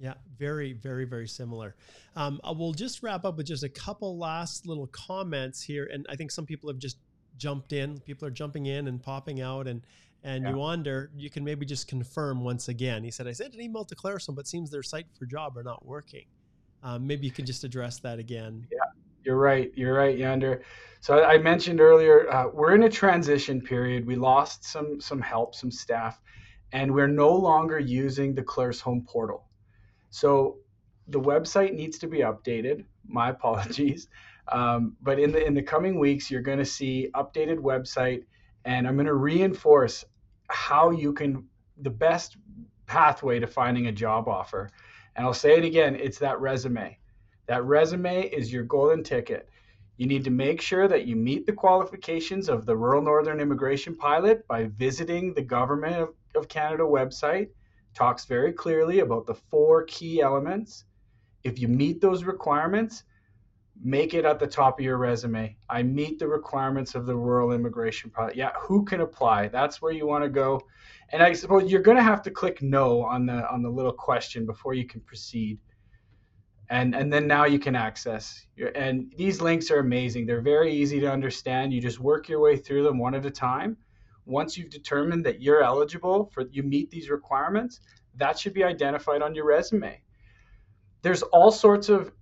Yeah, 0.00 0.14
very, 0.38 0.72
very, 0.72 1.04
very 1.04 1.26
similar. 1.26 1.74
Um, 2.14 2.40
uh, 2.44 2.54
we'll 2.56 2.72
just 2.72 3.02
wrap 3.02 3.24
up 3.24 3.36
with 3.36 3.46
just 3.46 3.64
a 3.64 3.68
couple 3.68 4.16
last 4.16 4.66
little 4.66 4.86
comments 4.88 5.60
here, 5.60 5.88
and 5.92 6.06
I 6.08 6.14
think 6.14 6.30
some 6.30 6.46
people 6.46 6.70
have 6.70 6.78
just 6.78 6.98
jumped 7.36 7.72
in. 7.72 7.98
People 8.00 8.28
are 8.28 8.30
jumping 8.30 8.66
in 8.66 8.88
and 8.88 9.02
popping 9.02 9.40
out, 9.40 9.66
and 9.66 9.82
and 10.24 10.44
yeah. 10.44 10.50
you 10.50 10.56
wonder, 10.56 11.10
you 11.16 11.30
can 11.30 11.44
maybe 11.44 11.64
just 11.64 11.86
confirm 11.86 12.42
once 12.42 12.68
again. 12.68 13.02
He 13.02 13.10
said, 13.10 13.26
"I 13.26 13.32
sent 13.32 13.54
an 13.54 13.60
email 13.60 13.84
to 13.84 13.96
Claresholm, 13.96 14.36
but 14.36 14.46
seems 14.46 14.70
their 14.70 14.82
site 14.82 15.06
for 15.18 15.26
job 15.26 15.56
are 15.56 15.64
not 15.64 15.84
working." 15.84 16.26
Um, 16.82 17.06
maybe 17.06 17.26
you 17.26 17.32
can 17.32 17.44
just 17.44 17.64
address 17.64 17.98
that 18.00 18.20
again. 18.20 18.66
Yeah, 18.70 18.78
you're 19.24 19.36
right. 19.36 19.72
You're 19.74 19.94
right, 19.94 20.16
Yander. 20.16 20.62
So 21.00 21.24
I 21.24 21.38
mentioned 21.38 21.80
earlier, 21.80 22.30
uh, 22.30 22.48
we're 22.52 22.74
in 22.74 22.84
a 22.84 22.88
transition 22.88 23.60
period. 23.60 24.06
We 24.06 24.14
lost 24.14 24.64
some 24.64 25.00
some 25.00 25.20
help, 25.20 25.54
some 25.56 25.72
staff, 25.72 26.20
and 26.72 26.94
we're 26.94 27.08
no 27.08 27.32
longer 27.32 27.78
using 27.80 28.34
the 28.34 28.42
Claresholm 28.42 29.04
portal. 29.06 29.47
So 30.10 30.58
the 31.08 31.20
website 31.20 31.74
needs 31.74 31.98
to 31.98 32.06
be 32.06 32.18
updated. 32.18 32.84
My 33.06 33.30
apologies. 33.36 34.08
Um, 34.50 34.96
but 35.02 35.18
in 35.18 35.32
the 35.32 35.44
in 35.44 35.54
the 35.54 35.62
coming 35.62 35.98
weeks, 35.98 36.30
you're 36.30 36.42
going 36.42 36.58
to 36.58 36.64
see 36.64 37.10
updated 37.14 37.58
website, 37.58 38.24
and 38.64 38.88
I'm 38.88 38.94
going 38.94 39.06
to 39.06 39.14
reinforce 39.14 40.04
how 40.48 40.90
you 40.90 41.12
can 41.12 41.46
the 41.82 41.90
best 41.90 42.36
pathway 42.86 43.38
to 43.38 43.46
finding 43.46 43.88
a 43.88 43.92
job 43.92 44.26
offer. 44.26 44.70
And 45.16 45.26
I'll 45.26 45.34
say 45.34 45.58
it 45.58 45.64
again: 45.64 45.96
it's 45.96 46.18
that 46.18 46.40
resume. 46.40 46.98
That 47.46 47.64
resume 47.64 48.22
is 48.22 48.52
your 48.52 48.64
golden 48.64 49.02
ticket. 49.02 49.48
You 49.98 50.06
need 50.06 50.24
to 50.24 50.30
make 50.30 50.60
sure 50.60 50.86
that 50.86 51.06
you 51.06 51.16
meet 51.16 51.44
the 51.44 51.52
qualifications 51.52 52.48
of 52.48 52.66
the 52.66 52.76
Rural 52.76 53.02
Northern 53.02 53.40
Immigration 53.40 53.96
Pilot 53.96 54.46
by 54.46 54.66
visiting 54.76 55.34
the 55.34 55.42
Government 55.42 55.96
of, 55.96 56.14
of 56.36 56.48
Canada 56.48 56.84
website 56.84 57.48
talks 57.94 58.24
very 58.24 58.52
clearly 58.52 59.00
about 59.00 59.26
the 59.26 59.34
four 59.34 59.84
key 59.84 60.20
elements. 60.20 60.84
If 61.44 61.58
you 61.58 61.68
meet 61.68 62.00
those 62.00 62.24
requirements, 62.24 63.04
make 63.82 64.14
it 64.14 64.24
at 64.24 64.38
the 64.38 64.46
top 64.46 64.78
of 64.78 64.84
your 64.84 64.96
resume. 64.96 65.56
I 65.68 65.82
meet 65.82 66.18
the 66.18 66.28
requirements 66.28 66.94
of 66.94 67.06
the 67.06 67.16
rural 67.16 67.52
immigration 67.52 68.10
project. 68.10 68.36
Yeah, 68.36 68.52
who 68.60 68.84
can 68.84 69.00
apply? 69.00 69.48
That's 69.48 69.80
where 69.80 69.92
you 69.92 70.06
want 70.06 70.24
to 70.24 70.30
go. 70.30 70.60
And 71.10 71.22
I 71.22 71.32
suppose 71.32 71.70
you're 71.70 71.82
going 71.82 71.96
to 71.96 72.02
have 72.02 72.22
to 72.22 72.30
click 72.30 72.60
no 72.62 73.02
on 73.02 73.26
the 73.26 73.48
on 73.50 73.62
the 73.62 73.70
little 73.70 73.92
question 73.92 74.46
before 74.46 74.74
you 74.74 74.86
can 74.86 75.00
proceed. 75.00 75.58
And 76.70 76.94
and 76.94 77.12
then 77.12 77.26
now 77.26 77.44
you 77.44 77.58
can 77.58 77.74
access. 77.74 78.46
And 78.74 79.12
these 79.16 79.40
links 79.40 79.70
are 79.70 79.78
amazing. 79.78 80.26
They're 80.26 80.42
very 80.42 80.72
easy 80.72 81.00
to 81.00 81.10
understand. 81.10 81.72
You 81.72 81.80
just 81.80 82.00
work 82.00 82.28
your 82.28 82.40
way 82.40 82.56
through 82.56 82.82
them 82.82 82.98
one 82.98 83.14
at 83.14 83.24
a 83.24 83.30
time 83.30 83.76
once 84.28 84.56
you've 84.56 84.70
determined 84.70 85.24
that 85.24 85.40
you're 85.40 85.62
eligible 85.62 86.30
for 86.32 86.44
you 86.50 86.62
meet 86.62 86.90
these 86.90 87.08
requirements, 87.08 87.80
that 88.16 88.38
should 88.38 88.52
be 88.52 88.62
identified 88.62 89.22
on 89.22 89.34
your 89.34 89.46
resume. 89.46 90.00
There's 91.02 91.22
all 91.22 91.50
sorts 91.50 91.88
of 91.88 92.12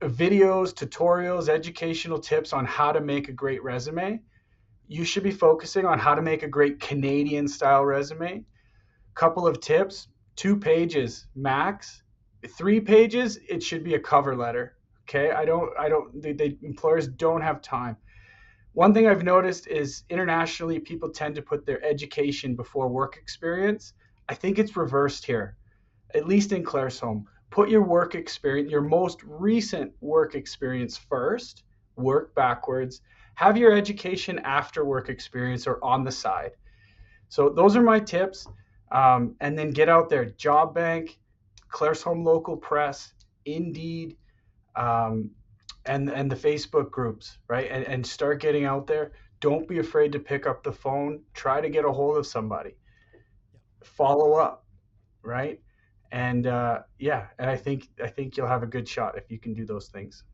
videos, 0.00 0.74
tutorials, 0.74 1.48
educational 1.48 2.18
tips 2.18 2.52
on 2.52 2.64
how 2.64 2.92
to 2.92 3.00
make 3.00 3.28
a 3.28 3.32
great 3.32 3.62
resume. 3.62 4.20
You 4.88 5.04
should 5.04 5.22
be 5.22 5.30
focusing 5.30 5.86
on 5.86 5.98
how 5.98 6.14
to 6.14 6.22
make 6.22 6.42
a 6.42 6.48
great 6.48 6.80
Canadian 6.80 7.48
style 7.48 7.84
resume. 7.84 8.44
Couple 9.14 9.46
of 9.46 9.60
tips, 9.60 10.08
two 10.36 10.56
pages 10.56 11.26
max. 11.34 12.02
Three 12.58 12.80
pages, 12.80 13.38
it 13.48 13.62
should 13.62 13.84
be 13.84 13.94
a 13.94 14.00
cover 14.00 14.36
letter. 14.36 14.76
Okay, 15.08 15.30
I 15.30 15.44
don't, 15.44 15.70
I 15.78 15.88
don't, 15.88 16.20
the 16.20 16.58
employers 16.62 17.06
don't 17.08 17.40
have 17.40 17.62
time. 17.62 17.96
One 18.74 18.92
thing 18.92 19.06
I've 19.06 19.22
noticed 19.22 19.68
is 19.68 20.02
internationally, 20.10 20.80
people 20.80 21.08
tend 21.08 21.36
to 21.36 21.42
put 21.42 21.64
their 21.64 21.82
education 21.84 22.56
before 22.56 22.88
work 22.88 23.16
experience. 23.16 23.94
I 24.28 24.34
think 24.34 24.58
it's 24.58 24.76
reversed 24.76 25.24
here, 25.24 25.56
at 26.12 26.26
least 26.26 26.50
in 26.50 26.64
Claire's 26.64 27.00
Claresholm. 27.00 27.24
Put 27.50 27.68
your 27.68 27.82
work 27.82 28.16
experience, 28.16 28.72
your 28.72 28.80
most 28.80 29.22
recent 29.22 29.92
work 30.00 30.34
experience 30.34 30.96
first, 30.96 31.62
work 31.94 32.34
backwards, 32.34 33.00
have 33.34 33.56
your 33.56 33.72
education 33.72 34.40
after 34.40 34.84
work 34.84 35.08
experience 35.08 35.68
or 35.68 35.82
on 35.84 36.02
the 36.02 36.10
side. 36.10 36.50
So 37.28 37.48
those 37.48 37.76
are 37.76 37.82
my 37.82 38.00
tips. 38.00 38.48
Um, 38.90 39.36
and 39.40 39.56
then 39.56 39.70
get 39.70 39.88
out 39.88 40.08
there, 40.08 40.24
Job 40.24 40.74
Bank, 40.74 41.18
Claire's 41.68 42.02
Claresholm 42.02 42.24
Local 42.24 42.56
Press, 42.56 43.12
Indeed, 43.44 44.16
um, 44.74 45.30
and 45.86 46.10
and 46.10 46.30
the 46.30 46.36
Facebook 46.36 46.90
groups, 46.90 47.38
right? 47.48 47.68
And 47.70 47.84
and 47.84 48.06
start 48.06 48.40
getting 48.40 48.64
out 48.64 48.86
there. 48.86 49.12
Don't 49.40 49.68
be 49.68 49.78
afraid 49.78 50.12
to 50.12 50.18
pick 50.18 50.46
up 50.46 50.62
the 50.62 50.72
phone. 50.72 51.22
Try 51.34 51.60
to 51.60 51.68
get 51.68 51.84
a 51.84 51.92
hold 51.92 52.16
of 52.16 52.26
somebody. 52.26 52.76
Follow 53.82 54.34
up, 54.34 54.64
right? 55.22 55.60
And 56.12 56.46
uh, 56.46 56.82
yeah, 56.98 57.26
and 57.38 57.50
I 57.50 57.56
think 57.56 57.88
I 58.02 58.06
think 58.06 58.36
you'll 58.36 58.46
have 58.46 58.62
a 58.62 58.66
good 58.66 58.88
shot 58.88 59.18
if 59.18 59.30
you 59.30 59.38
can 59.38 59.52
do 59.52 59.66
those 59.66 59.88
things. 59.88 60.24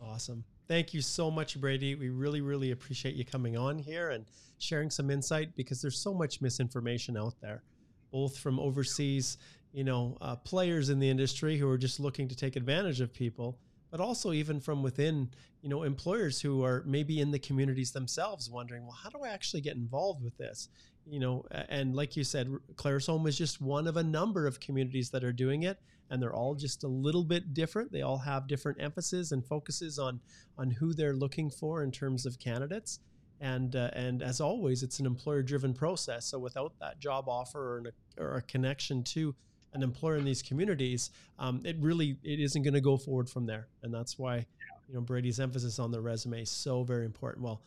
Awesome. 0.00 0.44
Thank 0.68 0.92
you 0.94 1.00
so 1.00 1.30
much, 1.30 1.60
Brady. 1.60 1.94
We 1.94 2.08
really, 2.08 2.40
really 2.40 2.72
appreciate 2.72 3.14
you 3.14 3.24
coming 3.24 3.56
on 3.56 3.78
here 3.78 4.10
and 4.10 4.24
sharing 4.58 4.90
some 4.90 5.10
insight 5.10 5.54
because 5.54 5.80
there's 5.80 5.98
so 5.98 6.12
much 6.12 6.40
misinformation 6.40 7.16
out 7.16 7.34
there, 7.40 7.62
both 8.10 8.36
from 8.38 8.58
overseas, 8.58 9.38
you 9.72 9.84
know, 9.84 10.16
uh, 10.20 10.36
players 10.36 10.88
in 10.88 10.98
the 10.98 11.08
industry 11.08 11.56
who 11.56 11.68
are 11.68 11.78
just 11.78 12.00
looking 12.00 12.26
to 12.28 12.34
take 12.34 12.56
advantage 12.56 13.00
of 13.00 13.12
people, 13.12 13.58
but 13.96 14.04
also 14.04 14.32
even 14.32 14.60
from 14.60 14.82
within, 14.82 15.30
you 15.62 15.70
know, 15.70 15.82
employers 15.82 16.38
who 16.42 16.62
are 16.62 16.82
maybe 16.86 17.20
in 17.20 17.30
the 17.30 17.38
communities 17.38 17.92
themselves 17.92 18.50
wondering, 18.50 18.82
well, 18.82 18.98
how 19.02 19.08
do 19.08 19.24
I 19.24 19.28
actually 19.28 19.62
get 19.62 19.74
involved 19.76 20.22
with 20.22 20.36
this? 20.36 20.68
You 21.06 21.18
know, 21.18 21.44
and 21.50 21.94
like 21.94 22.14
you 22.14 22.22
said, 22.24 22.52
Claresholm 22.74 23.26
is 23.26 23.38
just 23.38 23.62
one 23.62 23.86
of 23.86 23.96
a 23.96 24.02
number 24.02 24.46
of 24.46 24.60
communities 24.60 25.08
that 25.10 25.24
are 25.24 25.32
doing 25.32 25.62
it, 25.62 25.78
and 26.10 26.20
they're 26.20 26.34
all 26.34 26.54
just 26.54 26.84
a 26.84 26.88
little 26.88 27.24
bit 27.24 27.54
different. 27.54 27.90
They 27.90 28.02
all 28.02 28.18
have 28.18 28.48
different 28.48 28.82
emphases 28.82 29.32
and 29.32 29.42
focuses 29.44 29.98
on 29.98 30.20
on 30.58 30.70
who 30.70 30.92
they're 30.92 31.14
looking 31.14 31.48
for 31.48 31.82
in 31.82 31.90
terms 31.90 32.26
of 32.26 32.38
candidates. 32.38 33.00
And 33.40 33.76
uh, 33.76 33.90
and 33.94 34.22
as 34.22 34.40
always, 34.40 34.82
it's 34.82 35.00
an 35.00 35.06
employer-driven 35.06 35.74
process. 35.74 36.26
So 36.26 36.38
without 36.38 36.72
that 36.80 36.98
job 36.98 37.28
offer 37.28 37.60
or, 37.60 37.78
an, 37.78 37.86
or 38.18 38.36
a 38.36 38.42
connection 38.42 39.04
to 39.04 39.34
an 39.72 39.82
employer 39.82 40.16
in 40.16 40.24
these 40.24 40.42
communities, 40.42 41.10
um, 41.38 41.60
it 41.64 41.76
really 41.80 42.16
it 42.22 42.40
isn't 42.40 42.62
going 42.62 42.74
to 42.74 42.80
go 42.80 42.96
forward 42.96 43.28
from 43.28 43.46
there. 43.46 43.68
And 43.82 43.92
that's 43.92 44.18
why 44.18 44.46
you 44.88 44.94
know 44.94 45.00
Brady's 45.00 45.40
emphasis 45.40 45.78
on 45.78 45.90
the 45.90 46.00
resume 46.00 46.42
is 46.42 46.50
so 46.50 46.82
very 46.82 47.04
important. 47.04 47.44
Well, 47.44 47.62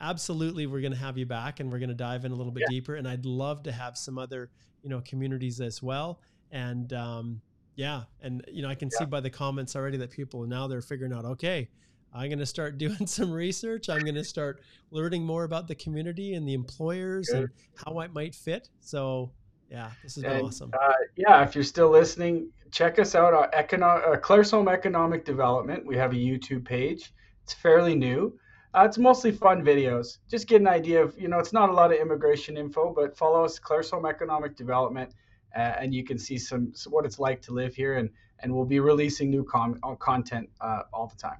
absolutely, 0.00 0.66
we're 0.66 0.80
going 0.80 0.92
to 0.92 0.98
have 0.98 1.18
you 1.18 1.26
back, 1.26 1.60
and 1.60 1.70
we're 1.70 1.78
going 1.78 1.88
to 1.88 1.94
dive 1.94 2.24
in 2.24 2.32
a 2.32 2.34
little 2.34 2.52
bit 2.52 2.64
yeah. 2.68 2.74
deeper. 2.74 2.94
And 2.96 3.08
I'd 3.08 3.26
love 3.26 3.62
to 3.64 3.72
have 3.72 3.96
some 3.96 4.18
other 4.18 4.50
you 4.82 4.90
know 4.90 5.00
communities 5.04 5.60
as 5.60 5.82
well. 5.82 6.20
And 6.52 6.92
um, 6.92 7.40
yeah, 7.76 8.02
and 8.22 8.44
you 8.48 8.62
know 8.62 8.68
I 8.68 8.74
can 8.74 8.90
yeah. 8.92 8.98
see 9.00 9.04
by 9.06 9.20
the 9.20 9.30
comments 9.30 9.74
already 9.74 9.96
that 9.98 10.10
people 10.10 10.46
now 10.46 10.66
they're 10.66 10.82
figuring 10.82 11.12
out 11.12 11.24
okay. 11.24 11.68
I'm 12.16 12.28
going 12.28 12.38
to 12.38 12.46
start 12.46 12.78
doing 12.78 13.06
some 13.06 13.32
research. 13.32 13.88
I'm 13.88 14.02
going 14.02 14.14
to 14.14 14.24
start 14.24 14.62
learning 14.90 15.24
more 15.24 15.44
about 15.44 15.66
the 15.66 15.74
community 15.74 16.34
and 16.34 16.46
the 16.46 16.54
employers 16.54 17.28
Good. 17.28 17.36
and 17.36 17.50
how 17.74 17.98
I 17.98 18.06
might 18.06 18.34
fit. 18.34 18.68
So 18.80 19.32
yeah, 19.70 19.90
this 20.02 20.14
has 20.16 20.24
been 20.24 20.32
and, 20.32 20.46
awesome. 20.46 20.70
Uh, 20.72 20.92
yeah, 21.16 21.42
if 21.42 21.54
you're 21.54 21.64
still 21.64 21.90
listening, 21.90 22.50
check 22.70 22.98
us 22.98 23.14
out 23.14 23.34
on 23.34 23.50
Econo- 23.50 24.14
uh, 24.14 24.16
Claresholm 24.18 24.72
Economic 24.72 25.24
Development. 25.24 25.84
We 25.84 25.96
have 25.96 26.12
a 26.12 26.16
YouTube 26.16 26.64
page. 26.64 27.12
It's 27.42 27.52
fairly 27.52 27.94
new. 27.94 28.38
Uh, 28.74 28.84
it's 28.84 28.98
mostly 28.98 29.30
fun 29.30 29.64
videos. 29.64 30.18
Just 30.28 30.48
get 30.48 30.60
an 30.60 30.66
idea 30.66 31.02
of, 31.02 31.16
you 31.18 31.28
know, 31.28 31.38
it's 31.38 31.52
not 31.52 31.70
a 31.70 31.72
lot 31.72 31.92
of 31.92 31.98
immigration 31.98 32.56
info, 32.56 32.92
but 32.92 33.16
follow 33.16 33.44
us, 33.44 33.58
Claresholm 33.58 34.08
Economic 34.08 34.56
Development, 34.56 35.12
uh, 35.54 35.60
and 35.60 35.94
you 35.94 36.04
can 36.04 36.18
see 36.18 36.38
some, 36.38 36.72
what 36.88 37.04
it's 37.04 37.18
like 37.18 37.40
to 37.42 37.52
live 37.52 37.74
here. 37.74 37.98
And 37.98 38.10
and 38.40 38.54
we'll 38.54 38.64
be 38.64 38.78
releasing 38.78 39.30
new 39.30 39.42
com- 39.42 39.78
uh, 39.82 39.94
content 39.96 40.48
uh, 40.60 40.82
all 40.92 41.06
the 41.06 41.16
time. 41.16 41.38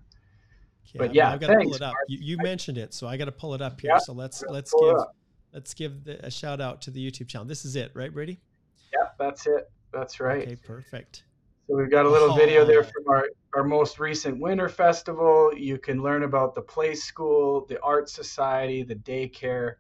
Yeah, 0.86 0.98
but 0.98 1.14
yeah, 1.14 1.32
I've 1.32 1.40
got 1.40 1.48
to 1.48 1.59
pull 1.62 1.74
it 1.74 1.82
up. 1.82 1.94
You, 2.09 2.18
you, 2.20 2.36
mentioned 2.38 2.78
it, 2.78 2.94
so 2.94 3.06
I 3.06 3.16
got 3.16 3.24
to 3.26 3.32
pull 3.32 3.55
it 3.55 3.62
up 3.62 3.80
here. 3.80 3.90
Yeah, 3.92 3.98
so 3.98 4.12
let's 4.12 4.42
let's 4.48 4.72
give 4.72 4.96
let's 5.55 5.72
give 5.72 6.05
the, 6.05 6.24
a 6.26 6.31
shout 6.31 6.60
out 6.60 6.82
to 6.82 6.90
the 6.90 7.10
YouTube 7.10 7.28
channel. 7.28 7.47
This 7.47 7.64
is 7.64 7.76
it, 7.76 7.93
right, 7.94 8.12
Brady? 8.12 8.40
Yeah, 8.93 9.09
that's 9.18 9.47
it. 9.47 9.70
That's 9.93 10.20
right. 10.20 10.43
Okay, 10.43 10.56
perfect. 10.56 11.22
So 11.68 11.76
we've 11.76 11.90
got 11.90 12.05
a 12.05 12.10
little 12.10 12.32
oh. 12.32 12.36
video 12.36 12.64
there 12.64 12.82
from 12.82 13.05
our, 13.09 13.28
our 13.55 13.64
most 13.64 13.98
recent 13.98 14.39
winter 14.39 14.68
festival. 14.68 15.52
You 15.56 15.78
can 15.78 16.02
learn 16.02 16.24
about 16.24 16.55
the 16.55 16.60
play 16.60 16.94
school, 16.94 17.64
the 17.68 17.81
art 17.81 18.10
society, 18.10 18.82
the 18.82 18.97
daycare. 18.97 19.76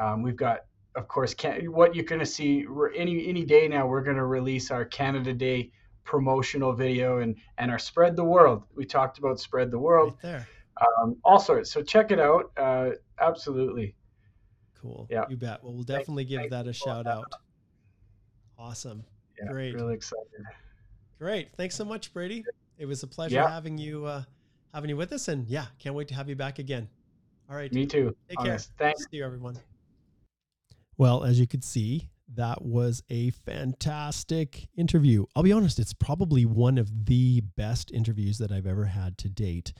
Um, 0.00 0.22
we've 0.22 0.36
got, 0.36 0.60
of 0.94 1.08
course, 1.08 1.34
can, 1.34 1.70
what 1.72 1.94
you're 1.94 2.04
going 2.04 2.20
to 2.20 2.26
see 2.26 2.64
any 2.96 3.28
any 3.28 3.44
day 3.44 3.68
now. 3.68 3.86
We're 3.86 4.02
going 4.02 4.16
to 4.16 4.24
release 4.24 4.70
our 4.70 4.84
Canada 4.84 5.34
Day 5.34 5.72
promotional 6.04 6.72
video 6.72 7.18
and 7.18 7.36
and 7.58 7.70
our 7.70 7.78
spread 7.78 8.16
the 8.16 8.24
world. 8.24 8.64
We 8.74 8.86
talked 8.86 9.18
about 9.18 9.40
spread 9.40 9.70
the 9.70 9.78
world. 9.78 10.14
Right 10.22 10.22
there. 10.22 10.48
Um, 11.02 11.16
all 11.24 11.38
sorts. 11.38 11.70
So 11.70 11.82
check 11.82 12.12
it 12.12 12.20
out. 12.20 12.52
Uh, 12.56 12.90
absolutely. 13.20 13.94
Cool. 14.80 15.06
Yeah. 15.10 15.24
You 15.28 15.36
bet. 15.36 15.62
Well, 15.62 15.72
we'll 15.72 15.82
definitely 15.82 16.24
thanks, 16.24 16.30
give 16.30 16.50
thanks 16.50 16.50
that 16.52 16.66
a 16.68 16.72
shout 16.72 17.06
out. 17.06 17.32
Awesome. 18.58 19.04
Yeah, 19.38 19.50
Great. 19.50 19.74
Really 19.74 19.94
excited. 19.94 20.24
Great. 21.18 21.50
Thanks 21.56 21.74
so 21.74 21.84
much, 21.84 22.12
Brady. 22.12 22.44
It 22.78 22.86
was 22.86 23.02
a 23.02 23.06
pleasure 23.06 23.36
yeah. 23.36 23.50
having 23.50 23.78
you 23.78 24.04
uh, 24.04 24.22
having 24.74 24.90
you 24.90 24.96
with 24.96 25.12
us. 25.12 25.28
And 25.28 25.46
yeah, 25.48 25.66
can't 25.78 25.94
wait 25.94 26.08
to 26.08 26.14
have 26.14 26.28
you 26.28 26.36
back 26.36 26.58
again. 26.58 26.88
All 27.50 27.56
right. 27.56 27.72
Me 27.72 27.86
too. 27.86 28.14
Take 28.28 28.38
care. 28.38 28.58
Thanks. 28.78 29.02
See 29.02 29.18
you, 29.18 29.24
everyone. 29.24 29.58
Well, 30.98 31.24
as 31.24 31.38
you 31.38 31.46
could 31.46 31.64
see, 31.64 32.08
that 32.34 32.62
was 32.62 33.02
a 33.10 33.30
fantastic 33.30 34.68
interview. 34.76 35.26
I'll 35.34 35.42
be 35.42 35.52
honest, 35.52 35.78
it's 35.78 35.92
probably 35.92 36.44
one 36.44 36.78
of 36.78 37.06
the 37.06 37.42
best 37.56 37.90
interviews 37.92 38.38
that 38.38 38.50
I've 38.50 38.66
ever 38.66 38.86
had 38.86 39.18
to 39.18 39.28
date 39.28 39.72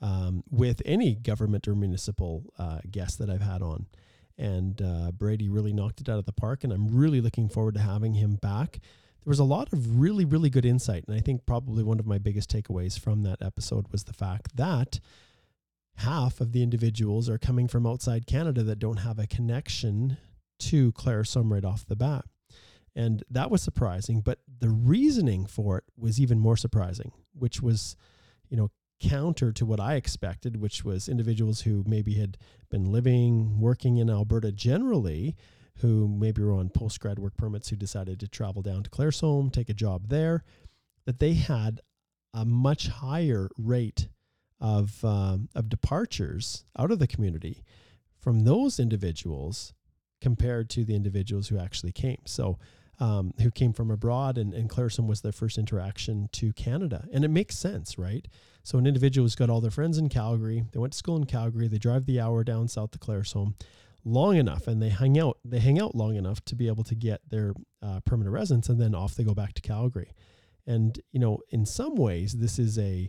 um, 0.00 0.42
with 0.50 0.80
any 0.84 1.14
government 1.14 1.68
or 1.68 1.74
municipal 1.74 2.44
uh, 2.58 2.78
guest 2.90 3.18
that 3.18 3.28
I've 3.28 3.42
had 3.42 3.62
on. 3.62 3.86
And 4.38 4.80
uh, 4.80 5.12
Brady 5.12 5.48
really 5.48 5.72
knocked 5.72 6.00
it 6.00 6.08
out 6.08 6.18
of 6.18 6.26
the 6.26 6.32
park, 6.32 6.64
and 6.64 6.72
I'm 6.72 6.88
really 6.88 7.20
looking 7.20 7.48
forward 7.48 7.74
to 7.74 7.80
having 7.80 8.14
him 8.14 8.36
back. 8.36 8.80
There 9.24 9.30
was 9.30 9.38
a 9.38 9.44
lot 9.44 9.72
of 9.72 10.00
really, 10.00 10.24
really 10.24 10.50
good 10.50 10.64
insight. 10.64 11.04
And 11.06 11.16
I 11.16 11.20
think 11.20 11.46
probably 11.46 11.84
one 11.84 12.00
of 12.00 12.06
my 12.06 12.18
biggest 12.18 12.50
takeaways 12.50 12.98
from 12.98 13.22
that 13.22 13.40
episode 13.40 13.86
was 13.92 14.04
the 14.04 14.12
fact 14.12 14.56
that 14.56 14.98
half 15.96 16.40
of 16.40 16.52
the 16.52 16.62
individuals 16.62 17.28
are 17.28 17.38
coming 17.38 17.68
from 17.68 17.86
outside 17.86 18.26
Canada 18.26 18.62
that 18.64 18.78
don't 18.78 18.98
have 18.98 19.18
a 19.18 19.26
connection 19.26 20.16
to 20.58 20.92
Claire 20.92 21.22
Claresholm 21.22 21.52
right 21.52 21.64
off 21.64 21.86
the 21.86 21.96
bat. 21.96 22.24
And 22.94 23.22
that 23.30 23.50
was 23.50 23.62
surprising, 23.62 24.20
but 24.20 24.40
the 24.60 24.68
reasoning 24.68 25.46
for 25.46 25.78
it 25.78 25.84
was 25.96 26.20
even 26.20 26.38
more 26.38 26.56
surprising, 26.56 27.12
which 27.32 27.62
was, 27.62 27.96
you 28.50 28.56
know, 28.56 28.70
counter 29.02 29.52
to 29.52 29.66
what 29.66 29.80
I 29.80 29.96
expected, 29.96 30.60
which 30.60 30.84
was 30.84 31.08
individuals 31.08 31.62
who 31.62 31.84
maybe 31.86 32.14
had 32.14 32.38
been 32.70 32.90
living, 32.90 33.60
working 33.60 33.98
in 33.98 34.08
Alberta 34.08 34.52
generally, 34.52 35.36
who 35.78 36.08
maybe 36.08 36.42
were 36.42 36.52
on 36.52 36.70
post 36.70 37.00
grad 37.00 37.18
work 37.18 37.36
permits, 37.36 37.68
who 37.68 37.76
decided 37.76 38.20
to 38.20 38.28
travel 38.28 38.62
down 38.62 38.82
to 38.84 38.90
Claresholm, 38.90 39.52
take 39.52 39.68
a 39.68 39.74
job 39.74 40.08
there, 40.08 40.44
that 41.04 41.18
they 41.18 41.34
had 41.34 41.80
a 42.32 42.44
much 42.44 42.88
higher 42.88 43.50
rate 43.58 44.08
of 44.60 45.04
um, 45.04 45.48
of 45.54 45.68
departures 45.68 46.64
out 46.78 46.90
of 46.90 46.98
the 46.98 47.06
community 47.06 47.64
from 48.20 48.44
those 48.44 48.78
individuals 48.78 49.74
compared 50.20 50.70
to 50.70 50.84
the 50.84 50.94
individuals 50.94 51.48
who 51.48 51.58
actually 51.58 51.90
came. 51.90 52.20
So, 52.24 52.58
um, 52.98 53.32
who 53.40 53.50
came 53.50 53.72
from 53.72 53.90
abroad, 53.90 54.38
and, 54.38 54.52
and 54.54 54.68
Claresholm 54.68 55.06
was 55.06 55.22
their 55.22 55.32
first 55.32 55.58
interaction 55.58 56.28
to 56.32 56.52
Canada. 56.52 57.06
And 57.12 57.24
it 57.24 57.30
makes 57.30 57.56
sense, 57.56 57.98
right? 57.98 58.26
So, 58.62 58.78
an 58.78 58.86
individual 58.86 59.24
who's 59.24 59.34
got 59.34 59.50
all 59.50 59.60
their 59.60 59.70
friends 59.70 59.98
in 59.98 60.08
Calgary, 60.08 60.64
they 60.72 60.78
went 60.78 60.92
to 60.92 60.98
school 60.98 61.16
in 61.16 61.24
Calgary, 61.24 61.68
they 61.68 61.78
drive 61.78 62.06
the 62.06 62.20
hour 62.20 62.44
down 62.44 62.68
south 62.68 62.92
to 62.92 62.98
Claresholm 62.98 63.54
long 64.04 64.36
enough 64.36 64.66
and 64.66 64.82
they 64.82 64.88
hang 64.88 65.18
out 65.18 65.38
they 65.44 65.60
hang 65.60 65.80
out 65.80 65.94
long 65.94 66.16
enough 66.16 66.44
to 66.44 66.56
be 66.56 66.66
able 66.66 66.82
to 66.82 66.94
get 66.94 67.20
their 67.30 67.52
uh, 67.82 68.00
permanent 68.00 68.34
residence 68.34 68.68
and 68.68 68.80
then 68.80 68.94
off 68.94 69.14
they 69.14 69.22
go 69.22 69.34
back 69.34 69.52
to 69.52 69.62
calgary 69.62 70.10
and 70.66 71.00
you 71.12 71.20
know 71.20 71.38
in 71.50 71.64
some 71.64 71.94
ways 71.94 72.32
this 72.34 72.58
is 72.58 72.78
a 72.78 73.08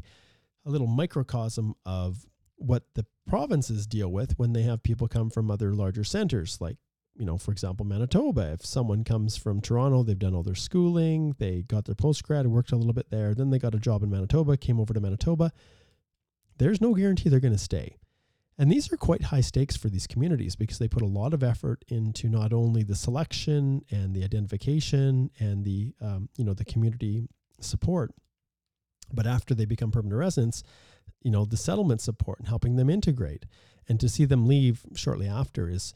a 0.66 0.70
little 0.70 0.88
microcosm 0.88 1.74
of 1.86 2.26
what 2.58 2.84
the 2.94 3.06
provinces 3.28 3.88
deal 3.88 4.10
with 4.10 4.38
when 4.38 4.54
they 4.54 4.62
have 4.62 4.84
people 4.84 5.08
come 5.08 5.30
from 5.30 5.50
other 5.50 5.74
larger 5.74 6.04
centers 6.04 6.60
like 6.62 6.78
you 7.16 7.26
know, 7.26 7.38
for 7.38 7.52
example, 7.52 7.86
Manitoba. 7.86 8.54
If 8.54 8.66
someone 8.66 9.04
comes 9.04 9.38
from 9.38 9.62
Toronto, 9.62 10.04
they've 10.04 10.18
done 10.18 10.34
all 10.34 10.44
their 10.44 10.56
schooling, 10.56 11.36
they 11.38 11.62
got 11.62 11.86
their 11.86 11.96
post 11.96 12.24
grad, 12.24 12.48
worked 12.48 12.72
a 12.72 12.76
little 12.76 12.94
bit 12.94 13.10
there, 13.12 13.36
then 13.36 13.50
they 13.50 13.60
got 13.60 13.76
a 13.76 13.80
job 13.80 14.04
in 14.04 14.10
Manitoba, 14.10 14.58
came 14.58 14.80
over 14.80 14.94
to 14.94 15.00
Manitoba. 15.00 15.52
There's 16.58 16.82
no 16.82 16.94
guarantee 16.94 17.30
they're 17.30 17.40
going 17.40 17.54
to 17.54 17.60
stay. 17.60 17.98
And 18.58 18.72
these 18.72 18.92
are 18.94 18.98
quite 18.98 19.24
high 19.24 19.42
stakes 19.42 19.76
for 19.76 19.90
these 19.90 20.06
communities 20.06 20.56
because 20.56 20.78
they 20.78 20.88
put 20.88 21.02
a 21.02 21.08
lot 21.08 21.34
of 21.34 21.44
effort 21.44 21.84
into 21.88 22.30
not 22.30 22.54
only 22.54 22.84
the 22.84 22.96
selection 22.96 23.84
and 23.90 24.14
the 24.14 24.24
identification 24.24 25.32
and 25.40 25.66
the 25.66 25.94
um, 26.00 26.30
you 26.38 26.46
know 26.46 26.54
the 26.54 26.66
community 26.66 27.28
support, 27.60 28.12
but 29.12 29.26
after 29.26 29.56
they 29.56 29.66
become 29.66 29.92
permanent 29.92 30.20
residents, 30.20 30.64
you 31.24 31.32
know 31.32 31.46
the 31.46 31.58
settlement 31.58 32.02
support 32.02 32.40
and 32.40 32.48
helping 32.48 32.76
them 32.76 32.92
integrate. 32.92 33.46
And 33.90 34.00
to 34.00 34.08
see 34.08 34.26
them 34.26 34.46
leave 34.46 34.86
shortly 34.96 35.28
after 35.28 35.68
is 35.68 35.94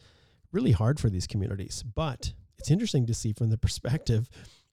really 0.58 0.72
hard 0.72 1.00
for 1.00 1.10
these 1.10 1.28
communities. 1.28 1.84
But 1.84 2.34
it's 2.58 2.72
interesting 2.72 3.06
to 3.06 3.14
see 3.14 3.32
from 3.32 3.52
the 3.52 3.60
perspective 3.60 4.28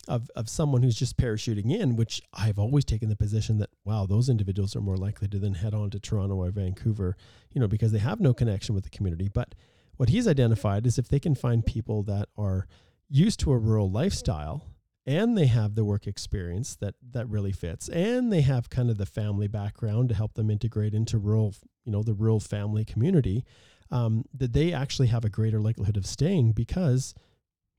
of, 0.09 0.31
of 0.35 0.49
someone 0.49 0.83
who's 0.83 0.97
just 0.97 1.19
parachuting 1.19 1.71
in, 1.71 1.97
which 1.97 2.23
I've 2.33 2.59
always 2.59 2.87
taken 2.87 3.11
the 3.11 3.17
position 3.17 3.59
that, 3.59 3.69
wow, 3.85 4.07
those 4.07 4.31
individuals 4.31 4.75
are 4.75 4.81
more 4.81 4.97
likely 4.97 5.29
to 5.29 5.39
then 5.39 5.55
head 5.55 5.75
on 5.75 5.91
to 5.91 6.01
Toronto 6.01 6.37
or 6.37 6.51
Vancouver, 6.51 7.17
you 7.53 7.61
know, 7.61 7.69
because 7.69 7.93
they 7.93 7.99
have 7.99 8.19
no 8.19 8.33
connection 8.33 8.75
with 8.75 8.85
the 8.85 8.91
community. 8.91 9.29
But 9.29 9.55
what 9.99 10.09
he's 10.09 10.27
identified 10.27 10.87
is 10.87 10.99
if 10.99 11.09
they 11.09 11.21
can 11.21 11.35
find 11.35 11.65
people 11.65 12.03
that 12.05 12.29
are 12.37 12.67
used 13.11 13.41
to 13.41 13.53
a 13.53 13.59
rural 13.59 13.91
lifestyle 13.91 14.65
and 15.07 15.37
they 15.37 15.47
have 15.47 15.75
the 15.75 15.85
work 15.85 16.07
experience 16.07 16.77
that 16.77 16.95
that 17.13 17.29
really 17.29 17.53
fits 17.53 17.91
and 17.91 18.33
they 18.33 18.41
have 18.41 18.71
kind 18.71 18.89
of 18.89 18.97
the 18.97 19.05
family 19.05 19.47
background 19.47 20.09
to 20.09 20.15
help 20.15 20.33
them 20.33 20.51
integrate 20.51 20.95
into 20.95 21.19
rural 21.19 21.55
you 21.85 21.93
know 21.93 22.03
the 22.03 22.15
rural 22.15 22.41
family 22.41 22.87
community 22.87 23.45
um, 23.91 24.25
that 24.35 24.53
they 24.53 24.73
actually 24.73 25.09
have 25.09 25.25
a 25.25 25.31
greater 25.31 25.61
likelihood 25.61 25.97
of 25.97 26.07
staying 26.07 26.53
because 26.53 27.15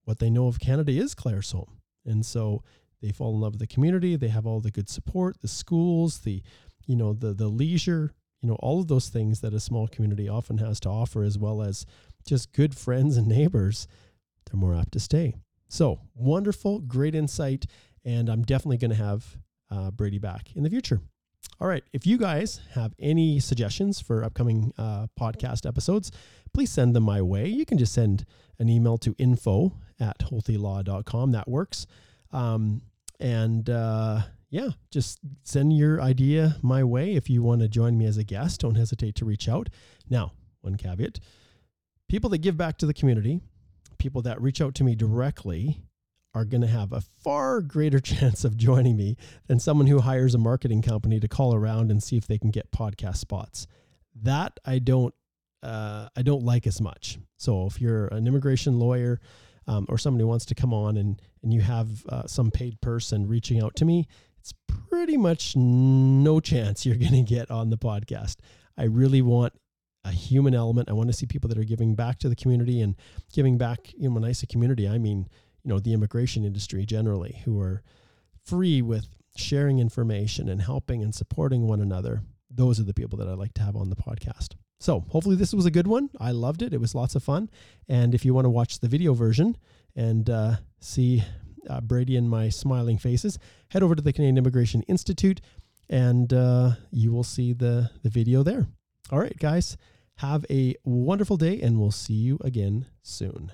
what 0.04 0.20
they 0.20 0.30
know 0.30 0.48
of 0.48 0.60
Canada 0.60 0.92
is 0.92 1.16
Claresholm. 1.16 1.70
And 2.06 2.26
so 2.26 2.64
they 3.02 3.12
fall 3.12 3.34
in 3.34 3.42
love 3.42 3.54
with 3.54 3.60
the 3.60 3.68
community. 3.68 4.16
They 4.16 4.30
have 4.30 4.46
all 4.46 4.62
the 4.62 4.72
good 4.72 4.90
support, 4.90 5.42
the 5.42 5.48
schools, 5.48 6.20
the, 6.20 6.42
you 6.86 6.96
know, 6.96 7.14
the, 7.14 7.34
the 7.34 7.48
leisure, 7.48 8.14
you 8.42 8.50
know, 8.50 8.56
all 8.56 8.80
of 8.80 8.88
those 8.88 9.10
things 9.10 9.42
that 9.42 9.54
a 9.54 9.60
small 9.60 9.88
community 9.88 10.30
often 10.30 10.60
has 10.60 10.80
to 10.82 10.90
offer, 10.90 11.24
as 11.24 11.38
well 11.38 11.62
as 11.62 11.86
just 12.26 12.54
good 12.54 12.76
friends 12.78 13.18
and 13.18 13.28
neighbors. 13.28 13.88
They're 14.46 14.60
more 14.60 14.76
apt 14.76 14.94
to 14.94 15.00
stay. 15.00 15.34
So 15.68 16.00
wonderful, 16.14 16.80
great 16.80 17.16
insight. 17.16 17.66
And 18.04 18.30
I'm 18.30 18.44
definitely 18.44 18.78
going 18.78 18.92
to 18.92 18.98
have 18.98 19.38
uh, 19.72 19.92
Brady 19.92 20.20
back 20.20 20.56
in 20.56 20.62
the 20.64 20.70
future. 20.70 21.02
All 21.60 21.68
right. 21.68 21.84
If 21.94 22.06
you 22.06 22.18
guys 22.18 22.60
have 22.74 22.94
any 23.00 23.40
suggestions 23.40 24.02
for 24.02 24.24
upcoming 24.24 24.74
uh, 24.78 25.08
podcast 25.20 25.66
episodes, 25.66 26.12
please 26.54 26.72
send 26.72 26.96
them 26.96 27.04
my 27.04 27.22
way. 27.22 27.48
You 27.48 27.66
can 27.66 27.78
just 27.78 27.94
send 27.94 28.26
an 28.60 28.70
email 28.70 28.98
to 29.00 29.16
info 29.18 29.74
at 30.00 30.20
holthelaw.com. 30.20 31.32
That 31.32 31.48
works. 31.48 31.88
Um, 32.32 32.82
and 33.20 33.70
uh, 33.70 34.22
yeah, 34.50 34.70
just 34.92 35.20
send 35.44 35.76
your 35.78 36.02
idea 36.02 36.58
my 36.62 36.84
way. 36.84 37.16
If 37.16 37.30
you 37.30 37.42
want 37.42 37.62
to 37.62 37.68
join 37.68 37.98
me 37.98 38.06
as 38.06 38.18
a 38.18 38.24
guest, 38.24 38.62
don't 38.62 38.76
hesitate 38.76 39.16
to 39.16 39.26
reach 39.26 39.48
out. 39.48 39.70
Now, 40.10 40.34
one 40.62 40.76
caveat 40.76 41.20
people 42.08 42.30
that 42.30 42.40
give 42.40 42.58
back 42.58 42.78
to 42.78 42.86
the 42.86 42.94
community, 42.94 43.42
people 43.98 44.22
that 44.24 44.42
reach 44.42 44.62
out 44.62 44.76
to 44.76 44.84
me 44.84 44.96
directly, 44.96 45.82
are 46.36 46.46
going 46.46 46.62
to 46.62 46.68
have 46.68 46.92
a 46.92 47.02
far 47.02 47.62
greater 47.62 48.00
chance 48.02 48.44
of 48.44 48.58
joining 48.58 48.98
me 48.98 49.16
than 49.48 49.58
someone 49.58 49.88
who 49.88 50.02
hires 50.02 50.36
a 50.36 50.38
marketing 50.38 50.82
company 50.82 51.20
to 51.20 51.28
call 51.28 51.56
around 51.56 51.90
and 51.90 52.04
see 52.04 52.18
if 52.18 52.28
they 52.28 52.38
can 52.38 52.52
get 52.52 52.72
podcast 52.72 53.18
spots. 53.18 53.66
That 54.22 54.60
I 54.66 54.80
don't 54.80 55.14
uh, 55.64 56.10
I 56.16 56.22
don't 56.22 56.44
like 56.44 56.68
as 56.68 56.80
much. 56.80 57.18
So 57.38 57.66
if 57.66 57.82
you're 57.82 58.08
an 58.08 58.28
immigration 58.28 58.78
lawyer 58.78 59.20
um, 59.68 59.88
or 59.90 59.98
somebody 59.98 60.24
wants 60.24 60.46
to 60.48 60.56
come 60.56 60.74
on 60.74 60.98
and 60.98 61.20
and 61.42 61.54
you 61.54 61.62
have 61.62 62.06
uh, 62.08 62.28
some 62.28 62.52
paid 62.52 62.80
person 62.82 63.28
reaching 63.28 63.62
out 63.62 63.76
to 63.78 63.86
me, 63.86 64.08
it's 64.40 64.54
pretty 64.68 65.18
much 65.18 65.56
no 65.56 66.40
chance 66.40 66.86
you're 66.86 66.96
going 66.98 67.14
to 67.14 67.24
get 67.24 67.50
on 67.50 67.70
the 67.70 67.78
podcast. 67.78 68.38
I 68.78 68.84
really 68.84 69.22
want 69.22 69.54
a 70.04 70.12
human 70.12 70.54
element. 70.54 70.90
I 70.90 70.94
want 70.94 71.10
to 71.10 71.14
see 71.14 71.26
people 71.26 71.48
that 71.48 71.58
are 71.58 71.64
giving 71.64 71.96
back 71.96 72.20
to 72.20 72.30
the 72.30 72.36
community 72.36 72.82
and 72.82 72.96
giving 73.34 73.58
back. 73.58 73.92
You 73.98 74.10
know, 74.10 74.16
when 74.16 74.26
I 74.26 74.34
say 74.34 74.46
community, 74.48 74.88
I 74.88 74.98
mean 74.98 75.28
you 75.66 75.70
know 75.70 75.80
the 75.80 75.94
immigration 75.94 76.46
industry 76.46 76.86
generally 76.86 77.42
who 77.44 77.60
are 77.60 77.82
free 78.46 78.82
with 78.82 79.08
sharing 79.36 79.80
information 79.80 80.48
and 80.48 80.62
helping 80.62 81.04
and 81.04 81.14
supporting 81.14 81.68
one 81.68 81.82
another 81.82 82.22
those 82.50 82.80
are 82.80 82.84
the 82.84 82.94
people 82.94 83.18
that 83.18 83.28
i 83.28 83.34
like 83.34 83.54
to 83.54 83.62
have 83.62 83.76
on 83.76 83.90
the 83.90 83.96
podcast. 83.96 84.56
So 84.80 85.02
hopefully 85.10 85.36
this 85.36 85.54
was 85.54 85.66
a 85.66 85.72
good 85.72 85.88
one. 85.88 86.10
I 86.20 86.32
loved 86.32 86.62
it. 86.62 86.74
It 86.74 86.82
was 86.82 86.94
lots 86.94 87.16
of 87.16 87.24
fun. 87.24 87.50
And 87.88 88.14
if 88.14 88.26
you 88.26 88.34
want 88.34 88.46
to 88.46 88.50
watch 88.50 88.80
the 88.80 88.88
video 88.88 89.14
version 89.14 89.58
and 89.96 90.30
uh, 90.30 90.58
see 90.80 91.24
uh, 91.70 91.82
brady 91.82 92.16
and 92.18 92.30
my 92.30 92.50
smiling 92.50 92.98
faces 92.98 93.40
head 93.70 93.82
over 93.82 93.96
to 93.96 94.02
the 94.02 94.14
canadian 94.14 94.38
immigration 94.38 94.84
institute 94.84 95.42
and 95.90 96.32
uh, 96.34 96.72
you 96.92 97.12
will 97.12 97.24
see 97.24 97.54
the, 97.54 97.90
the 98.04 98.10
video 98.10 98.44
there. 98.44 98.68
All 99.12 99.20
right 99.20 99.38
guys. 99.40 99.78
Have 100.20 100.46
a 100.50 100.76
wonderful 100.86 101.36
day 101.36 101.60
and 101.62 101.78
we'll 101.78 101.92
see 101.92 102.14
you 102.14 102.38
again 102.42 102.86
soon 103.02 103.52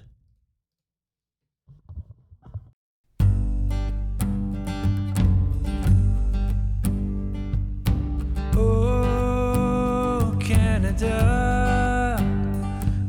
Oh, 8.54 10.36
Canada, 10.40 12.18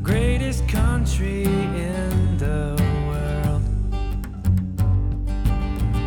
greatest 0.02 0.68
country 0.68 1.44
in 1.44 2.38
the 2.38 2.76
world. 3.08 3.62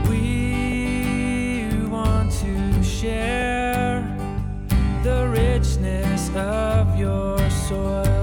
We 0.10 1.68
want 1.90 2.32
to 2.32 2.84
share 2.84 4.02
the 5.04 5.28
richness 5.28 6.30
of 6.36 6.98
your 6.98 7.38
soil. 7.50 8.15